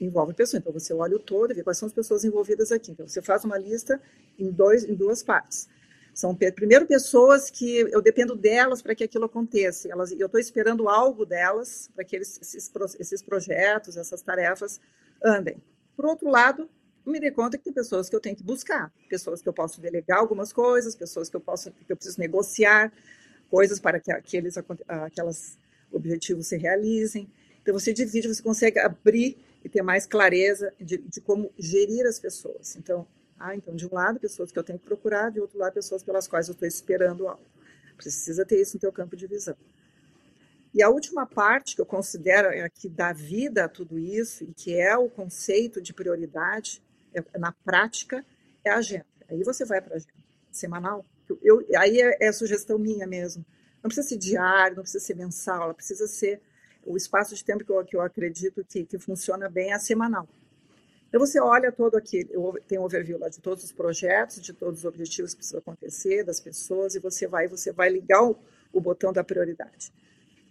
envolve 0.00 0.32
pessoas. 0.32 0.60
Então, 0.60 0.72
você 0.72 0.92
olha 0.94 1.16
o 1.16 1.18
todo 1.18 1.50
e 1.50 1.54
vê 1.54 1.62
quais 1.62 1.78
são 1.78 1.86
as 1.86 1.92
pessoas 1.92 2.24
envolvidas 2.24 2.70
aqui. 2.70 2.92
Então, 2.92 3.06
você 3.06 3.20
faz 3.20 3.44
uma 3.44 3.58
lista 3.58 4.00
em, 4.38 4.50
dois, 4.50 4.84
em 4.84 4.94
duas 4.94 5.22
partes. 5.24 5.68
São, 6.14 6.32
primeiro, 6.34 6.86
pessoas 6.86 7.50
que 7.50 7.78
eu 7.78 8.00
dependo 8.00 8.36
delas 8.36 8.80
para 8.80 8.94
que 8.94 9.02
aquilo 9.02 9.24
aconteça. 9.24 9.90
Elas, 9.90 10.12
eu 10.12 10.26
estou 10.26 10.40
esperando 10.40 10.88
algo 10.88 11.26
delas 11.26 11.90
para 11.92 12.04
que 12.04 12.14
eles, 12.14 12.38
esses, 12.40 12.70
esses 13.00 13.20
projetos, 13.20 13.96
essas 13.96 14.22
tarefas 14.22 14.80
andem. 15.22 15.56
Por 15.96 16.06
outro 16.06 16.30
lado, 16.30 16.70
me 17.04 17.18
dei 17.18 17.32
conta 17.32 17.58
que 17.58 17.64
tem 17.64 17.72
pessoas 17.72 18.08
que 18.08 18.14
eu 18.14 18.20
tenho 18.20 18.36
que 18.36 18.44
buscar, 18.44 18.92
pessoas 19.10 19.42
que 19.42 19.48
eu 19.48 19.52
posso 19.52 19.80
delegar 19.80 20.20
algumas 20.20 20.52
coisas, 20.52 20.94
pessoas 20.94 21.28
que 21.28 21.34
eu 21.34 21.40
posso 21.40 21.72
que 21.72 21.92
eu 21.92 21.96
preciso 21.96 22.20
negociar, 22.20 22.92
coisas 23.50 23.80
para 23.80 23.98
que 23.98 24.12
aqueles, 24.12 24.54
aquelas 24.86 25.58
objetivos 25.92 26.46
se 26.46 26.56
realizem. 26.56 27.28
Então, 27.60 27.74
você 27.74 27.92
divide, 27.92 28.28
você 28.28 28.42
consegue 28.42 28.78
abrir 28.78 29.36
e 29.64 29.68
ter 29.68 29.82
mais 29.82 30.06
clareza 30.06 30.72
de, 30.78 30.98
de 30.98 31.20
como 31.20 31.50
gerir 31.58 32.06
as 32.06 32.20
pessoas. 32.20 32.76
Então, 32.76 33.06
ah, 33.38 33.54
então, 33.54 33.74
de 33.74 33.86
um 33.86 33.94
lado, 33.94 34.20
pessoas 34.20 34.50
que 34.52 34.58
eu 34.58 34.64
tenho 34.64 34.78
que 34.78 34.84
procurar, 34.84 35.30
de 35.30 35.40
outro 35.40 35.58
lado, 35.58 35.74
pessoas 35.74 36.02
pelas 36.02 36.26
quais 36.26 36.48
eu 36.48 36.52
estou 36.52 36.66
esperando 36.66 37.26
algo. 37.28 37.44
Precisa 37.96 38.44
ter 38.44 38.60
isso 38.60 38.76
no 38.76 38.80
teu 38.80 38.92
campo 38.92 39.16
de 39.16 39.26
visão. 39.26 39.56
E 40.72 40.82
a 40.82 40.88
última 40.88 41.24
parte 41.26 41.76
que 41.76 41.80
eu 41.80 41.86
considero 41.86 42.48
é 42.48 42.68
que 42.68 42.88
dá 42.88 43.12
vida 43.12 43.64
a 43.64 43.68
tudo 43.68 43.98
isso, 43.98 44.44
e 44.44 44.52
que 44.52 44.76
é 44.76 44.96
o 44.96 45.08
conceito 45.08 45.80
de 45.80 45.92
prioridade, 45.92 46.82
é, 47.12 47.38
na 47.38 47.52
prática, 47.52 48.24
é 48.64 48.70
a 48.70 48.78
agenda. 48.78 49.06
Aí 49.28 49.42
você 49.44 49.64
vai 49.64 49.80
para 49.80 49.94
a 49.94 49.96
agenda 49.96 50.12
semanal, 50.50 51.04
eu, 51.42 51.64
aí 51.76 52.00
é, 52.00 52.26
é 52.26 52.32
sugestão 52.32 52.78
minha 52.78 53.06
mesmo. 53.06 53.44
Não 53.82 53.88
precisa 53.88 54.08
ser 54.08 54.16
diário, 54.16 54.76
não 54.76 54.82
precisa 54.82 55.04
ser 55.04 55.14
mensal, 55.14 55.62
ela 55.62 55.74
precisa 55.74 56.06
ser 56.06 56.40
o 56.84 56.96
espaço 56.96 57.34
de 57.34 57.44
tempo 57.44 57.64
que 57.64 57.70
eu, 57.70 57.84
que 57.84 57.96
eu 57.96 58.00
acredito 58.00 58.64
que, 58.64 58.84
que 58.84 58.98
funciona 58.98 59.48
bem 59.48 59.72
é 59.72 59.78
semanal. 59.78 60.28
Então 61.14 61.24
você 61.24 61.40
olha 61.40 61.70
todo 61.70 61.94
aqui, 61.94 62.28
tem 62.66 62.76
um 62.76 62.82
overview 62.82 63.16
lá 63.20 63.28
de 63.28 63.40
todos 63.40 63.62
os 63.62 63.70
projetos, 63.70 64.42
de 64.42 64.52
todos 64.52 64.80
os 64.80 64.84
objetivos 64.84 65.30
que 65.32 65.36
precisam 65.36 65.60
acontecer, 65.60 66.24
das 66.24 66.40
pessoas, 66.40 66.96
e 66.96 66.98
você 66.98 67.28
vai, 67.28 67.46
você 67.46 67.72
vai 67.72 67.88
ligar 67.88 68.24
o, 68.24 68.36
o 68.72 68.80
botão 68.80 69.12
da 69.12 69.22
prioridade. 69.22 69.92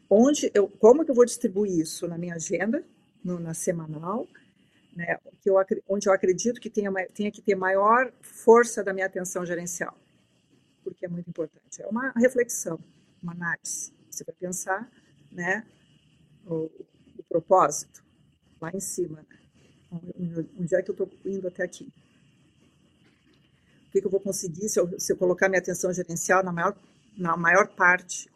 Onde 0.10 0.50
eu, 0.54 0.70
como 0.70 1.04
que 1.04 1.12
eu 1.12 1.16
vou 1.16 1.26
distribuir 1.26 1.82
isso 1.82 2.08
na 2.08 2.18
minha 2.18 2.36
agenda, 2.36 2.82
no, 3.22 3.42
na 3.42 3.54
semanal, 3.54 4.26
né, 4.96 5.20
que 5.42 5.50
eu, 5.50 5.56
onde 5.86 6.08
eu 6.08 6.14
acredito 6.14 6.62
que 6.62 6.70
tenha, 6.70 6.90
tenha 7.14 7.30
que 7.30 7.42
ter 7.42 7.56
maior 7.56 8.14
força 8.22 8.82
da 8.82 8.94
minha 8.94 9.08
atenção 9.08 9.46
gerencial 9.46 9.98
porque 10.82 11.06
é 11.06 11.10
muito 11.10 11.30
importante. 11.30 11.82
É 11.82 11.88
uma 11.88 12.12
reflexão, 12.12 12.80
uma 13.22 13.34
análise. 13.34 13.94
Você 14.10 14.24
vai 14.24 14.36
pensar, 14.36 14.90
né, 15.30 15.66
o, 16.46 16.70
o 17.18 17.24
propósito 17.28 18.02
lá 18.62 18.72
em 18.74 18.80
cima, 18.80 19.26
né? 19.30 19.43
Onde 20.58 20.76
é 20.76 20.82
que 20.82 20.90
eu 20.90 20.94
estou 20.94 21.10
indo 21.26 21.48
até 21.48 21.64
aqui? 21.64 21.88
O 23.88 23.92
que, 23.92 24.02
que 24.02 24.08
eu 24.08 24.12
vou 24.12 24.20
conseguir 24.20 24.68
se 24.70 24.80
eu, 24.80 25.00
se 25.00 25.14
eu 25.14 25.18
colocar 25.18 25.48
minha 25.50 25.60
atenção 25.60 25.94
gerencial 25.94 26.44
na 26.44 26.52
maior 26.52 26.76
na 27.18 27.38
maior 27.38 27.68
parte 27.68 28.30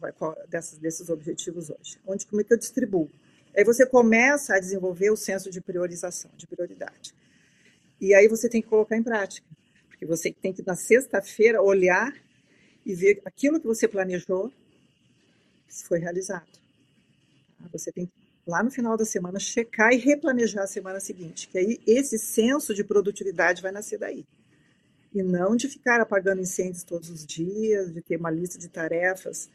dessas, 0.49 0.77
desses 0.77 1.09
objetivos 1.09 1.69
hoje. 1.69 1.99
Onde 2.05 2.25
como 2.27 2.41
é 2.41 2.43
que 2.43 2.53
eu 2.53 2.57
distribuo? 2.57 3.09
Aí 3.55 3.63
você 3.63 3.85
começa 3.85 4.55
a 4.55 4.59
desenvolver 4.59 5.09
o 5.09 5.17
senso 5.17 5.49
de 5.49 5.59
priorização, 5.59 6.29
de 6.37 6.45
prioridade. 6.45 7.13
E 7.99 8.13
aí 8.13 8.27
você 8.27 8.47
tem 8.47 8.61
que 8.61 8.67
colocar 8.67 8.95
em 8.95 9.03
prática. 9.03 9.47
Porque 9.87 10.05
você 10.05 10.31
tem 10.31 10.53
que, 10.53 10.63
na 10.63 10.75
sexta-feira, 10.75 11.61
olhar 11.61 12.13
e 12.85 12.93
ver 12.93 13.19
aquilo 13.25 13.59
que 13.59 13.65
você 13.65 13.87
planejou 13.87 14.53
se 15.67 15.85
foi 15.85 15.97
realizado. 15.99 16.47
Você 17.71 17.91
tem 17.91 18.05
que, 18.05 18.11
lá 18.47 18.63
no 18.63 18.71
final 18.71 18.95
da 18.97 19.05
semana, 19.05 19.39
checar 19.39 19.91
e 19.91 19.97
replanejar 19.97 20.63
a 20.63 20.67
semana 20.67 20.99
seguinte. 20.99 21.47
Que 21.49 21.57
aí 21.57 21.79
esse 21.85 22.17
senso 22.17 22.73
de 22.73 22.83
produtividade 22.83 23.61
vai 23.61 23.71
nascer 23.71 23.99
daí 23.99 24.25
e 25.13 25.23
não 25.23 25.55
de 25.55 25.67
ficar 25.67 25.99
apagando 25.99 26.41
incêndios 26.41 26.83
todos 26.83 27.09
os 27.09 27.25
dias, 27.25 27.93
de 27.93 28.01
ter 28.01 28.17
uma 28.17 28.29
lista 28.29 28.57
de 28.57 28.69
tarefas 28.69 29.49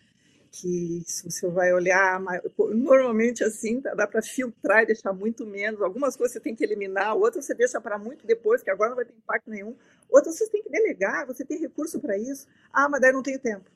que 0.52 1.02
se 1.06 1.24
você 1.24 1.48
vai 1.48 1.72
olhar, 1.72 2.20
normalmente 2.58 3.42
assim, 3.42 3.80
dá 3.80 4.06
para 4.06 4.20
filtrar 4.20 4.82
e 4.82 4.86
deixar 4.86 5.12
muito 5.12 5.46
menos. 5.46 5.80
Algumas 5.80 6.14
coisas 6.14 6.34
você 6.34 6.40
tem 6.40 6.54
que 6.54 6.62
eliminar, 6.62 7.16
outras 7.16 7.46
você 7.46 7.54
deixa 7.54 7.80
para 7.80 7.98
muito 7.98 8.26
depois, 8.26 8.62
que 8.62 8.70
agora 8.70 8.90
não 8.90 8.96
vai 8.96 9.06
ter 9.06 9.14
impacto 9.14 9.48
nenhum. 9.50 9.74
Outras 10.10 10.36
você 10.36 10.46
tem 10.50 10.62
que 10.62 10.68
delegar, 10.70 11.26
você 11.26 11.42
tem 11.42 11.58
recurso 11.58 11.98
para 11.98 12.18
isso. 12.18 12.46
Ah, 12.70 12.86
mas 12.86 13.00
daí 13.00 13.12
não 13.12 13.22
tenho 13.22 13.38
tempo. 13.38 13.70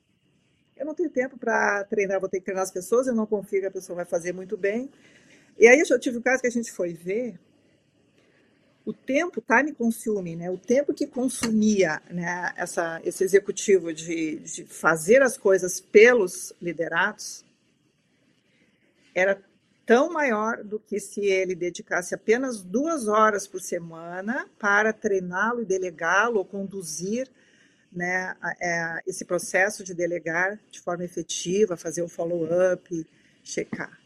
Eu 0.77 0.85
não 0.85 0.93
tenho 0.93 1.09
tempo 1.09 1.37
para 1.37 1.83
treinar, 1.85 2.19
vou 2.19 2.29
ter 2.29 2.39
que 2.39 2.45
treinar 2.45 2.63
as 2.63 2.71
pessoas, 2.71 3.07
eu 3.07 3.15
não 3.15 3.25
confio 3.25 3.61
que 3.61 3.67
a 3.67 3.71
pessoa 3.71 3.95
vai 3.95 4.05
fazer 4.05 4.31
muito 4.31 4.55
bem. 4.55 4.89
E 5.57 5.67
aí 5.67 5.79
eu 5.79 5.99
tive 5.99 6.17
um 6.17 6.21
caso 6.21 6.41
que 6.41 6.47
a 6.47 6.51
gente 6.51 6.71
foi 6.71 6.93
ver, 6.93 7.39
o 8.85 8.93
tempo, 8.93 9.41
time 9.41 9.73
consuming, 9.73 10.37
né, 10.37 10.49
o 10.49 10.57
tempo 10.57 10.93
que 10.93 11.05
consumia 11.05 12.01
né, 12.09 12.53
essa, 12.55 13.01
esse 13.03 13.21
executivo 13.21 13.91
de, 13.93 14.37
de 14.37 14.63
fazer 14.63 15.21
as 15.21 15.37
coisas 15.37 15.81
pelos 15.81 16.53
liderados 16.61 17.43
era 19.13 19.41
tão 19.85 20.09
maior 20.09 20.63
do 20.63 20.79
que 20.79 20.99
se 20.99 21.25
ele 21.25 21.55
dedicasse 21.55 22.15
apenas 22.15 22.61
duas 22.61 23.07
horas 23.07 23.45
por 23.45 23.59
semana 23.59 24.47
para 24.59 24.93
treiná-lo 24.93 25.61
e 25.61 25.65
delegá-lo 25.65 26.37
ou 26.37 26.45
conduzir 26.45 27.27
né, 27.91 28.35
é, 28.61 29.01
esse 29.07 29.25
processo 29.25 29.83
de 29.83 29.93
delegar 29.93 30.59
de 30.71 30.79
forma 30.79 31.03
efetiva, 31.03 31.77
fazer 31.77 32.01
o 32.01 32.07
follow-up, 32.07 33.07
checar. 33.43 33.97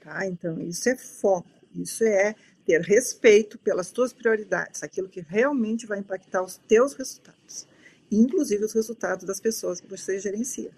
Tá? 0.00 0.26
Então, 0.26 0.60
isso 0.60 0.88
é 0.88 0.96
foco, 0.96 1.48
isso 1.74 2.04
é 2.04 2.34
ter 2.64 2.80
respeito 2.80 3.58
pelas 3.58 3.92
tuas 3.92 4.12
prioridades, 4.12 4.82
aquilo 4.82 5.08
que 5.08 5.20
realmente 5.20 5.86
vai 5.86 6.00
impactar 6.00 6.42
os 6.42 6.56
teus 6.56 6.94
resultados, 6.94 7.66
inclusive 8.10 8.64
os 8.64 8.72
resultados 8.72 9.24
das 9.24 9.40
pessoas 9.40 9.80
que 9.80 9.86
você 9.86 10.18
gerencia. 10.18 10.70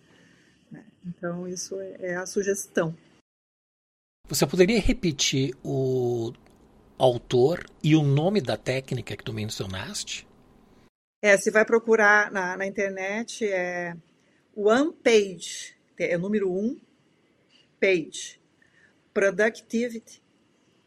Né? 0.71 0.85
Então, 1.07 1.49
isso 1.49 1.81
é, 1.81 1.97
é 2.01 2.17
a 2.17 2.27
sugestão. 2.27 2.95
Você 4.29 4.47
poderia 4.47 4.79
repetir 4.79 5.55
o 5.65 6.35
autor 6.99 7.65
e 7.83 7.97
o 7.97 8.03
nome 8.03 8.43
da 8.43 8.59
técnica 8.59 9.17
que 9.17 9.25
tu 9.25 9.33
mencionaste? 9.33 10.28
É, 11.21 11.37
você 11.37 11.51
vai 11.51 11.65
procurar 11.65 12.31
na, 12.31 12.57
na 12.57 12.67
internet, 12.67 13.47
é 13.47 13.97
One 14.55 14.93
Page, 14.93 15.77
é 15.99 16.17
o 16.17 16.21
número 16.21 16.51
um, 16.51 16.79
Page, 17.81 18.41
Productivity 19.13 20.23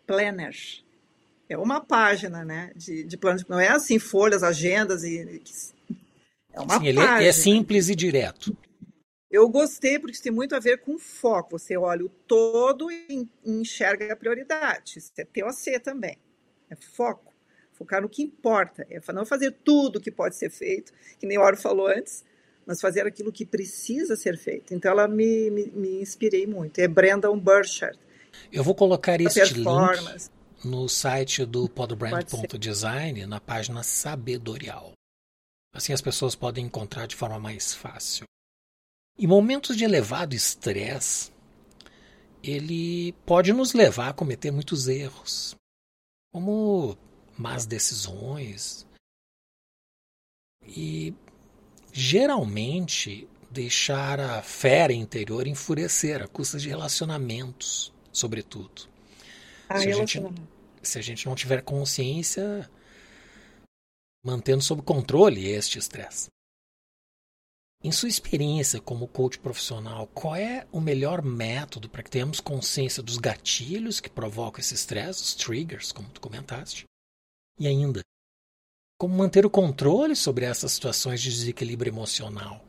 Planner 0.07 0.55
é 1.49 1.57
uma 1.57 1.81
página, 1.81 2.45
né, 2.45 2.71
de, 2.75 3.03
de 3.03 3.17
plano 3.17 3.39
de 3.39 3.49
não 3.49 3.59
é 3.59 3.67
assim 3.67 3.99
folhas, 3.99 4.41
agendas 4.41 5.03
e 5.03 5.41
é 6.53 6.59
uma 6.59 6.73
Sim, 6.73 6.79
página. 6.79 6.89
Ele 6.89 7.25
é, 7.25 7.27
é 7.27 7.31
simples 7.31 7.89
e 7.89 7.95
direto. 7.95 8.55
Eu 9.29 9.47
gostei 9.47 9.97
porque 9.97 10.13
isso 10.13 10.23
tem 10.23 10.31
muito 10.31 10.55
a 10.55 10.59
ver 10.59 10.81
com 10.81 10.99
foco. 10.99 11.57
Você 11.57 11.77
olha 11.77 12.05
o 12.05 12.09
todo 12.09 12.91
e 12.91 13.27
enxerga 13.45 14.11
a 14.11 14.15
prioridade. 14.15 14.99
Isso 14.99 15.13
é 15.17 15.23
TOC 15.23 15.79
também. 15.81 16.17
É 16.69 16.75
foco. 16.75 17.30
Focar 17.81 17.99
no 17.99 18.07
que 18.07 18.21
importa. 18.21 18.85
É 18.91 19.01
não 19.11 19.25
fazer 19.25 19.49
tudo 19.63 19.99
que 19.99 20.11
pode 20.11 20.35
ser 20.35 20.51
feito, 20.51 20.93
que 21.19 21.25
nem 21.25 21.39
o 21.39 21.41
Oro 21.41 21.57
falou 21.57 21.87
antes, 21.87 22.23
mas 22.63 22.79
fazer 22.79 23.07
aquilo 23.07 23.31
que 23.31 23.43
precisa 23.43 24.15
ser 24.15 24.37
feito. 24.37 24.71
Então, 24.71 24.91
ela 24.91 25.07
me, 25.07 25.49
me, 25.49 25.65
me 25.71 25.99
inspirei 25.99 26.45
muito. 26.45 26.77
É 26.77 26.87
Brandon 26.87 27.35
Burchard. 27.39 27.97
Eu 28.53 28.63
vou 28.63 28.75
colocar 28.75 29.19
este 29.19 29.55
link 29.55 30.29
no 30.63 30.87
site 30.87 31.43
do 31.43 31.67
podbrand.design, 31.67 33.25
na 33.25 33.39
página 33.39 33.81
Sabedorial. 33.81 34.91
Assim 35.73 35.91
as 35.91 36.01
pessoas 36.01 36.35
podem 36.35 36.65
encontrar 36.65 37.07
de 37.07 37.15
forma 37.15 37.39
mais 37.39 37.73
fácil. 37.73 38.25
Em 39.17 39.25
momentos 39.25 39.75
de 39.75 39.85
elevado 39.85 40.35
estresse, 40.35 41.31
ele 42.43 43.11
pode 43.25 43.51
nos 43.51 43.73
levar 43.73 44.09
a 44.09 44.13
cometer 44.13 44.51
muitos 44.51 44.87
erros, 44.87 45.55
como 46.31 46.95
más 47.41 47.65
decisões 47.65 48.85
e 50.63 51.13
geralmente 51.91 53.27
deixar 53.49 54.19
a 54.19 54.41
fera 54.41 54.93
interior 54.93 55.47
enfurecer 55.47 56.21
a 56.21 56.27
custa 56.27 56.57
de 56.57 56.69
relacionamentos, 56.69 57.91
sobretudo. 58.11 58.87
Ah, 59.67 59.79
se, 59.79 59.89
a 59.89 59.93
gente, 59.93 60.21
se 60.81 60.99
a 60.99 61.01
gente 61.01 61.25
não 61.25 61.35
tiver 61.35 61.61
consciência, 61.61 62.69
mantendo 64.23 64.61
sob 64.61 64.81
controle 64.83 65.47
este 65.47 65.79
estresse. 65.79 66.29
Em 67.83 67.91
sua 67.91 68.09
experiência 68.09 68.79
como 68.79 69.07
coach 69.07 69.39
profissional, 69.39 70.05
qual 70.13 70.35
é 70.35 70.67
o 70.71 70.79
melhor 70.79 71.23
método 71.23 71.89
para 71.89 72.03
que 72.03 72.11
tenhamos 72.11 72.39
consciência 72.39 73.01
dos 73.01 73.17
gatilhos 73.17 73.99
que 73.99 74.09
provocam 74.09 74.61
esse 74.61 74.75
estresse, 74.75 75.23
os 75.23 75.33
triggers, 75.33 75.91
como 75.91 76.07
tu 76.09 76.21
comentaste? 76.21 76.85
E 77.61 77.67
ainda, 77.67 78.01
como 78.99 79.15
manter 79.15 79.45
o 79.45 79.49
controle 79.51 80.15
sobre 80.15 80.45
essas 80.45 80.71
situações 80.71 81.21
de 81.21 81.29
desequilíbrio 81.29 81.91
emocional? 81.91 82.59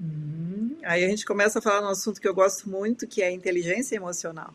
Hum, 0.00 0.78
aí 0.82 1.04
a 1.04 1.08
gente 1.10 1.26
começa 1.26 1.58
a 1.58 1.62
falar 1.62 1.82
num 1.82 1.90
assunto 1.90 2.22
que 2.22 2.26
eu 2.26 2.32
gosto 2.32 2.70
muito, 2.70 3.06
que 3.06 3.20
é 3.20 3.26
a 3.26 3.30
inteligência 3.30 3.96
emocional. 3.96 4.54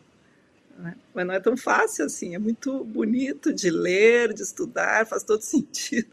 Né? 0.76 0.96
Mas 1.14 1.24
não 1.24 1.34
é 1.34 1.38
tão 1.38 1.56
fácil 1.56 2.04
assim, 2.04 2.34
é 2.34 2.38
muito 2.40 2.82
bonito 2.82 3.52
de 3.52 3.70
ler, 3.70 4.34
de 4.34 4.42
estudar, 4.42 5.06
faz 5.06 5.22
todo 5.22 5.38
sentido. 5.46 6.12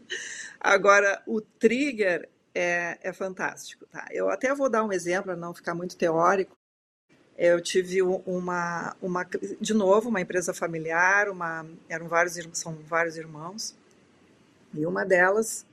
Agora, 0.60 1.20
o 1.26 1.40
trigger 1.40 2.28
é, 2.54 2.96
é 3.02 3.12
fantástico. 3.12 3.86
Tá? 3.86 4.06
Eu 4.12 4.30
até 4.30 4.54
vou 4.54 4.70
dar 4.70 4.84
um 4.84 4.92
exemplo, 4.92 5.24
para 5.24 5.36
não 5.36 5.52
ficar 5.52 5.74
muito 5.74 5.96
teórico. 5.96 6.56
Eu 7.36 7.60
tive 7.60 8.00
uma, 8.00 8.96
uma, 9.02 9.26
de 9.60 9.74
novo, 9.74 10.08
uma 10.08 10.20
empresa 10.20 10.54
familiar, 10.54 11.28
uma, 11.28 11.66
eram 11.88 12.06
vários, 12.06 12.38
são 12.52 12.74
vários 12.86 13.16
irmãos, 13.16 13.74
e 14.72 14.86
uma 14.86 15.04
delas 15.04 15.66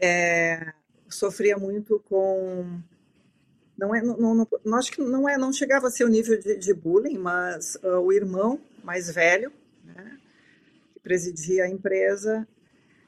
é, 0.00 0.72
sofria 1.08 1.58
muito 1.58 2.02
com 2.08 2.80
não 3.76 3.94
é, 3.94 4.00
não, 4.00 4.16
não, 4.16 4.48
não, 4.64 4.78
acho 4.78 4.90
que 4.90 5.02
não 5.02 5.28
é, 5.28 5.36
não 5.36 5.52
chegava 5.52 5.88
a 5.88 5.90
ser 5.90 6.04
o 6.04 6.08
nível 6.08 6.38
de, 6.40 6.56
de 6.56 6.72
bullying, 6.72 7.18
mas 7.18 7.74
uh, 7.76 8.00
o 8.00 8.12
irmão 8.12 8.58
mais 8.82 9.10
velho, 9.10 9.52
né, 9.84 10.18
que 10.94 11.00
presidia 11.00 11.64
a 11.64 11.68
empresa, 11.68 12.48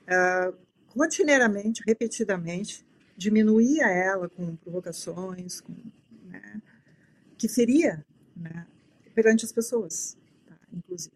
uh, 0.04 0.54
rotineiramente, 0.94 1.82
repetidamente, 1.86 2.84
diminuía 3.16 3.86
ela 3.86 4.28
com 4.28 4.56
provocações, 4.56 5.60
com, 5.60 5.74
que 7.38 7.48
feria 7.48 8.04
né, 8.36 8.66
perante 9.14 9.44
as 9.44 9.52
pessoas, 9.52 10.16
tá, 10.46 10.56
inclusive. 10.72 11.14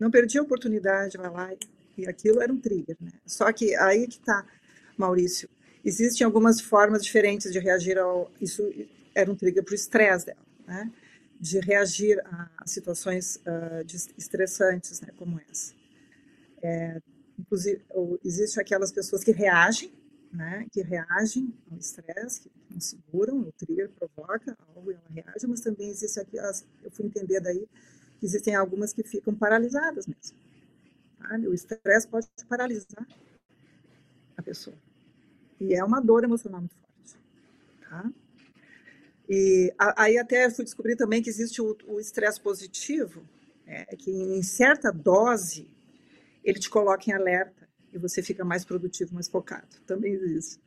Não 0.00 0.10
perdia 0.10 0.40
a 0.40 0.44
oportunidade, 0.44 1.16
vai 1.16 1.30
lá, 1.30 1.50
e 1.96 2.06
aquilo 2.06 2.40
era 2.40 2.52
um 2.52 2.58
trigger. 2.58 2.96
Né? 3.00 3.12
Só 3.26 3.52
que 3.52 3.76
aí 3.76 4.06
que 4.08 4.18
está, 4.18 4.44
Maurício, 4.96 5.48
Existem 5.84 6.24
algumas 6.24 6.60
formas 6.60 7.02
diferentes 7.02 7.52
de 7.52 7.58
reagir 7.58 7.98
ao. 7.98 8.30
Isso 8.40 8.62
era 9.14 9.30
um 9.30 9.34
trigger 9.34 9.64
para 9.64 9.72
o 9.72 9.74
estresse 9.74 10.26
dela, 10.26 10.38
né? 10.66 10.90
De 11.40 11.60
reagir 11.60 12.20
a, 12.26 12.66
situações 12.66 13.36
uh, 13.36 14.10
estressantes, 14.16 15.00
né? 15.00 15.08
Como 15.16 15.40
essa. 15.50 15.72
É, 16.60 17.00
inclusive, 17.38 17.80
existem 18.24 18.60
aquelas 18.60 18.90
pessoas 18.90 19.22
que 19.22 19.30
reagem, 19.30 19.92
né? 20.32 20.66
Que 20.72 20.82
reagem 20.82 21.52
ao 21.70 21.78
estresse, 21.78 22.42
que 22.42 22.50
não 22.70 22.80
seguram, 22.80 23.40
o 23.40 23.52
trigger 23.52 23.90
provoca 23.90 24.56
algo 24.74 24.90
e 24.90 24.94
ela 24.94 25.04
reage, 25.10 25.46
mas 25.46 25.60
também 25.60 25.88
existe 25.88 26.20
aquelas. 26.20 26.66
Eu 26.82 26.90
fui 26.90 27.06
entender 27.06 27.40
daí 27.40 27.66
que 28.18 28.26
existem 28.26 28.54
algumas 28.54 28.92
que 28.92 29.02
ficam 29.02 29.34
paralisadas 29.34 30.06
mesmo. 30.06 30.36
Sabe? 31.18 31.48
O 31.48 31.54
estresse 31.54 32.06
pode 32.06 32.28
paralisar 32.48 33.06
a 34.36 34.42
pessoa. 34.42 34.76
E 35.60 35.74
é 35.74 35.84
uma 35.84 36.00
dor 36.00 36.24
emocional 36.24 36.60
muito 36.60 36.74
forte. 36.74 37.16
Tá? 37.88 38.10
E 39.28 39.74
aí 39.78 40.16
até 40.16 40.48
fui 40.50 40.64
descobrir 40.64 40.96
também 40.96 41.22
que 41.22 41.28
existe 41.28 41.60
o 41.60 42.00
estresse 42.00 42.40
positivo, 42.40 43.22
é, 43.66 43.84
que 43.96 44.10
em 44.10 44.42
certa 44.42 44.90
dose 44.90 45.68
ele 46.42 46.58
te 46.58 46.70
coloca 46.70 47.10
em 47.10 47.12
alerta 47.12 47.67
e 47.92 47.98
você 47.98 48.22
fica 48.22 48.44
mais 48.44 48.64
produtivo, 48.64 49.14
mais 49.14 49.28
focado. 49.28 49.68
Também 49.86 50.12
existe. 50.12 50.60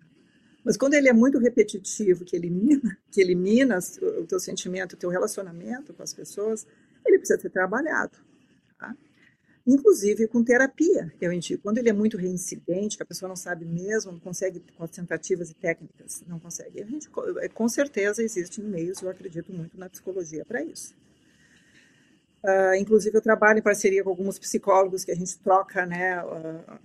Mas 0.64 0.78
quando 0.78 0.94
ele 0.94 1.10
é 1.10 1.14
muito 1.14 1.40
repetitivo, 1.40 2.24
que 2.24 2.36
elimina, 2.36 2.98
que 3.12 3.20
elimina 3.20 3.80
o 4.02 4.26
teu 4.26 4.40
sentimento, 4.40 4.94
o 4.94 4.98
teu 4.98 5.10
relacionamento 5.10 5.94
com 5.94 6.04
as 6.04 6.14
pessoas, 6.14 6.68
ele 7.06 7.18
precisa 7.18 7.40
ser 7.40 7.50
trabalhado. 7.50 8.18
Tá? 8.78 8.96
Inclusive 9.66 10.28
com 10.28 10.44
terapia, 10.44 11.12
eu 11.20 11.32
indico. 11.32 11.64
Quando 11.64 11.78
ele 11.78 11.90
é 11.90 11.94
muito 11.94 12.18
reincidente, 12.18 12.98
que 12.98 13.04
a 13.04 13.06
pessoa 13.06 13.30
não 13.30 13.36
sabe 13.36 13.66
mesmo, 13.66 14.12
não 14.12 14.20
consegue 14.20 14.64
com 14.76 14.84
as 14.84 14.92
tentativas 14.92 15.50
e 15.50 15.54
técnicas, 15.54 16.24
não 16.28 16.40
consegue. 16.40 16.82
A 16.82 16.86
gente, 16.86 17.10
com 17.54 17.70
certeza 17.70 18.24
existem 18.24 18.64
meios, 18.64 19.02
eu 19.02 19.10
acredito 19.10 19.52
muito 19.52 19.78
na 19.78 19.90
psicologia 19.90 20.46
para 20.46 20.64
isso. 20.64 20.96
Uh, 22.44 22.74
inclusive 22.76 23.16
eu 23.16 23.22
trabalho 23.22 23.60
em 23.60 23.62
parceria 23.62 24.04
com 24.04 24.10
alguns 24.10 24.40
psicólogos 24.40 25.06
que 25.06 25.12
a 25.12 25.16
gente 25.16 25.38
troca, 25.40 25.86
né, 25.86 26.24
uh, 26.24 26.80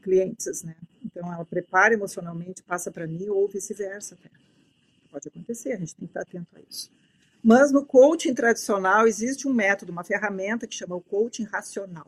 clientes, 0.00 0.62
né, 0.62 0.76
então, 1.04 1.32
ela 1.32 1.44
prepara 1.44 1.94
emocionalmente, 1.94 2.62
passa 2.62 2.90
para 2.90 3.06
mim, 3.06 3.28
ou 3.28 3.48
vice-versa. 3.48 4.16
Pode 5.10 5.28
acontecer, 5.28 5.72
a 5.72 5.76
gente 5.76 5.94
tem 5.94 6.06
que 6.06 6.10
estar 6.10 6.20
atento 6.20 6.56
a 6.56 6.60
isso. 6.60 6.90
Mas 7.42 7.72
no 7.72 7.84
coaching 7.84 8.34
tradicional 8.34 9.06
existe 9.06 9.48
um 9.48 9.52
método, 9.52 9.90
uma 9.90 10.04
ferramenta 10.04 10.66
que 10.66 10.74
chama 10.74 10.94
o 10.94 11.00
coaching 11.00 11.44
racional. 11.44 12.06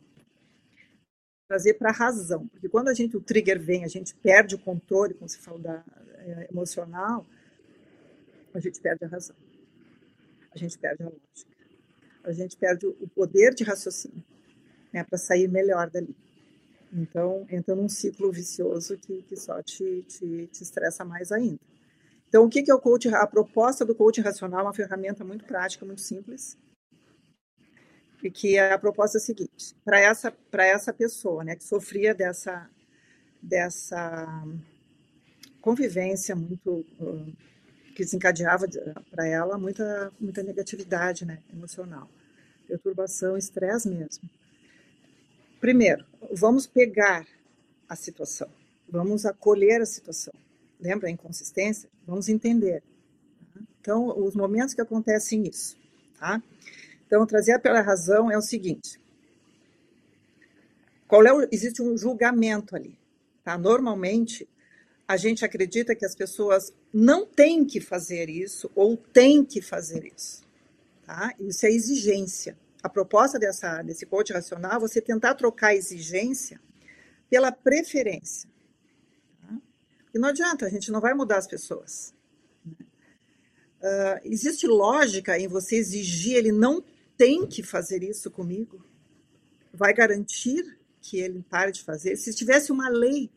Trazer 1.49 1.75
para 1.75 1.91
a 1.91 1.93
razão. 1.93 2.47
Porque 2.49 2.69
quando 2.69 2.89
a 2.89 2.95
gente, 2.95 3.17
o 3.17 3.21
trigger 3.21 3.61
vem, 3.61 3.85
a 3.85 3.89
gente 3.89 4.15
perde 4.15 4.55
o 4.55 4.59
controle, 4.59 5.15
como 5.15 5.29
se 5.29 5.39
fala 5.39 5.59
da 5.59 5.85
é, 6.19 6.49
emocional, 6.51 7.27
a 8.55 8.61
gente 8.61 8.81
perde 8.81 9.05
a 9.05 9.09
razão. 9.09 9.37
A 10.55 10.59
gente 10.59 10.79
perde 10.79 11.03
a 11.03 11.07
lógica. 11.07 11.53
A 12.25 12.33
gente 12.33 12.57
perde 12.57 12.87
o 12.87 13.09
poder 13.09 13.55
de 13.55 13.65
raciocínio 13.65 14.23
né, 14.93 15.03
para 15.03 15.19
sair 15.19 15.49
melhor 15.49 15.91
dali. 15.91 16.15
Então, 16.93 17.47
entra 17.49 17.75
num 17.75 17.89
ciclo 17.89 18.31
vicioso 18.31 18.99
que, 18.99 19.23
que 19.23 19.37
só 19.37 19.63
te, 19.63 20.03
te, 20.03 20.47
te 20.47 20.63
estressa 20.63 21.05
mais 21.05 21.33
ainda. 21.33 21.59
Então, 22.29 22.45
o 22.45 22.49
que, 22.49 22.63
que 22.63 22.71
é 22.71 22.75
o 22.75 22.81
coaching? 22.81 23.15
A 23.15 23.27
proposta 23.27 23.85
do 23.85 23.95
coaching 23.95 24.21
racional 24.21 24.61
é 24.61 24.63
uma 24.65 24.75
ferramenta 24.75 25.25
muito 25.25 25.45
prática, 25.45 25.87
muito 25.87 26.03
simples. 26.03 26.57
E 28.23 28.31
que 28.31 28.59
a 28.59 28.79
proposta 28.79 29.19
é 29.19 29.21
a 29.21 29.23
seguinte: 29.23 29.75
para 29.85 29.99
essa, 29.99 30.33
essa 30.53 30.93
pessoa 30.93 31.43
né, 31.43 31.57
que 31.57 31.65
sofria 31.65 32.15
dessa, 32.15 32.71
dessa 33.43 34.45
convivência 35.61 36.37
muito. 36.37 36.85
Uh, 37.01 37.33
que 37.93 38.05
desencadeava 38.05 38.67
para 39.11 39.27
ela 39.27 39.59
muita, 39.59 40.13
muita 40.19 40.43
negatividade 40.43 41.25
né, 41.25 41.39
emocional, 41.53 42.09
perturbação, 42.67 43.37
estresse 43.37 43.89
mesmo. 43.89 44.29
Primeiro, 45.63 46.05
vamos 46.33 46.67
pegar 46.67 47.25
a 47.89 47.95
situação, 47.95 48.49
vamos 48.89 49.25
acolher 49.25 49.81
a 49.81 49.87
situação. 49.87 50.35
Lembra 50.81 51.07
a 51.07 51.11
inconsistência? 51.13 51.89
Vamos 52.05 52.29
entender. 52.29 52.83
Então, 53.81 54.09
os 54.19 54.35
momentos 54.35 54.75
que 54.75 54.81
acontecem 54.81 55.45
isso, 55.45 55.77
tá? 56.19 56.43
Então, 57.07 57.25
trazer 57.25 57.61
pela 57.61 57.81
razão 57.81 58.29
é 58.29 58.37
o 58.37 58.43
seguinte: 58.43 59.01
qual 61.07 61.25
é 61.25 61.33
o, 61.33 61.47
existe 61.53 61.81
um 61.81 61.97
julgamento 61.97 62.75
ali, 62.75 62.99
tá? 63.45 63.57
Normalmente, 63.57 64.49
a 65.07 65.17
gente 65.17 65.45
acredita 65.45 65.95
que 65.95 66.05
as 66.05 66.17
pessoas 66.17 66.75
não 66.93 67.25
têm 67.25 67.65
que 67.65 67.81
fazer 67.81 68.29
isso 68.29 68.69
ou 68.75 68.97
têm 68.97 69.45
que 69.45 69.63
fazer 69.63 70.13
isso, 70.13 70.43
tá? 71.07 71.33
Isso 71.39 71.65
é 71.65 71.71
exigência 71.71 72.57
a 72.83 72.89
proposta 72.89 73.39
dessa, 73.39 73.81
desse 73.83 74.05
coach 74.05 74.33
racional 74.33 74.77
é 74.77 74.81
você 74.81 75.01
tentar 75.01 75.35
trocar 75.35 75.69
a 75.69 75.75
exigência 75.75 76.61
pela 77.31 77.53
preferência. 77.53 78.51
E 80.13 80.19
não 80.19 80.29
adianta, 80.29 80.67
a 80.67 80.69
gente 80.69 80.91
não 80.91 81.01
vai 81.01 81.15
mudar 81.15 81.39
as 81.39 81.47
pessoas. 81.47 82.13
Uh, 82.67 84.21
existe 84.25 84.67
lógica 84.67 85.39
em 85.39 85.49
você 85.49 85.77
exigir, 85.77 86.37
ele 86.37 86.53
não 86.53 86.85
tem 87.17 87.47
que 87.47 87.63
fazer 87.63 88.03
isso 88.03 88.31
comigo? 88.31 88.85
Vai 89.73 89.95
garantir 89.95 90.79
que 91.01 91.19
ele 91.19 91.43
pare 91.49 91.73
de 91.73 91.83
fazer? 91.83 92.17
Se 92.17 92.35
tivesse 92.35 92.71
uma 92.71 92.89
lei 92.89 93.31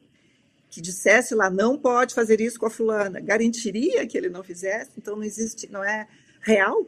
que 0.70 0.82
dissesse 0.82 1.34
lá, 1.34 1.50
não 1.50 1.78
pode 1.78 2.14
fazer 2.14 2.42
isso 2.42 2.60
com 2.60 2.66
a 2.66 2.70
fulana, 2.70 3.20
garantiria 3.22 4.06
que 4.06 4.18
ele 4.18 4.30
não 4.30 4.44
fizesse? 4.44 4.92
Então 4.98 5.16
não 5.16 5.24
existe, 5.24 5.72
não 5.72 5.84
é 5.84 6.08
real 6.42 6.86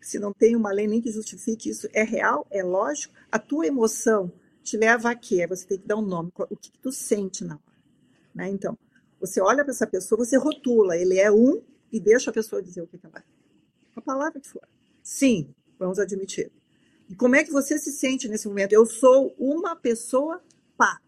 se 0.00 0.18
não 0.18 0.32
tem 0.32 0.56
uma 0.56 0.72
lei 0.72 0.86
nem 0.86 1.00
que 1.00 1.10
justifique 1.10 1.68
isso, 1.68 1.88
é 1.92 2.02
real, 2.02 2.46
é 2.50 2.62
lógico, 2.62 3.14
a 3.30 3.38
tua 3.38 3.66
emoção 3.66 4.32
te 4.62 4.76
leva 4.76 5.10
a 5.10 5.14
quê? 5.14 5.46
Você 5.46 5.66
tem 5.66 5.78
que 5.78 5.86
dar 5.86 5.96
um 5.96 6.02
nome, 6.02 6.32
o 6.36 6.56
que, 6.56 6.70
que 6.70 6.78
tu 6.78 6.92
sente 6.92 7.44
na 7.44 7.54
hora. 7.54 7.62
Né? 8.34 8.48
Então, 8.48 8.78
você 9.20 9.40
olha 9.40 9.64
para 9.64 9.72
essa 9.72 9.86
pessoa, 9.86 10.24
você 10.24 10.36
rotula, 10.36 10.96
ele 10.96 11.18
é 11.18 11.30
um, 11.30 11.62
e 11.92 12.00
deixa 12.00 12.30
a 12.30 12.34
pessoa 12.34 12.62
dizer 12.62 12.82
o 12.82 12.86
que, 12.86 12.98
que 12.98 13.06
ela 13.06 13.18
é. 13.18 13.24
A 13.96 14.00
palavra 14.00 14.40
que 14.40 14.48
for. 14.48 14.62
Sim, 15.02 15.52
vamos 15.78 15.98
admitir. 15.98 16.50
E 17.08 17.14
como 17.14 17.34
é 17.34 17.42
que 17.42 17.50
você 17.50 17.78
se 17.78 17.92
sente 17.92 18.28
nesse 18.28 18.46
momento? 18.46 18.72
Eu 18.72 18.86
sou 18.86 19.34
uma 19.38 19.74
pessoa 19.74 20.42
pá. 20.76 21.00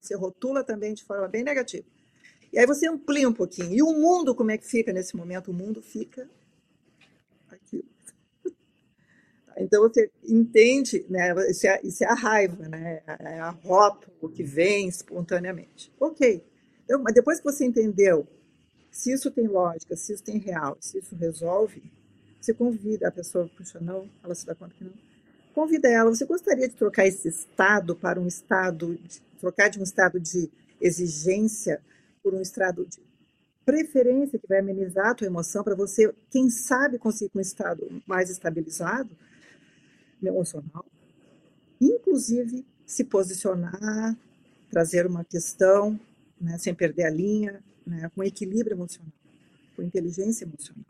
Você 0.00 0.14
rotula 0.14 0.62
também 0.62 0.94
de 0.94 1.04
forma 1.04 1.26
bem 1.28 1.42
negativa. 1.42 1.86
E 2.52 2.58
aí 2.58 2.66
você 2.66 2.88
amplia 2.88 3.28
um 3.28 3.32
pouquinho. 3.32 3.72
E 3.72 3.82
o 3.82 3.92
mundo, 3.92 4.34
como 4.34 4.50
é 4.50 4.58
que 4.58 4.66
fica 4.66 4.92
nesse 4.92 5.16
momento? 5.16 5.50
O 5.50 5.54
mundo 5.54 5.82
fica 5.82 6.28
Então 9.62 9.82
você 9.82 10.10
entende, 10.24 11.04
né? 11.08 11.34
Isso 11.50 11.66
é, 11.66 11.80
isso 11.82 12.04
é 12.04 12.06
a 12.06 12.14
raiva, 12.14 12.68
né? 12.68 13.02
É 13.06 13.40
a 13.40 13.50
rótulo 13.50 14.30
que 14.30 14.42
vem 14.42 14.88
espontaneamente. 14.88 15.92
Ok. 16.00 16.44
Então, 16.84 17.02
mas 17.02 17.14
depois 17.14 17.38
que 17.38 17.44
você 17.44 17.64
entendeu 17.64 18.26
se 18.90 19.12
isso 19.12 19.30
tem 19.30 19.46
lógica, 19.46 19.96
se 19.96 20.12
isso 20.12 20.22
tem 20.22 20.38
real, 20.38 20.76
se 20.80 20.98
isso 20.98 21.14
resolve, 21.14 21.82
você 22.40 22.52
convida 22.52 23.08
a 23.08 23.12
pessoa, 23.12 23.48
puxa, 23.56 23.78
não, 23.80 24.10
ela 24.22 24.34
se 24.34 24.44
dá 24.44 24.54
conta 24.54 24.74
que 24.74 24.84
não. 24.84 24.92
Convida 25.54 25.88
ela, 25.88 26.10
você 26.10 26.24
gostaria 26.24 26.68
de 26.68 26.74
trocar 26.74 27.06
esse 27.06 27.28
estado 27.28 27.94
para 27.94 28.20
um 28.20 28.26
estado, 28.26 28.96
de, 28.96 29.20
trocar 29.38 29.68
de 29.68 29.78
um 29.78 29.82
estado 29.82 30.18
de 30.18 30.50
exigência 30.80 31.80
por 32.22 32.34
um 32.34 32.40
estado 32.40 32.86
de 32.86 32.98
preferência 33.64 34.38
que 34.38 34.46
vai 34.48 34.58
amenizar 34.58 35.08
a 35.08 35.14
tua 35.14 35.26
emoção 35.26 35.62
para 35.62 35.74
você, 35.74 36.12
quem 36.30 36.50
sabe, 36.50 36.98
conseguir 36.98 37.36
um 37.36 37.40
estado 37.40 38.02
mais 38.06 38.30
estabilizado? 38.30 39.16
Emocional, 40.28 40.84
inclusive 41.80 42.64
se 42.86 43.04
posicionar, 43.04 44.16
trazer 44.70 45.06
uma 45.06 45.24
questão, 45.24 45.98
né, 46.40 46.58
sem 46.58 46.74
perder 46.74 47.04
a 47.04 47.10
linha, 47.10 47.62
né, 47.86 48.10
com 48.14 48.22
equilíbrio 48.22 48.74
emocional, 48.74 49.12
com 49.76 49.82
inteligência 49.82 50.44
emocional. 50.44 50.84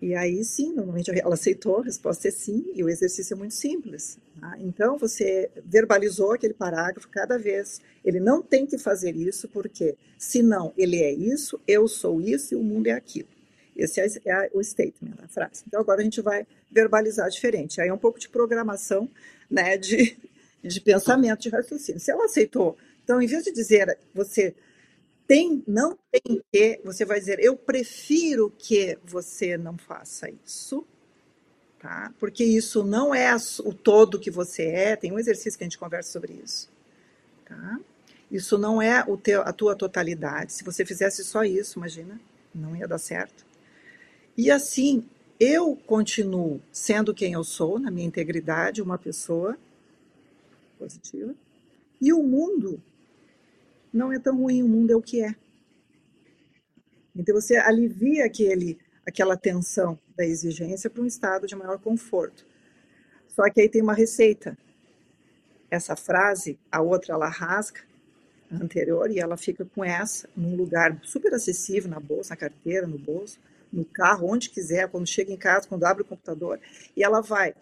E 0.00 0.14
aí 0.14 0.42
sim, 0.44 0.72
normalmente 0.72 1.10
ela 1.10 1.34
aceitou, 1.34 1.80
a 1.80 1.84
resposta 1.84 2.28
é 2.28 2.30
sim, 2.30 2.64
e 2.74 2.82
o 2.82 2.88
exercício 2.88 3.34
é 3.34 3.36
muito 3.36 3.54
simples. 3.54 4.16
Tá? 4.40 4.56
Então 4.58 4.96
você 4.96 5.50
verbalizou 5.64 6.32
aquele 6.32 6.54
parágrafo 6.54 7.06
cada 7.08 7.38
vez. 7.38 7.82
Ele 8.02 8.18
não 8.18 8.40
tem 8.40 8.64
que 8.64 8.78
fazer 8.78 9.14
isso, 9.14 9.46
porque 9.48 9.96
senão 10.16 10.72
ele 10.76 11.02
é 11.02 11.12
isso, 11.12 11.60
eu 11.66 11.86
sou 11.86 12.20
isso 12.20 12.54
e 12.54 12.56
o 12.56 12.62
mundo 12.62 12.86
é 12.86 12.92
aquilo. 12.92 13.28
Esse 13.82 14.00
é, 14.00 14.06
é 14.26 14.50
o 14.52 14.62
statement, 14.62 15.14
a 15.22 15.28
frase. 15.28 15.64
Então 15.66 15.80
agora 15.80 16.00
a 16.00 16.04
gente 16.04 16.20
vai 16.20 16.46
verbalizar 16.70 17.28
diferente. 17.30 17.80
Aí 17.80 17.88
é 17.88 17.92
um 17.92 17.98
pouco 17.98 18.18
de 18.18 18.28
programação, 18.28 19.08
né, 19.50 19.76
de, 19.78 20.16
de 20.62 20.80
pensamento, 20.80 21.40
de 21.40 21.48
raciocínio. 21.48 22.00
Se 22.00 22.10
ela 22.10 22.26
aceitou, 22.26 22.76
então 23.02 23.20
em 23.20 23.26
vez 23.26 23.44
de 23.44 23.52
dizer 23.52 23.98
você 24.14 24.54
tem, 25.26 25.62
não 25.66 25.96
tem 26.10 26.42
que, 26.52 26.80
você 26.84 27.04
vai 27.04 27.18
dizer 27.18 27.38
eu 27.40 27.56
prefiro 27.56 28.52
que 28.58 28.98
você 29.04 29.56
não 29.56 29.78
faça 29.78 30.28
isso, 30.44 30.84
tá? 31.78 32.12
Porque 32.18 32.44
isso 32.44 32.84
não 32.84 33.14
é 33.14 33.34
o 33.64 33.72
todo 33.72 34.18
que 34.18 34.30
você 34.30 34.64
é. 34.64 34.96
Tem 34.96 35.12
um 35.12 35.18
exercício 35.18 35.56
que 35.56 35.64
a 35.64 35.66
gente 35.66 35.78
conversa 35.78 36.12
sobre 36.12 36.34
isso, 36.34 36.68
tá? 37.46 37.80
Isso 38.30 38.58
não 38.58 38.80
é 38.80 39.04
o 39.06 39.16
teu, 39.16 39.42
a 39.42 39.52
tua 39.52 39.74
totalidade. 39.74 40.52
Se 40.52 40.62
você 40.62 40.84
fizesse 40.84 41.24
só 41.24 41.42
isso, 41.42 41.78
imagina, 41.78 42.20
não 42.54 42.76
ia 42.76 42.86
dar 42.86 42.98
certo. 42.98 43.49
E 44.40 44.50
assim, 44.50 45.06
eu 45.38 45.76
continuo 45.76 46.62
sendo 46.72 47.12
quem 47.12 47.34
eu 47.34 47.44
sou, 47.44 47.78
na 47.78 47.90
minha 47.90 48.06
integridade, 48.06 48.80
uma 48.80 48.96
pessoa 48.96 49.54
positiva. 50.78 51.34
E 52.00 52.10
o 52.10 52.22
mundo 52.22 52.82
não 53.92 54.10
é 54.10 54.18
tão 54.18 54.38
ruim, 54.38 54.62
o 54.62 54.66
mundo 54.66 54.92
é 54.92 54.96
o 54.96 55.02
que 55.02 55.22
é. 55.22 55.34
Então 57.14 57.34
você 57.34 57.56
alivia 57.56 58.24
aquele, 58.24 58.78
aquela 59.06 59.36
tensão 59.36 59.98
da 60.16 60.24
exigência 60.24 60.88
para 60.88 61.02
um 61.02 61.06
estado 61.06 61.46
de 61.46 61.54
maior 61.54 61.78
conforto. 61.78 62.46
Só 63.28 63.42
que 63.50 63.60
aí 63.60 63.68
tem 63.68 63.82
uma 63.82 63.92
receita. 63.92 64.56
Essa 65.70 65.94
frase, 65.94 66.58
a 66.72 66.80
outra 66.80 67.12
ela 67.12 67.28
rasga 67.28 67.82
a 68.50 68.54
anterior 68.56 69.10
e 69.10 69.18
ela 69.18 69.36
fica 69.36 69.66
com 69.66 69.84
essa 69.84 70.26
num 70.34 70.56
lugar 70.56 70.98
super 71.02 71.34
acessível 71.34 71.90
na 71.90 72.00
bolsa, 72.00 72.30
na 72.30 72.38
carteira, 72.38 72.86
no 72.86 72.96
bolso 72.96 73.38
no 73.72 73.84
carro, 73.84 74.28
onde 74.28 74.50
quiser, 74.50 74.88
quando 74.88 75.06
chega 75.06 75.32
em 75.32 75.36
casa, 75.36 75.68
quando 75.68 75.84
abre 75.84 76.02
o 76.02 76.06
computador, 76.06 76.60
e 76.96 77.02
ela 77.04 77.20
vai 77.20 77.54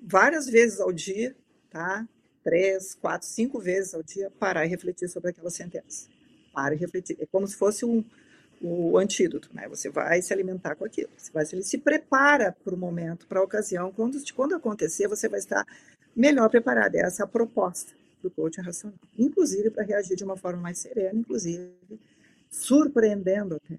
várias 0.00 0.46
vezes 0.46 0.80
ao 0.80 0.92
dia, 0.92 1.34
tá? 1.70 2.06
Três, 2.42 2.94
quatro, 2.94 3.26
cinco 3.26 3.58
vezes 3.58 3.94
ao 3.94 4.02
dia, 4.02 4.30
parar 4.38 4.66
e 4.66 4.68
refletir 4.68 5.08
sobre 5.08 5.30
aquela 5.30 5.50
sentença. 5.50 6.08
para 6.52 6.74
e 6.74 6.78
refletir. 6.78 7.16
É 7.20 7.26
como 7.26 7.46
se 7.48 7.56
fosse 7.56 7.84
um, 7.84 8.04
o 8.60 8.96
antídoto, 8.98 9.50
né? 9.52 9.68
Você 9.68 9.90
vai 9.90 10.22
se 10.22 10.32
alimentar 10.32 10.74
com 10.76 10.84
aquilo. 10.84 11.10
Você 11.16 11.32
vai 11.32 11.44
se, 11.44 11.60
se 11.62 11.78
prepara 11.78 12.56
para 12.64 12.74
o 12.74 12.78
momento, 12.78 13.26
para 13.26 13.40
a 13.40 13.42
ocasião. 13.42 13.92
Quando, 13.92 14.18
quando 14.34 14.54
acontecer, 14.54 15.08
você 15.08 15.28
vai 15.28 15.40
estar 15.40 15.66
melhor 16.14 16.48
preparado. 16.48 16.94
Essa 16.94 17.22
é 17.22 17.24
a 17.24 17.28
proposta 17.28 17.92
do 18.22 18.30
coaching 18.30 18.62
racional. 18.62 18.98
Inclusive 19.18 19.70
para 19.70 19.84
reagir 19.84 20.16
de 20.16 20.24
uma 20.24 20.36
forma 20.36 20.62
mais 20.62 20.78
serena, 20.78 21.18
inclusive 21.18 21.72
surpreendendo 22.50 23.56
até 23.56 23.76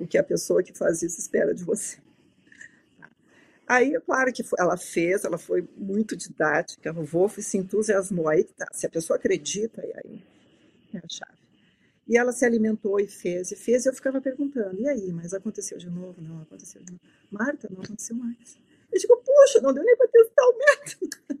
o 0.00 0.06
que 0.06 0.18
a 0.18 0.24
pessoa 0.24 0.62
que 0.62 0.76
faz 0.76 1.02
isso 1.02 1.20
espera 1.20 1.54
de 1.54 1.62
você. 1.62 1.98
Aí, 3.68 3.94
é 3.94 4.00
claro 4.00 4.32
que 4.32 4.42
ela 4.58 4.76
fez, 4.76 5.24
ela 5.24 5.38
foi 5.38 5.68
muito 5.76 6.16
didática, 6.16 6.92
o 6.92 7.04
Wolf 7.04 7.38
se 7.38 7.56
entusiasmou, 7.56 8.28
aí 8.28 8.42
tá, 8.42 8.66
se 8.72 8.84
a 8.84 8.90
pessoa 8.90 9.16
acredita, 9.16 9.80
aí 9.80 10.24
é 10.92 10.98
a 10.98 11.08
chave. 11.08 11.38
E 12.08 12.16
ela 12.16 12.32
se 12.32 12.44
alimentou 12.44 12.98
e 12.98 13.06
fez, 13.06 13.52
e 13.52 13.56
fez, 13.56 13.84
e 13.84 13.88
eu 13.88 13.94
ficava 13.94 14.20
perguntando, 14.20 14.80
e 14.80 14.88
aí, 14.88 15.12
mas 15.12 15.32
aconteceu 15.32 15.78
de 15.78 15.88
novo? 15.88 16.20
Não, 16.20 16.42
aconteceu 16.42 16.82
de 16.82 16.90
novo. 16.90 17.04
Marta, 17.30 17.68
não 17.70 17.80
aconteceu 17.80 18.16
mais. 18.16 18.58
Eu 18.92 18.98
digo, 18.98 19.16
puxa, 19.18 19.60
não 19.60 19.72
deu 19.72 19.84
nem 19.84 19.96
para 19.96 20.08
testar 20.08 20.42
o 20.42 20.58
método. 20.58 21.40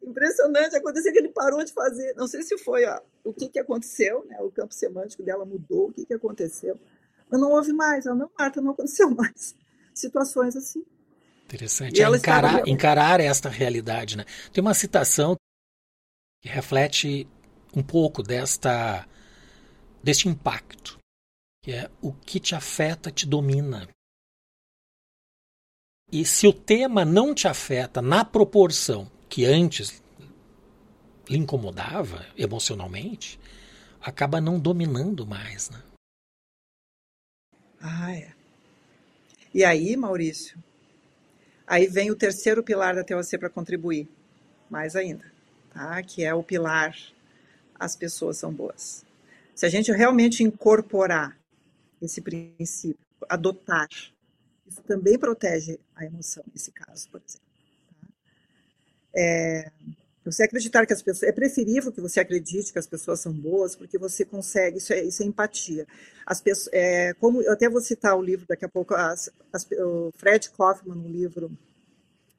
Impressionante, 0.00 0.76
aconteceu 0.76 1.12
que 1.12 1.18
ele 1.18 1.30
parou 1.30 1.64
de 1.64 1.72
fazer, 1.72 2.14
não 2.14 2.28
sei 2.28 2.44
se 2.44 2.56
foi 2.58 2.84
ó, 2.84 3.00
o 3.24 3.32
que, 3.32 3.48
que 3.48 3.58
aconteceu, 3.58 4.24
né, 4.26 4.38
o 4.40 4.52
campo 4.52 4.72
semântico 4.72 5.24
dela 5.24 5.44
mudou, 5.44 5.88
o 5.88 5.92
que, 5.92 6.06
que 6.06 6.14
aconteceu, 6.14 6.78
mas 7.30 7.40
não 7.40 7.50
houve 7.50 7.72
mais. 7.72 8.06
Ela, 8.06 8.16
não, 8.16 8.30
Marta, 8.38 8.60
não 8.60 8.72
aconteceu 8.72 9.10
mais. 9.14 9.54
Situações 9.94 10.56
assim. 10.56 10.84
Interessante. 11.44 12.02
É 12.02 12.08
encarar, 12.08 12.68
encarar 12.68 13.20
esta 13.20 13.48
realidade. 13.48 14.16
Né? 14.16 14.24
Tem 14.52 14.60
uma 14.62 14.74
citação 14.74 15.36
que 16.42 16.48
reflete 16.48 17.26
um 17.74 17.82
pouco 17.82 18.22
desta, 18.22 19.06
deste 20.02 20.28
impacto, 20.28 20.98
que 21.62 21.72
é 21.72 21.90
o 22.00 22.12
que 22.12 22.40
te 22.40 22.54
afeta 22.54 23.10
te 23.10 23.26
domina. 23.26 23.88
E 26.10 26.24
se 26.24 26.46
o 26.46 26.52
tema 26.52 27.04
não 27.04 27.34
te 27.34 27.48
afeta 27.48 28.00
na 28.00 28.24
proporção 28.24 29.10
que 29.28 29.44
antes 29.44 30.02
lhe 31.28 31.36
incomodava 31.36 32.24
emocionalmente, 32.36 33.38
acaba 34.00 34.40
não 34.40 34.58
dominando 34.58 35.26
mais. 35.26 35.70
Né? 35.70 35.82
Ah, 37.80 38.12
é. 38.12 38.32
E 39.54 39.64
aí, 39.64 39.96
Maurício, 39.96 40.58
Aí 41.66 41.88
vem 41.88 42.12
o 42.12 42.16
terceiro 42.16 42.62
pilar 42.62 42.94
da 42.94 43.02
TOC 43.02 43.38
para 43.38 43.50
contribuir, 43.50 44.08
mais 44.70 44.94
ainda, 44.94 45.24
tá? 45.70 46.00
que 46.02 46.22
é 46.22 46.32
o 46.32 46.42
pilar 46.42 46.96
as 47.74 47.96
pessoas 47.96 48.38
são 48.38 48.52
boas. 48.52 49.04
Se 49.54 49.66
a 49.66 49.68
gente 49.68 49.90
realmente 49.90 50.44
incorporar 50.44 51.36
esse 52.00 52.20
princípio, 52.20 53.04
adotar, 53.28 53.88
isso 54.66 54.80
também 54.86 55.18
protege 55.18 55.78
a 55.94 56.04
emoção, 56.04 56.44
nesse 56.52 56.70
caso, 56.70 57.08
por 57.10 57.20
exemplo. 57.26 57.46
Tá? 58.00 58.08
É, 59.16 59.72
você 60.30 60.42
acreditar 60.42 60.84
que 60.86 60.92
as 60.92 61.02
pessoas. 61.02 61.28
É 61.28 61.32
preferível 61.32 61.92
que 61.92 62.00
você 62.00 62.20
acredite 62.20 62.72
que 62.72 62.78
as 62.78 62.86
pessoas 62.86 63.20
são 63.20 63.32
boas, 63.32 63.76
porque 63.76 63.96
você 63.96 64.24
consegue. 64.24 64.78
Isso 64.78 64.92
é, 64.92 65.04
isso 65.04 65.22
é 65.22 65.26
empatia. 65.26 65.86
As 66.26 66.40
pessoas, 66.40 66.68
é, 66.72 67.14
como 67.14 67.40
eu 67.42 67.52
até 67.52 67.68
vou 67.68 67.80
citar 67.80 68.16
o 68.16 68.22
livro 68.22 68.46
daqui 68.46 68.64
a 68.64 68.68
pouco, 68.68 68.94
as, 68.94 69.30
as, 69.52 69.64
o 69.70 70.10
Fred 70.16 70.50
Kaufman, 70.50 70.96
no 70.96 71.08
livro 71.08 71.56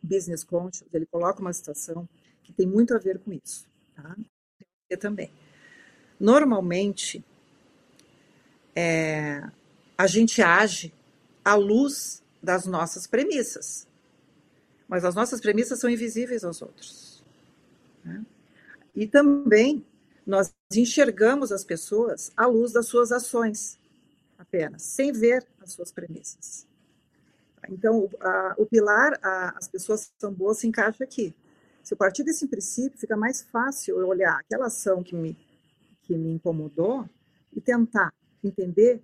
Business 0.04 0.44
Conscious, 0.44 0.88
ele 0.94 1.06
coloca 1.06 1.40
uma 1.40 1.54
situação 1.54 2.08
que 2.44 2.52
tem 2.52 2.68
muito 2.68 2.94
a 2.94 2.98
ver 2.98 3.20
com 3.20 3.32
isso. 3.32 3.66
Tá? 3.96 4.16
Eu 4.90 4.98
também. 4.98 5.32
Normalmente, 6.20 7.24
é, 8.76 9.42
a 9.98 10.08
gente 10.08 10.42
age 10.42 10.94
à 11.44 11.56
luz 11.56 12.22
das 12.44 12.66
nossas 12.66 13.08
premissas. 13.08 13.88
Mas 14.88 15.06
as 15.06 15.16
nossas 15.16 15.40
premissas 15.40 15.80
são 15.80 15.90
invisíveis 15.90 16.44
aos 16.44 16.62
outros. 16.62 17.07
Né? 18.08 18.26
E 18.95 19.05
também 19.05 19.86
nós 20.26 20.53
enxergamos 20.74 21.51
as 21.51 21.64
pessoas 21.64 22.32
à 22.36 22.45
luz 22.45 22.74
das 22.74 22.88
suas 22.88 23.12
ações, 23.12 23.80
apenas, 24.38 24.82
sem 24.84 25.12
ver 25.12 25.45
as 25.62 25.72
suas 25.74 25.91
premissas. 25.91 26.66
Então, 27.70 28.10
a, 28.20 28.55
o 28.58 28.66
pilar, 28.66 29.20
a, 29.22 29.58
as 29.58 29.68
pessoas 29.68 30.12
são 30.18 30.34
boas, 30.34 30.60
se 30.60 30.68
encaixa 30.68 31.03
aqui. 31.03 31.36
Se 31.84 31.93
eu 31.93 31.97
partir 31.97 32.24
desse 32.24 32.47
princípio, 32.47 32.99
fica 32.99 33.16
mais 33.16 33.41
fácil 33.41 33.99
eu 33.99 34.08
olhar 34.08 34.38
aquela 34.38 34.68
ação 34.68 35.03
que 35.03 35.16
me, 35.16 35.38
que 36.03 36.16
me 36.18 36.32
incomodou 36.32 37.08
e 37.55 37.62
tentar 37.62 38.14
entender 38.43 39.01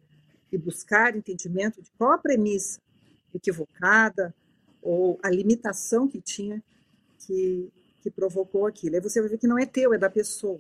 e 0.51 0.57
buscar 0.57 1.15
entendimento 1.15 1.81
de 1.81 1.89
qual 1.97 2.11
a 2.11 2.17
premissa 2.17 2.79
equivocada 3.33 4.33
ou 4.81 5.19
a 5.23 5.29
limitação 5.29 6.07
que 6.07 6.21
tinha 6.21 6.61
que, 7.19 7.71
que 8.03 8.11
provocou 8.11 8.67
aquilo. 8.67 8.95
Aí 8.95 9.01
você 9.01 9.19
vai 9.21 9.29
ver 9.29 9.37
que 9.37 9.47
não 9.47 9.57
é 9.57 9.65
teu, 9.65 9.93
é 9.93 9.97
da 9.97 10.09
pessoa. 10.09 10.59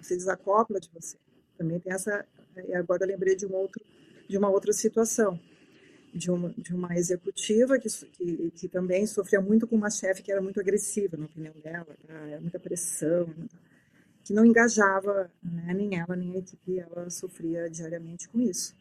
Você 0.00 0.16
desacopla 0.16 0.80
de 0.80 0.90
você. 0.92 1.16
Também 1.56 1.78
tem 1.78 1.92
essa. 1.92 2.24
E 2.66 2.74
agora 2.74 3.04
eu 3.04 3.08
lembrei 3.08 3.36
de, 3.36 3.46
um 3.46 3.54
outro, 3.54 3.84
de 4.28 4.36
uma 4.36 4.48
outra 4.48 4.72
situação 4.72 5.38
de 6.12 6.30
uma, 6.30 6.52
de 6.56 6.74
uma 6.74 6.96
executiva 6.96 7.78
que, 7.78 7.88
que, 7.88 8.50
que 8.50 8.68
também 8.68 9.06
sofria 9.06 9.40
muito 9.40 9.66
com 9.66 9.76
uma 9.76 9.90
chefe 9.90 10.22
que 10.22 10.32
era 10.32 10.40
muito 10.40 10.60
agressiva, 10.60 11.16
na 11.16 11.26
opinião 11.26 11.54
dela, 11.62 11.86
tá? 12.06 12.14
era 12.14 12.40
muita 12.40 12.58
pressão, 12.58 13.32
que 14.24 14.32
não 14.32 14.44
engajava 14.44 15.30
né, 15.42 15.72
nem 15.74 15.98
ela 15.98 16.16
nem 16.16 16.34
a 16.34 16.38
equipe, 16.38 16.78
ela 16.78 17.08
sofria 17.10 17.68
diariamente 17.68 18.28
com 18.28 18.40
isso. 18.40 18.74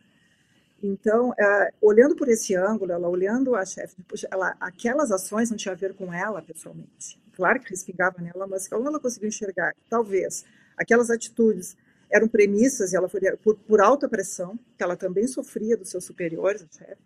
Então, 0.82 1.34
é, 1.40 1.74
olhando 1.82 2.16
por 2.16 2.28
esse 2.28 2.56
ângulo, 2.56 2.92
ela 2.92 3.10
olhando 3.10 3.56
a 3.56 3.66
chefe, 3.66 3.96
ela, 4.30 4.56
aquelas 4.60 5.12
ações 5.12 5.50
não 5.50 5.58
tinham 5.58 5.74
a 5.74 5.78
ver 5.78 5.96
com 5.96 6.14
ela 6.14 6.42
pessoalmente. 6.42 7.20
Claro 7.38 7.60
que 7.60 7.70
respingava 7.70 8.20
nela, 8.20 8.48
mas 8.48 8.68
como 8.68 8.88
ela 8.88 9.00
conseguiu 9.00 9.30
enxergar 9.30 9.72
que 9.72 9.82
talvez 9.88 10.44
aquelas 10.76 11.12
atitudes 11.12 11.78
eram 12.10 12.28
premissas 12.28 12.92
e 12.92 12.96
ela 12.96 13.08
foi 13.08 13.22
por, 13.38 13.56
por 13.60 13.80
alta 13.80 14.10
pressão, 14.10 14.58
que 14.76 14.84
ela 14.84 14.98
também 14.98 15.28
sofria 15.28 15.78
dos 15.78 15.90
seus 15.92 16.04
superiores, 16.04 16.66
chefe, 16.76 16.98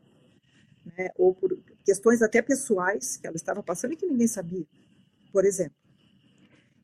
né, 0.97 1.09
ou 1.17 1.35
por 1.35 1.59
questões 1.83 2.21
até 2.21 2.41
pessoais 2.41 3.17
que 3.17 3.27
ela 3.27 3.35
estava 3.35 3.61
passando 3.61 3.91
e 3.91 3.97
que 3.97 4.05
ninguém 4.05 4.25
sabia, 4.25 4.65
por 5.33 5.43
exemplo. 5.43 5.75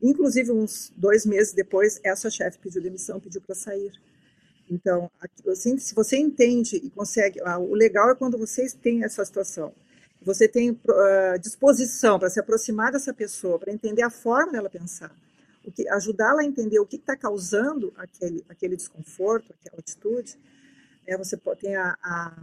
Inclusive, 0.02 0.52
uns 0.52 0.92
dois 0.98 1.26
meses 1.26 1.54
depois, 1.54 2.02
essa 2.04 2.30
chefe 2.30 2.60
pediu 2.60 2.82
demissão, 2.82 3.18
pediu 3.18 3.40
para 3.40 3.56
sair. 3.56 3.94
Então, 4.70 5.10
assim, 5.48 5.78
se 5.78 5.96
você 5.96 6.18
entende 6.18 6.76
e 6.76 6.90
consegue, 6.90 7.40
ah, 7.46 7.58
o 7.58 7.74
legal 7.74 8.10
é 8.12 8.16
quando 8.16 8.38
vocês 8.38 8.74
têm 8.74 9.06
essa 9.06 9.24
situação, 9.24 9.74
você 10.28 10.48
tem 10.48 10.72
uh, 10.72 11.40
disposição 11.40 12.20
para 12.20 12.30
se 12.30 12.40
aproximar 12.40 12.92
dessa 12.92 13.14
pessoa, 13.14 13.58
para 13.58 13.72
entender 13.72 14.04
a 14.04 14.10
forma 14.10 14.52
dela 14.52 14.70
pensar, 14.70 15.12
o 15.66 15.72
que 15.72 15.88
ajudá-la 15.90 16.42
a 16.42 16.46
entender 16.46 16.80
o 16.80 16.86
que 16.86 16.98
está 16.98 17.16
causando 17.16 17.94
aquele, 17.98 18.46
aquele 18.50 18.76
desconforto, 18.76 19.54
aquela 19.60 19.80
atitude. 19.80 20.38
É, 21.06 21.18
você 21.18 21.38
tem 21.60 21.76
a, 21.76 21.96
a 22.04 22.34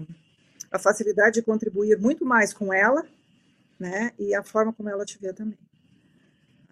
a 0.75 0.79
facilidade 0.79 1.35
de 1.35 1.43
contribuir 1.43 1.97
muito 2.01 2.25
mais 2.25 2.53
com 2.53 2.75
ela, 2.75 3.07
né, 3.79 4.13
e 4.19 4.35
a 4.35 4.43
forma 4.43 4.73
como 4.73 4.89
ela 4.89 5.05
te 5.05 5.17
vê 5.19 5.33
também. 5.33 5.57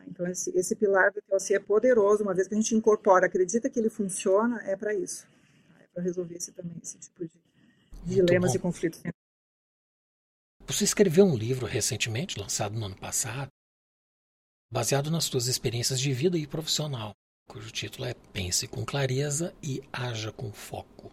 Então, 0.08 0.26
esse, 0.26 0.50
esse 0.58 0.74
pilar 0.74 1.12
do 1.12 1.22
TLC 1.22 1.54
é 1.54 1.60
poderoso, 1.60 2.24
uma 2.24 2.34
vez 2.34 2.48
que 2.48 2.54
a 2.54 2.56
gente 2.56 2.74
incorpora, 2.74 3.26
acredita 3.26 3.70
que 3.70 3.78
ele 3.78 3.88
funciona, 3.88 4.60
é 4.64 4.74
para 4.74 4.92
isso. 4.92 5.24
É 5.80 5.84
para 5.94 6.02
resolver 6.02 6.34
esse, 6.34 6.50
também 6.50 6.76
esse 6.82 6.98
tipo 6.98 7.24
de 7.24 7.30
dilemas 8.04 8.56
e 8.56 8.58
conflitos. 8.58 9.00
Você 10.72 10.84
escreveu 10.84 11.26
um 11.26 11.36
livro 11.36 11.66
recentemente, 11.66 12.40
lançado 12.40 12.74
no 12.78 12.86
ano 12.86 12.96
passado, 12.96 13.50
baseado 14.72 15.10
nas 15.10 15.24
suas 15.24 15.46
experiências 15.46 16.00
de 16.00 16.10
vida 16.14 16.38
e 16.38 16.46
profissional, 16.46 17.12
cujo 17.46 17.70
título 17.70 18.06
é 18.06 18.14
Pense 18.32 18.66
com 18.66 18.82
clareza 18.82 19.54
e 19.62 19.82
haja 19.92 20.32
com 20.32 20.50
foco. 20.50 21.12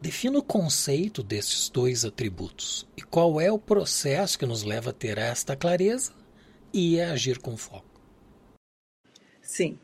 Defina 0.00 0.38
o 0.38 0.42
conceito 0.42 1.22
desses 1.22 1.68
dois 1.68 2.02
atributos 2.02 2.88
e 2.96 3.02
qual 3.02 3.38
é 3.38 3.52
o 3.52 3.58
processo 3.58 4.38
que 4.38 4.46
nos 4.46 4.62
leva 4.62 4.88
a 4.88 4.94
ter 4.94 5.18
esta 5.18 5.54
clareza 5.54 6.14
e 6.72 6.98
a 6.98 7.12
agir 7.12 7.38
com 7.38 7.58
foco. 7.58 8.00
Sim. 9.42 9.78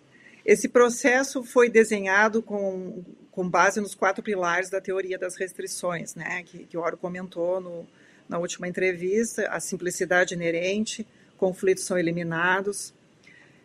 Esse 0.47 0.67
processo 0.67 1.45
foi 1.45 1.69
desenhado 1.69 2.43
com, 2.43 3.05
com 3.31 3.47
base 3.47 3.83
nos 3.83 3.95
quatro 3.95 4.25
pilares 4.25 4.71
da 4.71 4.81
teoria 4.81 5.19
das 5.19 5.37
restrições, 5.37 6.15
né, 6.15 6.43
que, 6.43 6.65
que 6.65 6.79
o 6.79 6.81
Oro 6.81 6.97
comentou 6.97 7.61
no, 7.61 7.87
na 8.29 8.39
última 8.39 8.69
entrevista: 8.69 9.49
a 9.49 9.61
simplicidade 9.61 10.35
inerente, 10.35 11.07
conflitos 11.37 11.85
são 11.85 11.99
eliminados, 11.99 12.95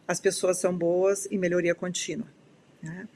as 0.07 0.19
pessoas 0.19 0.59
são 0.59 0.75
boas 0.75 1.27
e 1.29 1.37
melhoria 1.37 1.75
contínua. 1.75 2.27
Né? 2.81 3.07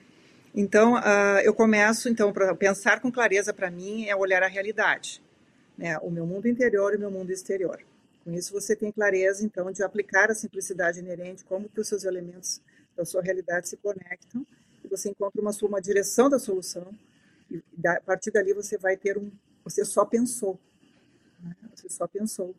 Então, 0.53 0.95
uh, 0.95 1.39
eu 1.43 1.53
começo, 1.53 2.09
então, 2.09 2.33
para 2.33 2.53
pensar 2.55 2.99
com 2.99 3.11
clareza 3.11 3.53
para 3.53 3.71
mim 3.71 4.07
é 4.07 4.15
olhar 4.15 4.43
a 4.43 4.47
realidade, 4.47 5.21
né? 5.77 5.97
o 5.99 6.09
meu 6.09 6.25
mundo 6.25 6.47
interior 6.47 6.93
e 6.93 6.97
o 6.97 6.99
meu 6.99 7.11
mundo 7.11 7.31
exterior. 7.31 7.79
Com 8.23 8.33
isso, 8.33 8.51
você 8.51 8.75
tem 8.75 8.91
clareza, 8.91 9.43
então, 9.45 9.71
de 9.71 9.81
aplicar 9.81 10.29
a 10.29 10.35
simplicidade 10.35 10.99
inerente, 10.99 11.43
como 11.45 11.69
que 11.69 11.79
os 11.79 11.87
seus 11.87 12.03
elementos 12.03 12.61
da 12.95 13.05
sua 13.05 13.21
realidade 13.21 13.69
se 13.69 13.77
conectam, 13.77 14.45
e 14.83 14.87
você 14.87 15.09
encontra 15.09 15.41
uma, 15.41 15.51
uma 15.63 15.81
direção 15.81 16.29
da 16.29 16.37
solução 16.37 16.93
e 17.51 17.61
a 17.85 17.99
partir 18.01 18.31
dali 18.31 18.53
você 18.53 18.77
vai 18.77 18.95
ter 18.95 19.17
um, 19.17 19.29
você 19.63 19.83
só 19.83 20.05
pensou? 20.05 20.57
Você 21.82 21.89
só 21.89 22.07
pensou. 22.07 22.55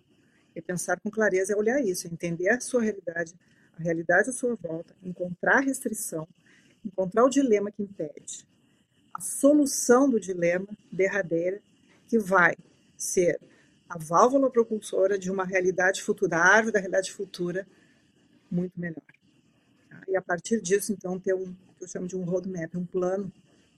E 0.54 0.60
pensar 0.60 1.00
com 1.00 1.10
clareza 1.10 1.52
é 1.52 1.56
olhar 1.56 1.80
isso, 1.80 2.06
entender 2.06 2.48
a 2.50 2.60
sua 2.60 2.82
realidade, 2.82 3.34
a 3.78 3.82
realidade 3.82 4.28
à 4.28 4.32
sua 4.32 4.54
volta, 4.54 4.94
encontrar 5.02 5.58
a 5.58 5.60
restrição, 5.60 6.28
encontrar 6.84 7.24
o 7.24 7.30
dilema 7.30 7.70
que 7.70 7.82
impede, 7.82 8.46
a 9.14 9.20
solução 9.20 10.10
do 10.10 10.20
dilema 10.20 10.68
derradeira 10.90 11.60
que 12.06 12.18
vai 12.18 12.54
ser 12.96 13.40
a 13.88 13.98
válvula 13.98 14.50
propulsora 14.50 15.18
de 15.18 15.30
uma 15.30 15.44
realidade 15.44 16.02
futura, 16.02 16.30
da 16.30 16.38
árvore 16.38 16.72
da 16.72 16.78
realidade 16.78 17.12
futura 17.12 17.66
muito 18.50 18.78
melhor. 18.78 19.02
Tá? 19.88 20.02
E 20.08 20.16
a 20.16 20.22
partir 20.22 20.60
disso, 20.60 20.92
então, 20.92 21.18
ter 21.18 21.34
um 21.34 21.54
que 21.78 21.84
eu 21.84 21.88
chamo 21.88 22.06
de 22.06 22.16
um 22.16 22.22
roadmap, 22.22 22.74
um 22.76 22.86
plano 22.86 23.32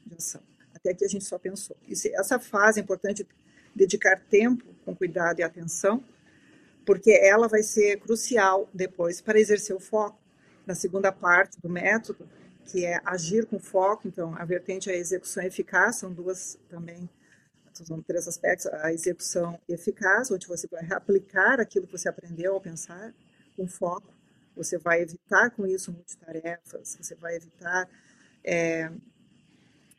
de 0.05 0.15
ação. 0.15 0.43
Até 0.75 0.91
aqui 0.91 1.05
a 1.05 1.09
gente 1.09 1.25
só 1.25 1.39
pensou. 1.39 1.77
E 1.89 1.95
essa 2.15 2.39
fase 2.39 2.81
é 2.81 2.83
importante 2.83 3.27
dedicar 3.75 4.21
tempo 4.31 4.65
com 4.85 4.95
cuidado 4.95 5.41
e 5.41 5.43
atenção, 5.43 6.03
porque 6.85 7.11
ela 7.11 7.49
vai 7.49 7.63
ser 7.63 7.99
crucial 8.01 8.69
depois 8.73 9.21
para 9.21 9.39
exercer 9.39 9.75
o 9.75 9.81
foco. 9.81 10.19
Na 10.67 10.75
segunda 10.75 11.13
parte 11.13 11.61
do 11.61 11.69
método, 11.69 12.29
que 12.65 12.85
é 12.85 13.01
agir 13.05 13.47
com 13.47 13.59
foco, 13.59 14.09
então 14.09 14.35
a 14.37 14.45
vertente 14.45 14.91
é 14.91 14.95
a 14.95 14.97
execução 14.97 15.43
eficaz, 15.43 15.97
são 15.97 16.13
duas 16.13 16.59
também, 16.69 17.09
são 17.73 18.01
três 18.03 18.29
aspectos, 18.29 18.67
a 18.67 18.93
execução 18.93 19.59
eficaz, 19.69 20.31
onde 20.31 20.47
você 20.47 20.67
vai 20.67 20.87
aplicar 20.93 21.61
aquilo 21.61 21.87
que 21.87 21.93
você 21.93 22.09
aprendeu 22.09 22.55
ao 22.55 22.61
pensar 22.61 23.13
com 23.57 23.67
foco, 23.67 24.13
você 24.57 24.79
vai 24.79 25.03
evitar 25.03 25.51
com 25.51 25.67
isso 25.67 25.93
multitarefas, 25.93 26.97
você 27.01 27.15
vai 27.17 27.37
evitar, 27.37 27.89
é, 28.45 28.91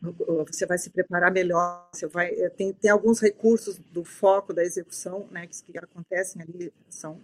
você 0.01 0.65
vai 0.65 0.77
se 0.77 0.89
preparar 0.89 1.31
melhor, 1.31 1.87
você 1.91 2.07
vai, 2.07 2.29
é, 2.29 2.49
tem, 2.49 2.73
tem 2.73 2.91
alguns 2.91 3.19
recursos 3.19 3.77
do 3.91 4.03
foco 4.03 4.53
da 4.53 4.63
execução, 4.63 5.27
né, 5.31 5.47
que, 5.47 5.71
que 5.71 5.77
acontecem 5.77 6.41
ali, 6.41 6.73
são 6.89 7.19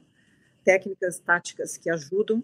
técnicas, 0.63 1.19
táticas 1.19 1.77
que 1.77 1.89
ajudam, 1.89 2.43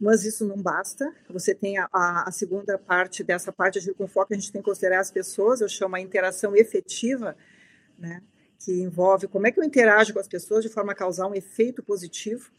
mas 0.00 0.24
isso 0.24 0.46
não 0.46 0.56
basta. 0.56 1.12
Você 1.28 1.54
tem 1.54 1.78
a, 1.78 1.88
a, 1.92 2.32
segunda 2.32 2.78
parte 2.78 3.22
dessa 3.22 3.52
parte 3.52 3.78
agir 3.78 3.94
com 3.94 4.06
foco, 4.06 4.32
a 4.32 4.36
gente 4.36 4.50
tem 4.50 4.62
que 4.62 4.68
considerar 4.68 5.00
as 5.00 5.10
pessoas, 5.10 5.60
eu 5.60 5.68
chamo 5.68 5.96
a 5.96 6.00
interação 6.00 6.56
efetiva, 6.56 7.36
né, 7.98 8.22
que 8.58 8.72
envolve 8.82 9.28
como 9.28 9.46
é 9.46 9.52
que 9.52 9.60
eu 9.60 9.64
interajo 9.64 10.12
com 10.12 10.20
as 10.20 10.28
pessoas 10.28 10.64
de 10.64 10.70
forma 10.70 10.92
a 10.92 10.94
causar 10.94 11.26
um 11.26 11.34
efeito 11.34 11.82
positivo. 11.82 12.50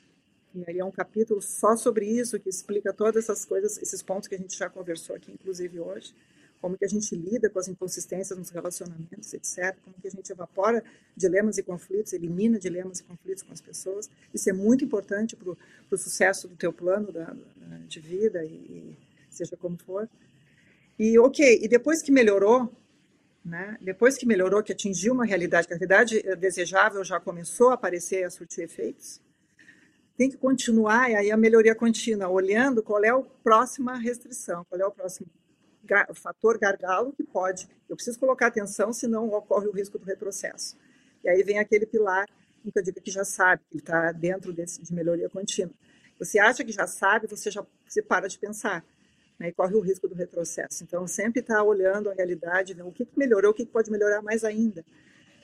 E 0.54 0.64
aí 0.68 0.80
é 0.80 0.86
um 0.86 0.91
capítulo 0.91 1.41
só 1.41 1.78
sobre 1.78 2.06
isso, 2.06 2.39
que 2.39 2.49
explica 2.49 2.91
todas 2.91 3.24
essas 3.24 3.45
coisas, 3.45 3.78
esses 3.78 4.02
pontos 4.02 4.28
que 4.28 4.36
a 4.36 4.38
gente 4.38 4.58
já 4.58 4.70
conversou 4.70 5.16
aqui, 5.16 5.32
inclusive 5.32 5.80
hoje 5.80 6.14
como 6.62 6.78
que 6.78 6.86
a 6.86 6.88
gente 6.88 7.16
lida 7.16 7.49
com 7.49 7.57
as 7.57 7.68
inconsistências 7.68 8.38
nos 8.38 8.51
relacionamentos, 8.51 9.34
etc., 9.34 9.76
como 9.84 9.95
que 9.99 10.07
a 10.07 10.12
gente 10.12 10.32
evapora 10.32 10.84
dilemas 11.18 11.57
e 11.57 11.64
conflitos, 11.64 12.14
elimina 12.14 12.59
dilemas 12.59 12.99
e 12.99 13.03
conflitos 13.03 13.41
com 13.41 13.51
as 13.51 13.59
pessoas. 13.59 14.09
Isso 14.32 14.47
é 14.49 14.53
muito 14.53 14.86
importante 14.86 15.36
para 15.36 15.49
o 15.49 15.97
sucesso 15.97 16.47
do 16.47 16.55
teu 16.55 16.72
plano 16.72 17.12
da, 17.12 17.36
de 17.88 17.99
vida, 17.99 18.45
e, 18.45 18.49
e, 18.49 18.97
seja 19.30 19.57
como 19.57 19.76
for. 19.78 20.07
E 20.99 21.18
ok, 21.18 21.59
e 21.64 21.68
depois 21.68 22.03
que 22.03 22.12
melhorou, 22.12 22.72
né, 23.43 23.76
depois 23.82 24.16
que 24.16 24.26
melhorou, 24.28 24.62
que 24.62 24.72
atingiu 24.72 25.14
uma 25.14 25.26
realidade, 25.26 25.68
que 25.68 25.74
a 25.74 25.78
realidade 25.78 26.22
desejável 26.36 27.03
já 27.03 27.20
começou 27.20 27.70
a 27.70 27.74
aparecer, 27.74 28.24
a 28.24 28.30
surtir 28.30 28.66
efeitos, 28.66 29.20
tem 30.16 30.30
que 30.30 30.38
continuar, 30.38 31.09
e 31.09 31.16
aí 31.16 31.32
a 31.32 31.38
melhoria 31.38 31.74
contínua, 31.74 32.30
olhando 32.30 32.84
qual 32.84 33.03
é 33.03 33.09
a 33.09 33.20
próxima 33.43 33.97
restrição, 33.97 34.64
qual 34.70 34.80
é 34.80 34.86
o 34.86 34.91
próximo 34.91 35.28
fator 36.14 36.58
gargalo 36.58 37.14
que 37.14 37.24
pode, 37.24 37.68
eu 37.90 37.96
preciso 37.96 38.20
colocar 38.20 38.48
atenção, 38.48 38.94
senão 38.94 39.30
ocorre 39.30 39.68
o 39.68 39.72
risco 39.72 39.98
do 39.98 40.06
retrocesso. 40.06 40.78
E 41.24 41.30
aí 41.30 41.44
vem 41.44 41.60
aquele 41.60 41.86
pilar 41.86 42.28
que 42.64 42.78
eu 42.78 42.84
digo 42.84 43.02
que 43.02 43.10
já 43.10 43.26
sabe, 43.26 43.64
que 43.72 43.78
está 43.78 44.12
dentro 44.12 44.54
desse, 44.54 44.82
de 44.82 44.94
melhoria 44.94 45.30
contínua. 45.30 45.74
Você 46.20 46.38
acha 46.38 46.64
que 46.64 46.72
já 46.72 46.86
sabe, 46.86 47.28
você 47.28 47.50
já 47.50 47.66
você 47.88 48.02
para 48.02 48.28
de 48.28 48.38
pensar. 48.38 48.86
Né, 49.40 49.50
e 49.50 49.52
corre 49.52 49.74
o 49.74 49.80
risco 49.80 50.08
do 50.08 50.14
retrocesso. 50.14 50.84
Então, 50.84 51.08
sempre 51.08 51.40
está 51.40 51.64
olhando 51.64 52.12
a 52.12 52.14
realidade, 52.14 52.80
o 52.80 52.92
que, 52.92 53.06
que 53.06 53.18
melhorou, 53.18 53.50
o 53.50 53.54
que, 53.56 53.66
que 53.66 53.72
pode 53.72 53.90
melhorar 53.90 54.22
mais 54.22 54.44
ainda. 54.44 54.86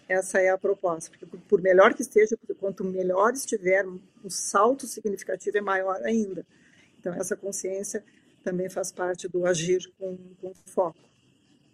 Essa 0.07 0.39
é 0.39 0.49
a 0.49 0.57
proposta, 0.57 1.09
porque 1.09 1.25
por 1.25 1.61
melhor 1.61 1.95
que 1.95 2.03
esteja, 2.03 2.37
quanto 2.59 2.83
melhor 2.83 3.33
estiver, 3.33 3.83
o 4.23 4.29
salto 4.29 4.85
significativo 4.85 5.57
é 5.57 5.61
maior 5.61 5.99
ainda. 6.03 6.45
Então, 6.99 7.11
essa 7.13 7.35
consciência 7.35 8.03
também 8.47 8.69
faz 8.69 8.93
parte 8.93 9.27
do 9.27 9.45
agir 9.45 9.91
com, 9.97 10.17
com 10.35 10.53
foco. 10.53 10.97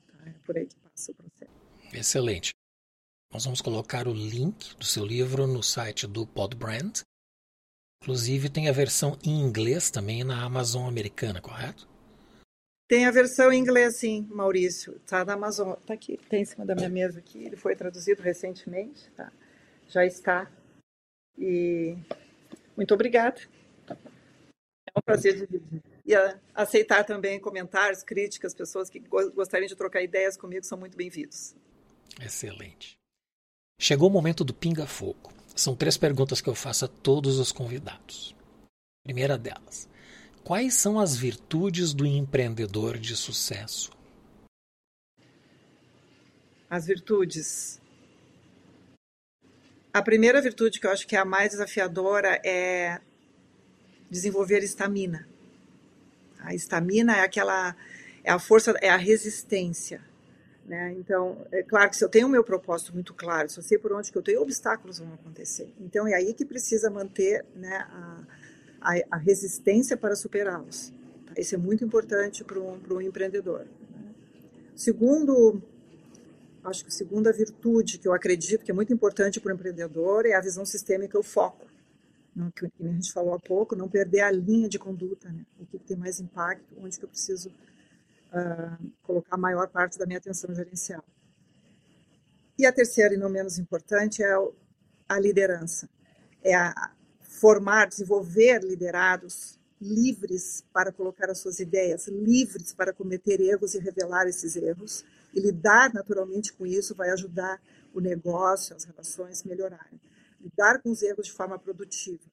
Tá? 0.08 0.28
É 0.28 0.34
por 0.44 0.58
aí 0.58 0.66
que 0.66 0.76
passa 0.78 1.12
o 1.12 1.16
processo. 1.16 1.52
Excelente. 1.94 2.52
Nós 3.32 3.46
vamos 3.46 3.62
colocar 3.62 4.08
o 4.08 4.14
link 4.14 4.76
do 4.76 4.84
seu 4.84 5.06
livro 5.06 5.46
no 5.46 5.62
site 5.62 6.08
do 6.08 6.26
Podbrand. 6.26 7.02
Inclusive 8.02 8.50
tem 8.50 8.70
a 8.70 8.72
versão 8.72 9.16
em 9.24 9.40
inglês 9.40 9.92
também 9.92 10.24
na 10.24 10.44
Amazon 10.44 10.88
americana, 10.88 11.40
correto? 11.40 11.88
Tem 12.88 13.06
a 13.06 13.12
versão 13.12 13.52
em 13.52 13.60
inglês, 13.60 13.98
sim, 13.98 14.28
Maurício. 14.32 14.96
Está 14.96 15.24
na 15.24 15.34
Amazon. 15.34 15.74
Está 15.74 15.94
aqui, 15.94 16.18
tem 16.28 16.42
em 16.42 16.46
cima 16.46 16.66
da 16.66 16.74
minha 16.74 16.90
mesa 16.90 17.20
aqui. 17.20 17.46
Ele 17.46 17.56
foi 17.56 17.76
traduzido 17.76 18.24
recentemente. 18.24 19.12
Tá? 19.12 19.32
Já 19.88 20.04
está. 20.08 20.52
E 21.38 21.96
muito 22.76 22.96
obrigada. 22.96 23.40
É 23.88 24.98
um 24.98 25.02
prazer 25.06 25.36
dividir. 25.36 25.93
E 26.06 26.14
a, 26.14 26.38
aceitar 26.54 27.04
também 27.04 27.40
comentários, 27.40 28.04
críticas, 28.04 28.54
pessoas 28.54 28.90
que 28.90 29.00
gostariam 29.34 29.68
de 29.68 29.76
trocar 29.76 30.02
ideias 30.02 30.36
comigo 30.36 30.66
são 30.66 30.78
muito 30.78 30.98
bem-vindos. 30.98 31.56
Excelente. 32.22 32.98
Chegou 33.80 34.10
o 34.10 34.12
momento 34.12 34.44
do 34.44 34.54
pinga-fogo. 34.54 35.32
São 35.56 35.76
três 35.76 35.98
perguntas 35.98 36.42
que 36.42 36.50
eu 36.50 36.56
faço 36.56 36.86
a 36.86 36.88
todos 36.88 37.40
os 37.40 37.52
convidados. 37.52 38.36
Primeira 39.04 39.38
delas: 39.38 39.88
quais 40.44 40.74
são 40.74 41.00
as 41.00 41.16
virtudes 41.16 41.94
do 41.94 42.06
empreendedor 42.06 42.98
de 42.98 43.16
sucesso? 43.16 43.92
As 46.70 46.86
virtudes. 46.86 47.80
A 49.94 50.02
primeira 50.02 50.42
virtude 50.42 50.80
que 50.80 50.88
eu 50.88 50.92
acho 50.92 51.08
que 51.08 51.16
é 51.16 51.20
a 51.20 51.26
mais 51.26 51.52
desafiadora 51.52 52.42
é 52.44 53.00
desenvolver 54.10 54.64
estamina. 54.64 55.28
A 56.44 56.54
estamina 56.54 57.18
é 57.18 57.22
aquela 57.22 57.76
é 58.24 58.32
a 58.32 58.40
força, 58.40 58.72
é 58.82 58.90
a 58.90 58.98
resistência. 58.98 60.02
Né? 60.66 60.94
Então, 60.98 61.46
é 61.52 61.62
claro 61.62 61.90
que 61.90 61.98
se 61.98 62.06
eu 62.06 62.10
tenho 62.10 62.28
o 62.28 62.30
meu 62.30 62.44
propósito 62.44 62.94
muito 62.94 63.14
claro, 63.14 63.50
se 63.50 63.60
eu 63.60 63.64
sei 63.64 63.78
por 63.78 63.92
onde 63.92 64.12
que 64.12 64.18
eu 64.18 64.22
tenho, 64.22 64.42
obstáculos 64.42 65.00
vão 65.00 65.14
acontecer. 65.14 65.74
Então, 65.80 66.08
é 66.08 66.14
aí 66.14 66.34
que 66.34 66.46
precisa 66.46 66.90
manter 66.90 67.46
né, 67.54 67.86
a, 67.90 68.24
a, 68.82 68.94
a 69.12 69.18
resistência 69.18 69.98
para 69.98 70.16
superá-los. 70.16 70.94
Isso 71.38 71.56
é 71.56 71.58
muito 71.58 71.84
importante 71.84 72.44
para 72.44 72.60
um, 72.60 72.80
para 72.80 72.94
um 72.94 73.02
empreendedor. 73.02 73.68
Segundo, 74.74 75.62
acho 76.64 76.84
que 76.84 76.90
a 76.90 76.94
segunda 76.94 77.34
virtude 77.34 77.98
que 77.98 78.08
eu 78.08 78.14
acredito 78.14 78.64
que 78.64 78.72
é 78.72 78.74
muito 78.74 78.94
importante 78.94 79.42
para 79.42 79.52
o 79.52 79.56
empreendedor 79.56 80.26
é 80.26 80.34
a 80.34 80.42
visão 80.42 80.66
sistêmica, 80.66 81.20
o 81.20 81.24
foco 81.24 81.73
não, 82.36 82.50
que 82.52 82.66
a 82.66 82.88
gente 82.88 83.12
falou 83.12 83.34
há 83.34 83.40
pouco, 83.40 83.76
não 83.76 83.88
perder 83.88 84.22
a 84.22 84.32
linha 84.32 84.68
de 84.68 84.80
conduta, 84.80 85.30
né? 85.30 85.46
o 85.60 85.66
que, 85.66 85.78
que 85.78 85.86
tem 85.86 85.98
mais 85.98 86.20
impacto, 86.20 86.66
onde 86.78 86.98
que 86.98 87.06
eu 87.06 87.10
preciso 87.10 87.50
uh, 87.50 88.92
colocar 89.04 89.36
a 89.36 89.38
maior 89.38 89.68
parte 89.70 90.00
da 90.00 90.06
minha 90.06 90.18
atenção 90.18 90.54
gerencial. 90.54 91.04
E 92.58 92.66
a 92.66 92.72
terceira, 92.72 93.14
e 93.14 93.18
não 93.18 93.30
menos 93.30 93.60
importante, 93.60 94.24
é 94.24 94.34
a 95.08 95.20
liderança. 95.20 95.90
É 96.44 96.56
a 96.56 96.92
formar, 97.22 97.88
desenvolver 97.88 98.64
liderados 98.64 99.60
livres 99.82 100.64
para 100.72 100.92
colocar 100.92 101.30
as 101.30 101.40
suas 101.40 101.60
ideias, 101.60 102.08
livres 102.08 102.74
para 102.74 102.94
cometer 102.94 103.42
erros 103.42 103.76
e 103.76 103.80
revelar 103.80 104.28
esses 104.28 104.56
erros. 104.56 105.04
E 105.34 105.40
lidar 105.40 105.94
naturalmente 105.94 106.54
com 106.54 106.66
isso 106.66 106.96
vai 106.96 107.10
ajudar 107.10 107.62
o 107.94 108.00
negócio, 108.00 108.76
as 108.76 108.86
relações 108.86 109.44
melhorarem 109.44 110.00
lidar 110.44 110.82
com 110.82 110.92
os 110.92 111.02
erros 111.02 111.28
de 111.28 111.34
forma 111.34 111.58
produtiva, 111.58 112.24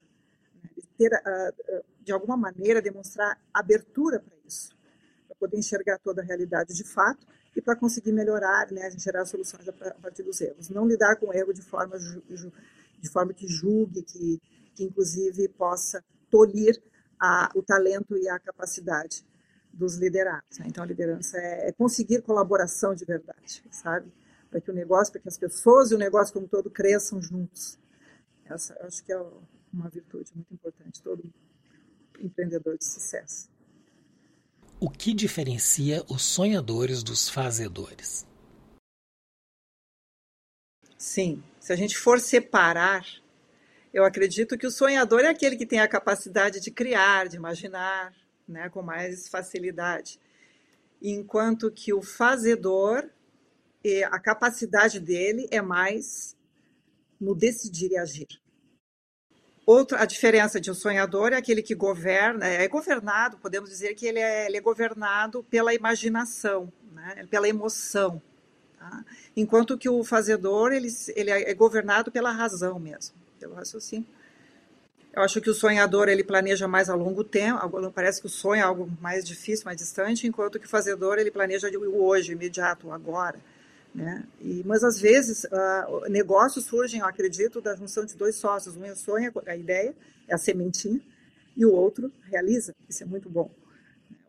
né? 0.62 0.70
ter, 0.98 1.12
uh, 1.12 1.84
de 2.02 2.12
alguma 2.12 2.36
maneira, 2.36 2.82
demonstrar 2.82 3.40
abertura 3.54 4.20
para 4.20 4.34
isso, 4.46 4.76
para 5.26 5.36
poder 5.36 5.58
enxergar 5.58 5.98
toda 5.98 6.22
a 6.22 6.24
realidade 6.24 6.74
de 6.74 6.84
fato 6.84 7.26
e 7.56 7.60
para 7.60 7.76
conseguir 7.76 8.12
melhorar, 8.12 8.70
né, 8.70 8.90
gerar 8.96 9.24
soluções 9.24 9.68
a 9.68 9.72
partir 9.72 10.22
dos 10.22 10.40
erros. 10.40 10.68
Não 10.68 10.86
lidar 10.86 11.16
com 11.16 11.26
o 11.26 11.34
erro 11.34 11.52
de 11.52 11.62
forma, 11.62 11.98
de 11.98 13.08
forma 13.10 13.32
que 13.32 13.46
julgue, 13.48 14.02
que, 14.02 14.40
que 14.74 14.84
inclusive 14.84 15.48
possa 15.48 16.02
tolir 16.30 16.80
a, 17.18 17.50
o 17.54 17.62
talento 17.62 18.16
e 18.16 18.28
a 18.28 18.38
capacidade 18.38 19.24
dos 19.72 19.96
liderados. 19.96 20.58
Né? 20.58 20.66
Então, 20.68 20.82
a 20.82 20.86
liderança 20.86 21.36
é, 21.38 21.68
é 21.68 21.72
conseguir 21.72 22.22
colaboração 22.22 22.94
de 22.94 23.04
verdade, 23.04 23.64
sabe? 23.70 24.12
Para 24.50 24.60
que 24.60 24.70
o 24.70 24.74
negócio, 24.74 25.12
para 25.12 25.22
que 25.22 25.28
as 25.28 25.38
pessoas 25.38 25.90
e 25.90 25.94
o 25.94 25.98
negócio 25.98 26.32
como 26.32 26.48
todo 26.48 26.70
cresçam 26.70 27.20
juntos. 27.22 27.78
Essa 28.50 28.76
acho 28.84 29.04
que 29.04 29.12
é 29.12 29.18
uma 29.72 29.88
virtude 29.88 30.30
muito 30.34 30.52
importante, 30.52 31.00
todo 31.02 31.22
empreendedor 32.18 32.76
de 32.76 32.84
sucesso. 32.84 33.48
o 34.80 34.88
que 34.88 35.12
diferencia 35.12 36.02
os 36.08 36.22
sonhadores 36.22 37.02
dos 37.02 37.28
fazedores? 37.28 38.26
Sim, 40.96 41.42
se 41.60 41.72
a 41.72 41.76
gente 41.76 41.98
for 41.98 42.18
separar, 42.18 43.06
eu 43.92 44.04
acredito 44.04 44.56
que 44.56 44.66
o 44.66 44.70
sonhador 44.70 45.20
é 45.20 45.28
aquele 45.28 45.56
que 45.56 45.66
tem 45.66 45.80
a 45.80 45.88
capacidade 45.88 46.60
de 46.60 46.70
criar, 46.70 47.28
de 47.28 47.36
imaginar, 47.36 48.14
né, 48.48 48.70
com 48.70 48.82
mais 48.82 49.28
facilidade. 49.28 50.18
Enquanto 51.02 51.70
que 51.70 51.92
o 51.92 52.02
fazedor, 52.02 53.08
a 54.10 54.18
capacidade 54.18 54.98
dele 54.98 55.46
é 55.50 55.60
mais 55.60 56.36
no 57.20 57.34
decidir 57.34 57.92
e 57.92 57.98
agir. 57.98 58.28
Outra, 59.66 60.02
a 60.02 60.04
diferença 60.04 60.60
de 60.60 60.70
um 60.70 60.74
sonhador 60.74 61.32
é 61.32 61.36
aquele 61.36 61.62
que 61.62 61.74
governa, 61.74 62.46
é 62.46 62.66
governado, 62.66 63.36
podemos 63.36 63.70
dizer 63.70 63.94
que 63.94 64.06
ele 64.06 64.18
é, 64.18 64.46
ele 64.46 64.56
é 64.56 64.60
governado 64.60 65.44
pela 65.44 65.72
imaginação, 65.74 66.72
né? 66.92 67.26
pela 67.30 67.48
emoção. 67.48 68.20
Tá? 68.78 69.04
Enquanto 69.36 69.78
que 69.78 69.88
o 69.88 70.02
fazedor, 70.02 70.72
ele, 70.72 70.88
ele 71.14 71.30
é 71.30 71.54
governado 71.54 72.10
pela 72.10 72.32
razão 72.32 72.80
mesmo, 72.80 73.14
pelo 73.38 73.54
raciocínio. 73.54 74.06
Eu 75.12 75.22
acho 75.22 75.40
que 75.40 75.50
o 75.50 75.54
sonhador, 75.54 76.08
ele 76.08 76.22
planeja 76.22 76.68
mais 76.68 76.88
a 76.88 76.94
longo 76.94 77.24
tempo, 77.24 77.58
parece 77.92 78.20
que 78.20 78.26
o 78.26 78.30
sonho 78.30 78.60
é 78.60 78.62
algo 78.62 78.90
mais 79.00 79.24
difícil, 79.24 79.64
mais 79.64 79.76
distante, 79.76 80.26
enquanto 80.26 80.58
que 80.58 80.66
o 80.66 80.68
fazedor, 80.68 81.18
ele 81.18 81.30
planeja 81.30 81.68
o 81.68 82.04
hoje, 82.04 82.32
imediato, 82.32 82.88
o 82.88 82.92
agora. 82.92 83.38
Né? 83.94 84.24
E, 84.40 84.62
mas 84.64 84.84
às 84.84 85.00
vezes 85.00 85.44
uh, 85.44 86.08
negócios 86.08 86.64
surgem, 86.64 87.00
eu 87.00 87.06
acredito, 87.06 87.60
da 87.60 87.74
junção 87.74 88.04
de 88.04 88.16
dois 88.16 88.36
sócios. 88.36 88.76
Um 88.76 88.94
sonha 88.94 89.32
a 89.46 89.56
ideia, 89.56 89.94
é 90.28 90.34
a 90.34 90.38
sementinha, 90.38 91.00
e 91.56 91.66
o 91.66 91.72
outro 91.72 92.12
realiza. 92.22 92.72
Isso 92.88 93.02
é 93.02 93.06
muito 93.06 93.28
bom. 93.28 93.50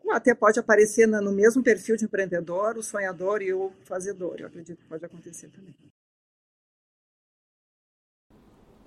Ou 0.04 0.12
até 0.12 0.34
pode 0.34 0.58
aparecer 0.58 1.06
no 1.06 1.32
mesmo 1.32 1.62
perfil 1.62 1.96
de 1.96 2.04
empreendedor, 2.04 2.76
o 2.76 2.82
sonhador 2.82 3.40
e 3.40 3.52
o 3.52 3.72
fazedor. 3.84 4.36
Eu 4.38 4.48
acredito 4.48 4.78
que 4.78 4.88
pode 4.88 5.04
acontecer 5.04 5.48
também. 5.48 5.74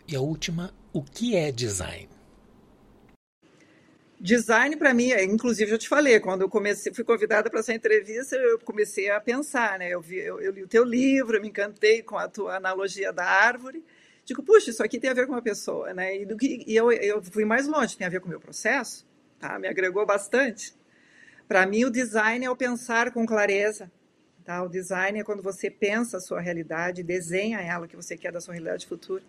E 0.07 0.15
a 0.15 0.21
última, 0.21 0.73
o 0.93 1.01
que 1.01 1.35
é 1.35 1.51
design? 1.51 2.14
Design 4.19 4.77
para 4.77 4.93
mim, 4.93 5.11
inclusive 5.11 5.71
eu 5.71 5.77
te 5.77 5.89
falei, 5.89 6.19
quando 6.21 6.41
eu 6.41 6.49
comecei, 6.49 6.93
fui 6.93 7.03
convidada 7.03 7.49
para 7.49 7.59
essa 7.59 7.73
entrevista, 7.73 8.35
eu 8.37 8.57
comecei 8.59 9.09
a 9.09 9.19
pensar, 9.19 9.77
né? 9.77 9.89
Eu, 9.89 10.01
vi, 10.01 10.17
eu, 10.17 10.39
eu, 10.39 10.53
li 10.53 10.63
o 10.63 10.67
teu 10.67 10.85
livro, 10.85 11.41
me 11.41 11.49
encantei 11.49 12.01
com 12.01 12.17
a 12.17 12.27
tua 12.27 12.55
analogia 12.55 13.11
da 13.11 13.25
árvore. 13.25 13.83
Digo, 14.23 14.41
puxa, 14.41 14.69
isso 14.69 14.81
aqui 14.81 14.99
tem 14.99 15.09
a 15.09 15.13
ver 15.13 15.27
com 15.27 15.33
uma 15.33 15.41
pessoa, 15.41 15.93
né? 15.93 16.21
E, 16.21 16.25
do 16.25 16.37
que, 16.37 16.63
e 16.65 16.75
eu, 16.75 16.91
eu 16.91 17.21
fui 17.21 17.43
mais 17.43 17.67
longe, 17.67 17.97
tem 17.97 18.07
a 18.07 18.09
ver 18.09 18.21
com 18.21 18.27
o 18.27 18.29
meu 18.29 18.39
processo, 18.39 19.05
tá? 19.37 19.59
Me 19.59 19.67
agregou 19.67 20.05
bastante. 20.05 20.73
Para 21.47 21.65
mim, 21.65 21.83
o 21.83 21.91
design 21.91 22.45
é 22.45 22.49
o 22.49 22.55
pensar 22.55 23.11
com 23.11 23.25
clareza, 23.25 23.91
tá? 24.45 24.63
O 24.63 24.69
design 24.69 25.19
é 25.19 25.23
quando 25.23 25.41
você 25.41 25.69
pensa 25.69 26.17
a 26.17 26.21
sua 26.21 26.39
realidade, 26.39 27.03
desenha 27.03 27.59
ela, 27.59 27.85
o 27.85 27.89
que 27.89 27.95
você 27.95 28.15
quer 28.15 28.31
da 28.31 28.39
sua 28.39 28.53
realidade 28.53 28.85
futura. 28.85 29.23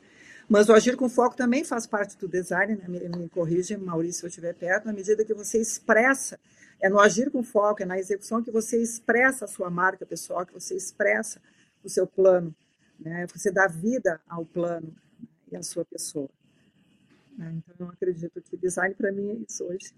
Mas 0.48 0.68
o 0.68 0.72
agir 0.72 0.96
com 0.96 1.08
foco 1.08 1.34
também 1.34 1.64
faz 1.64 1.86
parte 1.86 2.16
do 2.16 2.28
design, 2.28 2.76
né? 2.76 2.84
me, 2.86 3.08
me 3.08 3.28
corrige, 3.28 3.76
Maurício, 3.76 4.20
se 4.20 4.26
eu 4.26 4.28
estiver 4.28 4.54
perto, 4.54 4.84
na 4.84 4.92
medida 4.92 5.24
que 5.24 5.34
você 5.34 5.60
expressa, 5.60 6.38
é 6.80 6.88
no 6.88 7.00
agir 7.00 7.30
com 7.30 7.42
foco, 7.42 7.82
é 7.82 7.86
na 7.86 7.98
execução 7.98 8.42
que 8.42 8.50
você 8.50 8.80
expressa 8.80 9.46
a 9.46 9.48
sua 9.48 9.70
marca 9.70 10.06
pessoal, 10.06 10.46
que 10.46 10.52
você 10.52 10.76
expressa 10.76 11.40
o 11.82 11.88
seu 11.88 12.06
plano, 12.06 12.54
né? 13.00 13.26
você 13.34 13.50
dá 13.50 13.66
vida 13.66 14.20
ao 14.28 14.44
plano 14.44 14.94
e 15.50 15.56
à 15.56 15.62
sua 15.62 15.84
pessoa. 15.84 16.30
Né? 17.36 17.54
Então, 17.56 17.86
eu 17.86 17.92
acredito 17.92 18.40
que 18.40 18.56
design 18.56 18.94
para 18.94 19.10
mim 19.10 19.30
é 19.30 19.34
isso 19.48 19.64
hoje. 19.64 19.92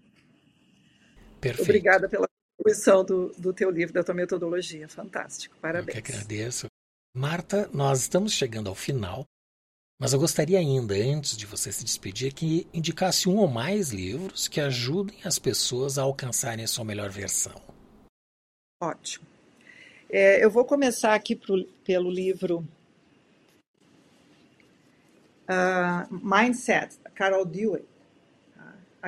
Perfeito. 1.41 1.69
Obrigada 1.69 2.09
pela 2.09 2.29
contribuição 2.69 3.05
do, 3.05 3.29
do 3.39 3.53
teu 3.53 3.71
livro, 3.71 3.95
da 3.95 4.05
tua 4.05 4.15
metodologia. 4.15 4.89
Fantástico. 4.89 5.57
Parabéns. 5.61 5.97
Eu 5.97 6.03
que 6.03 6.13
agradeço. 6.13 6.67
Marta, 7.15 7.69
nós 7.73 8.01
estamos 8.01 8.33
chegando 8.33 8.69
ao 8.69 8.75
final 8.75 9.25
mas 10.01 10.13
eu 10.13 10.21
gostaria 10.21 10.61
ainda, 10.61 10.95
antes 10.95 11.37
de 11.37 11.45
você 11.45 11.73
se 11.73 11.83
despedir, 11.83 12.33
que 12.33 12.69
indicasse 12.73 13.29
um 13.29 13.37
ou 13.39 13.49
mais 13.49 13.91
livros 13.91 14.47
que 14.47 14.61
ajudem 14.61 15.19
as 15.25 15.41
pessoas 15.41 15.99
a 15.99 16.03
alcançarem 16.03 16.65
a 16.65 16.69
sua 16.69 16.85
melhor 16.85 17.11
versão. 17.11 17.61
Ótimo. 18.81 19.27
É, 20.09 20.43
eu 20.43 20.51
vou 20.51 20.65
começar 20.65 21.15
aqui 21.15 21.35
pro, 21.35 21.65
pelo 21.85 22.13
livro 22.13 22.65
uh, 25.51 26.07
Mindset, 26.11 26.97
Carol 27.17 27.45
Dweck. 27.45 27.85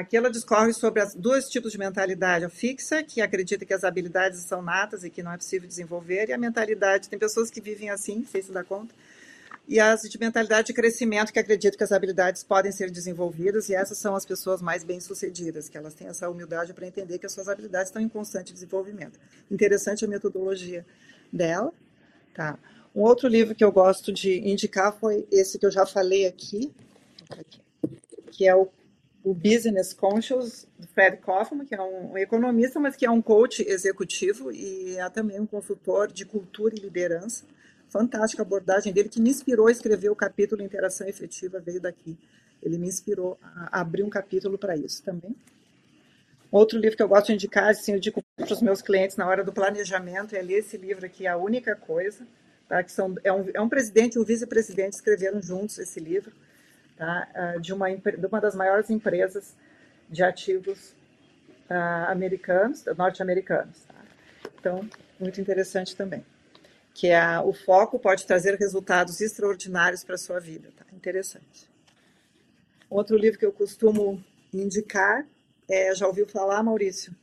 Aqui 0.00 0.16
ela 0.16 0.30
discorre 0.30 0.72
sobre 0.72 1.02
as 1.02 1.14
dois 1.14 1.46
tipos 1.50 1.72
de 1.72 1.78
mentalidade: 1.78 2.42
a 2.42 2.48
fixa, 2.48 3.02
que 3.02 3.20
acredita 3.20 3.66
que 3.66 3.74
as 3.74 3.84
habilidades 3.84 4.40
são 4.40 4.62
natas 4.62 5.04
e 5.04 5.10
que 5.10 5.22
não 5.22 5.30
é 5.30 5.36
possível 5.36 5.68
desenvolver, 5.68 6.30
e 6.30 6.32
a 6.32 6.38
mentalidade. 6.38 7.10
Tem 7.10 7.18
pessoas 7.18 7.50
que 7.50 7.60
vivem 7.60 7.90
assim, 7.90 8.24
sei 8.24 8.40
se 8.40 8.50
dá 8.50 8.64
conta, 8.64 8.94
e 9.68 9.78
as 9.78 10.00
de 10.00 10.18
mentalidade 10.18 10.68
de 10.68 10.72
crescimento, 10.72 11.30
que 11.30 11.38
acreditam 11.38 11.76
que 11.76 11.84
as 11.84 11.92
habilidades 11.92 12.42
podem 12.42 12.72
ser 12.72 12.90
desenvolvidas, 12.90 13.68
e 13.68 13.74
essas 13.74 13.98
são 13.98 14.16
as 14.16 14.24
pessoas 14.24 14.62
mais 14.62 14.82
bem-sucedidas, 14.82 15.68
que 15.68 15.76
elas 15.76 15.92
têm 15.92 16.08
essa 16.08 16.30
humildade 16.30 16.72
para 16.72 16.86
entender 16.86 17.18
que 17.18 17.26
as 17.26 17.32
suas 17.32 17.46
habilidades 17.46 17.88
estão 17.88 18.00
em 18.00 18.08
constante 18.08 18.54
desenvolvimento. 18.54 19.20
Interessante 19.50 20.02
a 20.06 20.08
metodologia 20.08 20.86
dela. 21.30 21.74
Tá. 22.34 22.58
Um 22.96 23.02
outro 23.02 23.28
livro 23.28 23.54
que 23.54 23.62
eu 23.62 23.70
gosto 23.70 24.10
de 24.14 24.38
indicar 24.48 24.96
foi 24.98 25.28
esse 25.30 25.58
que 25.58 25.66
eu 25.66 25.70
já 25.70 25.84
falei 25.84 26.26
aqui, 26.26 26.72
que 28.30 28.48
é 28.48 28.56
o, 28.56 28.66
o 29.22 29.34
Business 29.34 29.92
Conscious, 29.92 30.66
do 30.78 30.86
Fred 30.88 31.18
Kaufman, 31.18 31.66
que 31.66 31.74
é 31.74 31.82
um, 31.82 32.16
economista, 32.16 32.80
mas 32.80 32.96
que 32.96 33.04
é 33.04 33.10
um 33.10 33.20
coach 33.20 33.62
executivo 33.62 34.50
e 34.50 34.96
é 34.96 35.10
também 35.10 35.38
um 35.40 35.46
consultor 35.46 36.10
de 36.10 36.24
cultura 36.24 36.74
e 36.74 36.80
liderança 36.80 37.44
fantástica 37.90 38.42
abordagem 38.42 38.92
dele, 38.92 39.08
que 39.08 39.20
me 39.20 39.30
inspirou 39.30 39.66
a 39.66 39.72
escrever 39.72 40.10
o 40.10 40.16
capítulo 40.16 40.62
Interação 40.62 41.06
Efetiva, 41.08 41.60
veio 41.60 41.80
daqui. 41.80 42.16
Ele 42.62 42.78
me 42.78 42.86
inspirou 42.86 43.36
a 43.42 43.80
abrir 43.80 44.02
um 44.02 44.10
capítulo 44.10 44.56
para 44.56 44.76
isso 44.76 45.02
também. 45.02 45.34
Outro 46.50 46.78
livro 46.78 46.96
que 46.96 47.02
eu 47.02 47.08
gosto 47.08 47.26
de 47.26 47.34
indicar, 47.34 47.68
assim, 47.68 47.92
eu 47.92 48.00
digo 48.00 48.22
para 48.36 48.52
os 48.52 48.62
meus 48.62 48.80
clientes 48.80 49.16
na 49.16 49.26
hora 49.26 49.44
do 49.44 49.52
planejamento, 49.52 50.34
é 50.34 50.42
ler 50.42 50.58
esse 50.58 50.76
livro 50.76 51.04
aqui, 51.04 51.26
A 51.26 51.36
Única 51.36 51.76
Coisa, 51.76 52.26
tá? 52.68 52.82
que 52.82 52.92
são, 52.92 53.14
é, 53.22 53.32
um, 53.32 53.46
é 53.54 53.60
um 53.60 53.68
presidente 53.68 54.14
e 54.14 54.18
um 54.18 54.24
vice-presidente 54.24 54.94
escreveram 54.94 55.40
juntos 55.42 55.78
esse 55.78 56.00
livro, 56.00 56.32
tá? 57.00 57.28
Ah, 57.34 57.56
de, 57.58 57.72
uma, 57.72 57.88
de 57.90 58.26
uma 58.26 58.40
das 58.40 58.54
maiores 58.54 58.90
empresas 58.90 59.56
de 60.08 60.22
ativos 60.22 60.94
uh, 61.70 62.10
americanos, 62.10 62.84
norte-americanos. 62.96 63.80
Tá? 63.84 63.94
Então, 64.58 64.88
muito 65.18 65.40
interessante 65.40 65.96
também 65.96 66.24
que 67.00 67.08
é 67.08 67.40
o 67.40 67.52
foco 67.52 67.98
pode 67.98 68.26
trazer 68.26 68.56
resultados 68.56 69.20
extraordinários 69.20 70.04
para 70.04 70.16
a 70.16 70.18
sua 70.18 70.38
vida. 70.38 70.70
Tá? 70.76 70.84
Interessante. 70.92 71.66
Outro 72.88 73.16
livro 73.16 73.38
que 73.38 73.46
eu 73.46 73.52
costumo 73.52 74.22
indicar 74.52 75.26
é, 75.68 75.94
já 75.94 76.06
ouviu 76.06 76.26
falar, 76.26 76.62
Maurício? 76.62 77.14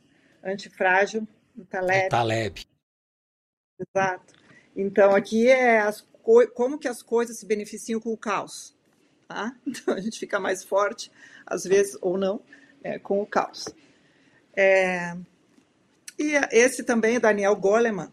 Antifrágil, 0.42 1.28
do 1.54 1.64
Taleb. 1.64 2.08
Taleb. 2.08 2.66
Exato. 3.78 4.34
Então, 4.74 5.14
aqui 5.14 5.48
é 5.48 5.78
as 5.78 6.06
como 6.54 6.78
que 6.78 6.88
as 6.88 7.02
coisas 7.02 7.38
se 7.38 7.46
beneficiam 7.46 8.00
com 8.00 8.12
o 8.12 8.16
caos. 8.16 8.76
Tá? 9.28 9.54
Então, 9.64 9.94
a 9.94 10.00
gente 10.00 10.18
fica 10.18 10.40
mais 10.40 10.64
forte, 10.64 11.12
às 11.46 11.62
vezes, 11.62 11.96
ou 12.00 12.18
não, 12.18 12.40
é, 12.82 12.98
com 12.98 13.20
o 13.22 13.26
caos. 13.26 13.66
É... 14.56 15.16
E 16.18 16.32
esse 16.50 16.82
também 16.82 17.16
é 17.16 17.20
Daniel 17.20 17.54
Goleman, 17.54 18.10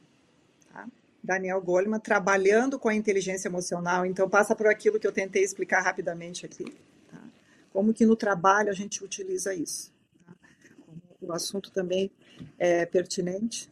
Daniel 1.26 1.60
Goleman, 1.60 2.00
trabalhando 2.00 2.78
com 2.78 2.88
a 2.88 2.96
inteligência 2.96 3.48
emocional. 3.48 4.06
Então, 4.06 4.30
passa 4.30 4.56
por 4.56 4.68
aquilo 4.68 5.00
que 5.00 5.08
eu 5.08 5.12
tentei 5.12 5.44
explicar 5.44 5.82
rapidamente 5.82 6.46
aqui. 6.46 6.66
Tá? 7.12 7.20
Como 7.74 7.94
que 7.94 8.06
no 8.06 8.16
trabalho 8.16 8.70
a 8.70 8.74
gente 8.74 9.04
utiliza 9.04 9.54
isso. 9.54 9.92
Tá? 10.26 10.34
O 11.22 11.34
assunto 11.34 11.72
também 11.72 12.12
é 12.60 12.86
pertinente. 12.86 13.70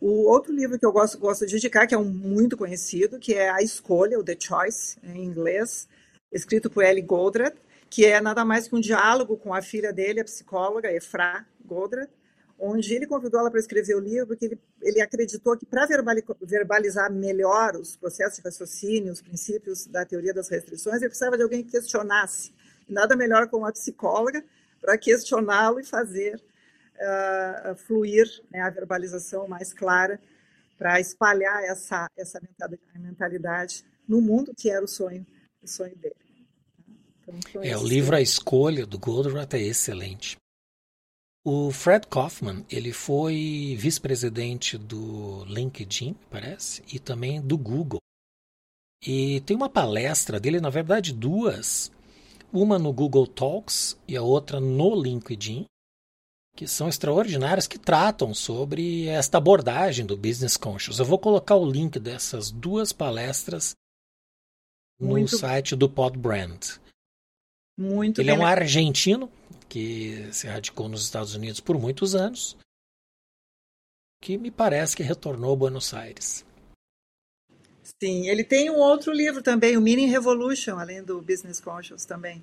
O 0.00 0.28
outro 0.28 0.52
livro 0.52 0.78
que 0.78 0.86
eu 0.86 0.92
gosto, 0.92 1.18
gosto 1.18 1.46
de 1.46 1.56
indicar, 1.56 1.86
que 1.86 1.94
é 1.94 1.98
um 1.98 2.04
muito 2.04 2.56
conhecido, 2.56 3.18
que 3.18 3.34
é 3.34 3.50
A 3.50 3.62
Escolha, 3.62 4.18
o 4.18 4.24
The 4.24 4.36
Choice, 4.38 4.98
em 5.02 5.24
inglês, 5.24 5.88
escrito 6.32 6.70
por 6.70 6.84
Ellie 6.84 7.02
Goldratt, 7.02 7.56
que 7.90 8.06
é 8.06 8.20
nada 8.20 8.44
mais 8.44 8.66
que 8.66 8.74
um 8.74 8.80
diálogo 8.80 9.36
com 9.36 9.52
a 9.52 9.60
filha 9.60 9.92
dele, 9.92 10.20
a 10.20 10.24
psicóloga 10.24 10.90
Efra 10.90 11.46
Goldratt, 11.64 12.10
onde 12.58 12.94
ele 12.94 13.06
convidou 13.06 13.40
ela 13.40 13.50
para 13.50 13.58
escrever 13.58 13.96
o 13.96 14.00
livro, 14.00 14.28
porque 14.28 14.44
ele, 14.46 14.60
ele 14.80 15.00
acreditou 15.00 15.56
que 15.56 15.66
para 15.66 15.86
verbalizar 16.40 17.12
melhor 17.12 17.74
os 17.76 17.96
processos 17.96 18.38
de 18.38 18.44
raciocínio, 18.44 19.12
os 19.12 19.20
princípios 19.20 19.86
da 19.86 20.04
teoria 20.06 20.32
das 20.32 20.48
restrições, 20.48 20.98
ele 20.98 21.08
precisava 21.08 21.36
de 21.36 21.42
alguém 21.42 21.64
que 21.64 21.72
questionasse. 21.72 22.52
Nada 22.88 23.16
melhor 23.16 23.48
como 23.48 23.64
uma 23.64 23.72
psicóloga 23.72 24.44
para 24.80 24.96
questioná-lo 24.96 25.80
e 25.80 25.84
fazer 25.84 26.40
uh, 26.96 27.74
fluir 27.74 28.26
né, 28.50 28.60
a 28.60 28.70
verbalização 28.70 29.48
mais 29.48 29.72
clara 29.72 30.20
para 30.78 31.00
espalhar 31.00 31.64
essa, 31.64 32.08
essa 32.16 32.40
mentalidade 32.94 33.84
no 34.06 34.20
mundo 34.20 34.54
que 34.56 34.70
era 34.70 34.84
o 34.84 34.88
sonho, 34.88 35.26
o 35.62 35.66
sonho 35.66 35.96
dele. 35.96 36.21
Então, 37.28 37.62
é, 37.62 37.76
o 37.76 37.86
livro 37.86 38.16
A 38.16 38.20
Escolha, 38.20 38.86
do 38.86 38.98
Goldratt, 38.98 39.54
é 39.54 39.60
excelente. 39.60 40.36
O 41.44 41.72
Fred 41.72 42.06
Kaufman, 42.06 42.64
ele 42.70 42.92
foi 42.92 43.76
vice-presidente 43.78 44.78
do 44.78 45.44
LinkedIn, 45.46 46.14
parece, 46.30 46.82
e 46.92 46.98
também 46.98 47.40
do 47.40 47.58
Google. 47.58 48.00
E 49.04 49.40
tem 49.40 49.56
uma 49.56 49.68
palestra 49.68 50.38
dele, 50.38 50.60
na 50.60 50.70
verdade 50.70 51.12
duas, 51.12 51.90
uma 52.52 52.78
no 52.78 52.92
Google 52.92 53.26
Talks 53.26 53.96
e 54.06 54.16
a 54.16 54.22
outra 54.22 54.60
no 54.60 54.94
LinkedIn, 54.94 55.64
que 56.54 56.68
são 56.68 56.88
extraordinárias, 56.88 57.66
que 57.66 57.78
tratam 57.78 58.32
sobre 58.32 59.08
esta 59.08 59.38
abordagem 59.38 60.06
do 60.06 60.16
Business 60.16 60.56
Conscious. 60.56 61.00
Eu 61.00 61.04
vou 61.04 61.18
colocar 61.18 61.56
o 61.56 61.68
link 61.68 61.98
dessas 61.98 62.52
duas 62.52 62.92
palestras 62.92 63.74
no 65.00 65.08
Muito... 65.08 65.36
site 65.36 65.74
do 65.74 65.88
Podbrand. 65.88 66.78
Muito 67.82 68.20
Ele 68.20 68.30
é 68.30 68.34
um 68.34 68.46
argentino 68.46 69.28
que 69.68 70.28
se 70.32 70.46
radicou 70.46 70.88
nos 70.88 71.02
Estados 71.02 71.34
Unidos 71.34 71.58
por 71.58 71.76
muitos 71.76 72.14
anos, 72.14 72.56
que 74.22 74.38
me 74.38 74.52
parece 74.52 74.96
que 74.96 75.02
retornou 75.02 75.52
a 75.52 75.56
Buenos 75.56 75.92
Aires. 75.92 76.44
Sim, 77.82 78.28
ele 78.28 78.44
tem 78.44 78.70
um 78.70 78.76
outro 78.76 79.12
livro 79.12 79.42
também, 79.42 79.76
o 79.76 79.80
Meaning 79.80 80.06
Revolution, 80.06 80.78
além 80.78 81.02
do 81.02 81.20
Business 81.20 81.60
Conscious 81.60 82.04
também. 82.04 82.40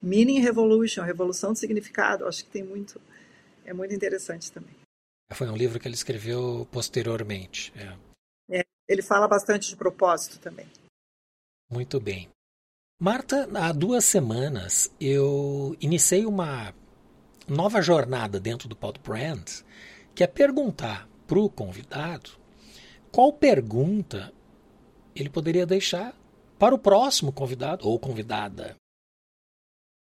Meaning 0.00 0.40
Revolution, 0.40 1.02
Revolução 1.02 1.52
de 1.52 1.58
Significado, 1.58 2.26
acho 2.26 2.44
que 2.44 2.50
tem 2.50 2.62
muito, 2.62 2.98
é 3.66 3.74
muito 3.74 3.92
interessante 3.94 4.50
também. 4.50 4.74
Foi 5.32 5.48
um 5.48 5.56
livro 5.56 5.78
que 5.78 5.86
ele 5.86 5.94
escreveu 5.94 6.66
posteriormente. 6.72 7.74
É. 7.76 8.60
É, 8.60 8.64
ele 8.88 9.02
fala 9.02 9.28
bastante 9.28 9.68
de 9.68 9.76
propósito 9.76 10.38
também. 10.38 10.66
Muito 11.70 12.00
bem. 12.00 12.30
Marta, 13.00 13.48
há 13.54 13.70
duas 13.70 14.04
semanas 14.04 14.92
eu 15.00 15.76
iniciei 15.80 16.26
uma 16.26 16.74
nova 17.46 17.80
jornada 17.80 18.40
dentro 18.40 18.68
do 18.68 18.74
Pod 18.74 18.98
Brand, 18.98 19.48
que 20.16 20.24
é 20.24 20.26
perguntar 20.26 21.08
para 21.24 21.38
o 21.38 21.48
convidado 21.48 22.30
qual 23.12 23.32
pergunta 23.32 24.32
ele 25.14 25.30
poderia 25.30 25.64
deixar 25.64 26.12
para 26.58 26.74
o 26.74 26.78
próximo 26.78 27.30
convidado 27.30 27.86
ou 27.86 28.00
convidada. 28.00 28.74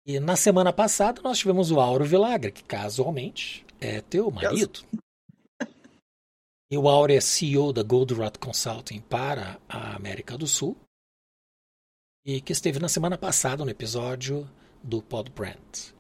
E 0.07 0.21
na 0.21 0.37
semana 0.37 0.73
passada 0.73 1.21
nós 1.21 1.41
tivemos 1.41 1.73
o 1.73 1.81
Auro 1.81 2.05
Vilagra, 2.05 2.53
que 2.53 2.63
casualmente 2.63 3.67
é 3.81 4.01
teu 4.03 4.31
marido. 4.31 4.85
E 6.71 6.79
o 6.79 6.89
Auro 6.89 7.13
é 7.13 7.21
CEO 7.21 7.73
da 7.73 7.83
Goldratt 7.83 8.39
Consulting 8.39 9.01
para 9.01 9.59
a 9.69 9.97
América 9.97 10.39
do 10.39 10.47
Sul 10.47 10.77
e 12.29 12.43
que 12.43 12.53
esteve 12.53 12.79
na 12.79 12.91
semana 12.91 13.17
passada 13.17 13.65
no 13.65 13.71
episódio 13.71 14.47
do 14.83 15.01
Pod 15.01 15.31
Brand. 15.31 15.95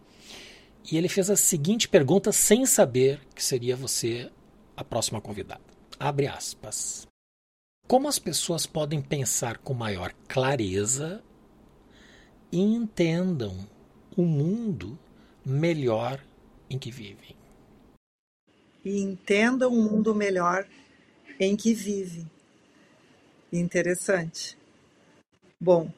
E 0.92 0.98
ele 0.98 1.08
fez 1.08 1.30
a 1.30 1.36
seguinte 1.36 1.88
pergunta 1.88 2.32
sem 2.32 2.66
saber 2.66 3.18
que 3.34 3.42
seria 3.42 3.74
você 3.74 4.30
a 4.76 4.84
próxima 4.84 5.22
convidada. 5.22 5.62
Abre 5.98 6.26
aspas. 6.26 7.06
Como 7.86 8.06
as 8.06 8.18
pessoas 8.18 8.66
podem 8.66 9.00
pensar 9.00 9.56
com 9.56 9.72
maior 9.72 10.12
clareza 10.28 11.24
e 12.52 12.60
entendam 12.60 13.66
o 14.14 14.20
mundo 14.20 14.98
melhor 15.42 16.22
em 16.68 16.78
que 16.78 16.90
vivem? 16.90 17.34
E 18.84 19.00
entendam 19.00 19.72
o 19.72 19.82
mundo 19.82 20.14
melhor 20.14 20.68
em 21.40 21.56
que 21.56 21.72
vivem. 21.72 22.30
Interessante. 23.50 24.58
Bom, 25.58 25.90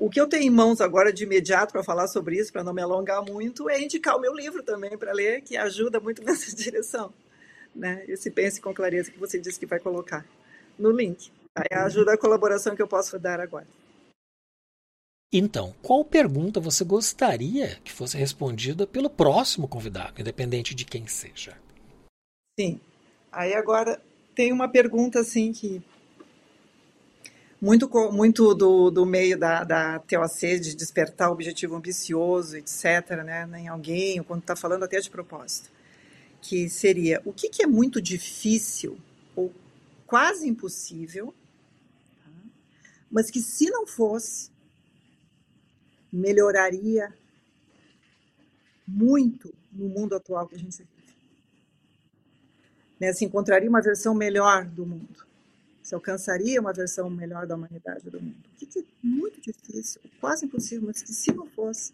o 0.00 0.08
que 0.08 0.18
eu 0.18 0.26
tenho 0.26 0.44
em 0.44 0.50
mãos 0.50 0.80
agora 0.80 1.12
de 1.12 1.24
imediato 1.24 1.72
para 1.72 1.84
falar 1.84 2.08
sobre 2.08 2.38
isso, 2.38 2.50
para 2.50 2.64
não 2.64 2.72
me 2.72 2.80
alongar 2.80 3.22
muito, 3.22 3.68
é 3.68 3.78
indicar 3.78 4.16
o 4.16 4.20
meu 4.20 4.34
livro 4.34 4.62
também 4.62 4.96
para 4.96 5.12
ler, 5.12 5.42
que 5.42 5.58
ajuda 5.58 6.00
muito 6.00 6.24
nessa 6.24 6.56
direção. 6.56 7.12
Né? 7.76 8.02
Esse 8.08 8.30
Pense 8.30 8.62
com 8.62 8.72
Clareza 8.72 9.10
que 9.10 9.18
você 9.18 9.38
disse 9.38 9.60
que 9.60 9.66
vai 9.66 9.78
colocar 9.78 10.24
no 10.78 10.90
link. 10.90 11.30
Aí 11.54 11.78
ajuda 11.78 12.14
a 12.14 12.18
colaboração 12.18 12.74
que 12.74 12.80
eu 12.80 12.88
posso 12.88 13.18
dar 13.18 13.40
agora. 13.40 13.66
Então, 15.30 15.74
qual 15.82 16.02
pergunta 16.02 16.58
você 16.58 16.82
gostaria 16.82 17.76
que 17.84 17.92
fosse 17.92 18.16
respondida 18.16 18.86
pelo 18.86 19.10
próximo 19.10 19.68
convidado, 19.68 20.18
independente 20.18 20.74
de 20.74 20.86
quem 20.86 21.06
seja? 21.06 21.58
Sim. 22.58 22.80
Aí 23.30 23.52
agora 23.52 24.00
tem 24.34 24.50
uma 24.50 24.68
pergunta 24.68 25.20
assim 25.20 25.52
que 25.52 25.82
muito, 27.60 27.88
muito 28.10 28.54
do, 28.54 28.90
do 28.90 29.04
meio 29.04 29.38
da, 29.38 29.62
da 29.64 29.98
TOC, 29.98 30.58
de 30.60 30.74
despertar 30.74 31.28
o 31.28 31.32
objetivo 31.32 31.76
ambicioso, 31.76 32.56
etc., 32.56 33.22
né, 33.24 33.48
em 33.58 33.68
alguém, 33.68 34.18
ou 34.18 34.24
quando 34.24 34.40
está 34.40 34.56
falando 34.56 34.84
até 34.84 34.98
de 34.98 35.10
propósito, 35.10 35.70
que 36.40 36.70
seria 36.70 37.20
o 37.24 37.32
que, 37.32 37.50
que 37.50 37.62
é 37.62 37.66
muito 37.66 38.00
difícil 38.00 38.98
ou 39.36 39.52
quase 40.06 40.48
impossível, 40.48 41.34
tá? 42.24 42.30
mas 43.10 43.30
que 43.30 43.42
se 43.42 43.68
não 43.68 43.86
fosse, 43.86 44.50
melhoraria 46.10 47.12
muito 48.88 49.54
no 49.70 49.88
mundo 49.88 50.16
atual 50.16 50.48
que 50.48 50.56
a 50.56 50.58
gente 50.58 50.78
vive. 50.78 50.90
Né, 52.98 53.12
se 53.12 53.24
encontraria 53.24 53.68
uma 53.68 53.82
versão 53.82 54.14
melhor 54.14 54.64
do 54.64 54.86
mundo 54.86 55.29
se 55.90 55.94
alcançaria 55.96 56.60
uma 56.60 56.72
versão 56.72 57.10
melhor 57.10 57.48
da 57.48 57.56
humanidade 57.56 58.08
do 58.08 58.22
mundo. 58.22 58.48
O 58.54 58.64
que 58.64 58.78
é 58.78 58.82
muito 59.02 59.40
difícil, 59.40 60.00
quase 60.20 60.46
impossível, 60.46 60.86
mas 60.86 61.02
que 61.02 61.12
se 61.12 61.32
não 61.32 61.48
fosse, 61.48 61.92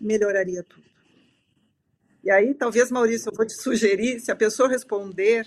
melhoraria 0.00 0.62
tudo. 0.62 0.86
E 2.22 2.30
aí, 2.30 2.54
talvez, 2.54 2.88
Maurício, 2.88 3.28
eu 3.28 3.34
vou 3.34 3.44
te 3.44 3.54
sugerir, 3.54 4.20
se 4.20 4.30
a 4.30 4.36
pessoa 4.36 4.68
responder, 4.68 5.44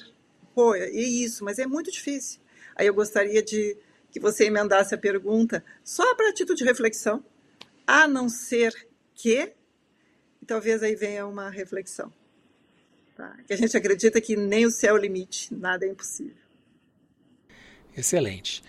pô, 0.53 0.75
é 0.75 0.91
isso, 0.91 1.45
mas 1.45 1.57
é 1.57 1.65
muito 1.65 1.89
difícil. 1.89 2.41
Aí 2.75 2.85
eu 2.85 2.93
gostaria 2.93 3.41
de 3.41 3.77
que 4.11 4.19
você 4.19 4.47
emendasse 4.47 4.93
a 4.93 4.97
pergunta 4.97 5.63
só 5.81 6.13
para 6.15 6.33
título 6.33 6.57
de 6.57 6.65
reflexão, 6.65 7.23
a 7.87 8.09
não 8.09 8.27
ser 8.27 8.73
que, 9.15 9.53
e 10.41 10.45
talvez 10.45 10.83
aí 10.83 10.97
venha 10.97 11.25
uma 11.25 11.49
reflexão. 11.49 12.11
Tá? 13.15 13.37
Que 13.47 13.53
a 13.53 13.57
gente 13.57 13.77
acredita 13.77 14.19
que 14.19 14.35
nem 14.35 14.65
o 14.65 14.71
céu 14.71 14.97
é 14.97 14.99
o 14.99 15.01
limite, 15.01 15.53
nada 15.55 15.85
é 15.85 15.89
impossível. 15.89 16.48
Excelente. 17.99 18.63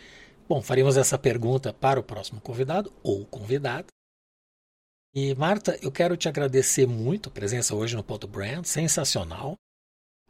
Bom, 0.49 0.61
faremos 0.61 0.97
essa 0.97 1.17
pergunta 1.17 1.73
para 1.73 2.01
o 2.01 2.03
próximo 2.03 2.41
convidado 2.41 2.93
ou 3.01 3.25
convidada. 3.25 3.87
E 5.15 5.33
Marta, 5.37 5.79
eu 5.81 5.93
quero 5.93 6.17
te 6.17 6.29
agradecer 6.29 6.87
muito 6.87 7.29
a 7.29 7.33
presença 7.33 7.75
hoje 7.75 7.95
no 7.95 8.03
Ponto 8.03 8.27
Brand, 8.27 8.65
sensacional. 8.65 9.57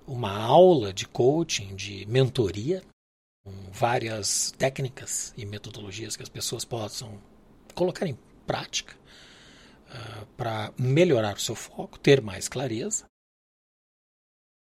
Uma 0.06 0.36
aula 0.36 0.92
de 0.92 1.08
coaching, 1.08 1.74
de 1.74 2.04
mentoria, 2.06 2.82
com 3.42 3.50
várias 3.72 4.52
técnicas 4.52 5.32
e 5.34 5.46
metodologias 5.46 6.14
que 6.14 6.22
as 6.22 6.28
pessoas 6.28 6.62
possam 6.62 7.18
colocar 7.74 8.06
em 8.06 8.18
prática 8.46 8.94
uh, 9.86 10.26
para 10.36 10.74
melhorar 10.78 11.36
o 11.36 11.40
seu 11.40 11.54
foco, 11.54 11.98
ter 11.98 12.20
mais 12.20 12.48
clareza 12.48 13.06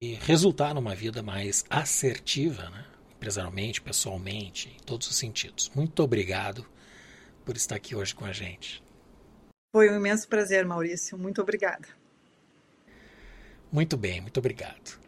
e 0.01 0.15
resultar 0.15 0.73
numa 0.73 0.95
vida 0.95 1.21
mais 1.21 1.63
assertiva, 1.69 2.69
né? 2.71 2.92
Empresarialmente, 3.23 3.81
pessoalmente, 3.81 4.69
em 4.69 4.83
todos 4.83 5.09
os 5.09 5.15
sentidos. 5.15 5.71
Muito 5.73 6.03
obrigado 6.03 6.65
por 7.45 7.55
estar 7.55 7.75
aqui 7.75 7.95
hoje 7.95 8.13
com 8.13 8.25
a 8.25 8.33
gente. 8.33 8.83
Foi 9.73 9.89
um 9.89 9.95
imenso 9.95 10.27
prazer, 10.27 10.65
Maurício. 10.65 11.17
Muito 11.17 11.41
obrigada. 11.41 11.87
Muito 13.71 13.95
bem, 13.95 14.19
muito 14.19 14.37
obrigado. 14.37 14.99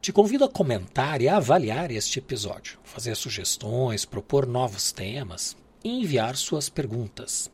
Te 0.00 0.12
convido 0.12 0.44
a 0.44 0.50
comentar 0.50 1.20
e 1.20 1.28
a 1.28 1.36
avaliar 1.36 1.92
este 1.92 2.18
episódio, 2.18 2.80
fazer 2.82 3.14
sugestões, 3.14 4.04
propor 4.04 4.46
novos 4.46 4.90
temas 4.90 5.56
e 5.84 5.90
enviar 5.90 6.36
suas 6.36 6.68
perguntas. 6.68 7.50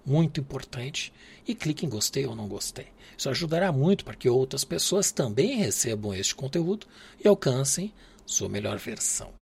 muito 0.05 0.39
importante, 0.39 1.11
e 1.47 1.55
clique 1.55 1.85
em 1.85 1.89
gostei 1.89 2.25
ou 2.25 2.35
não 2.35 2.47
gostei. 2.47 2.87
Isso 3.17 3.29
ajudará 3.29 3.71
muito 3.71 4.03
para 4.03 4.15
que 4.15 4.29
outras 4.29 4.63
pessoas 4.63 5.11
também 5.11 5.57
recebam 5.57 6.13
este 6.13 6.35
conteúdo 6.35 6.87
e 7.23 7.27
alcancem 7.27 7.93
sua 8.25 8.49
melhor 8.49 8.77
versão. 8.77 9.33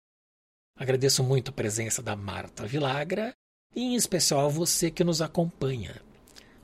Agradeço 0.76 1.22
muito 1.22 1.50
a 1.50 1.54
presença 1.54 2.02
da 2.02 2.16
Marta 2.16 2.66
Vilagra 2.66 3.34
e 3.74 3.80
em 3.80 3.94
especial 3.94 4.46
a 4.46 4.48
você 4.48 4.90
que 4.90 5.04
nos 5.04 5.20
acompanha. 5.20 6.00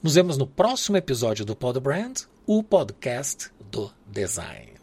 Nos 0.03 0.15
vemos 0.15 0.37
no 0.37 0.47
próximo 0.47 0.97
episódio 0.97 1.45
do 1.45 1.55
Podbrand, 1.55 2.23
o 2.47 2.63
podcast 2.63 3.51
do 3.71 3.93
design. 4.07 4.81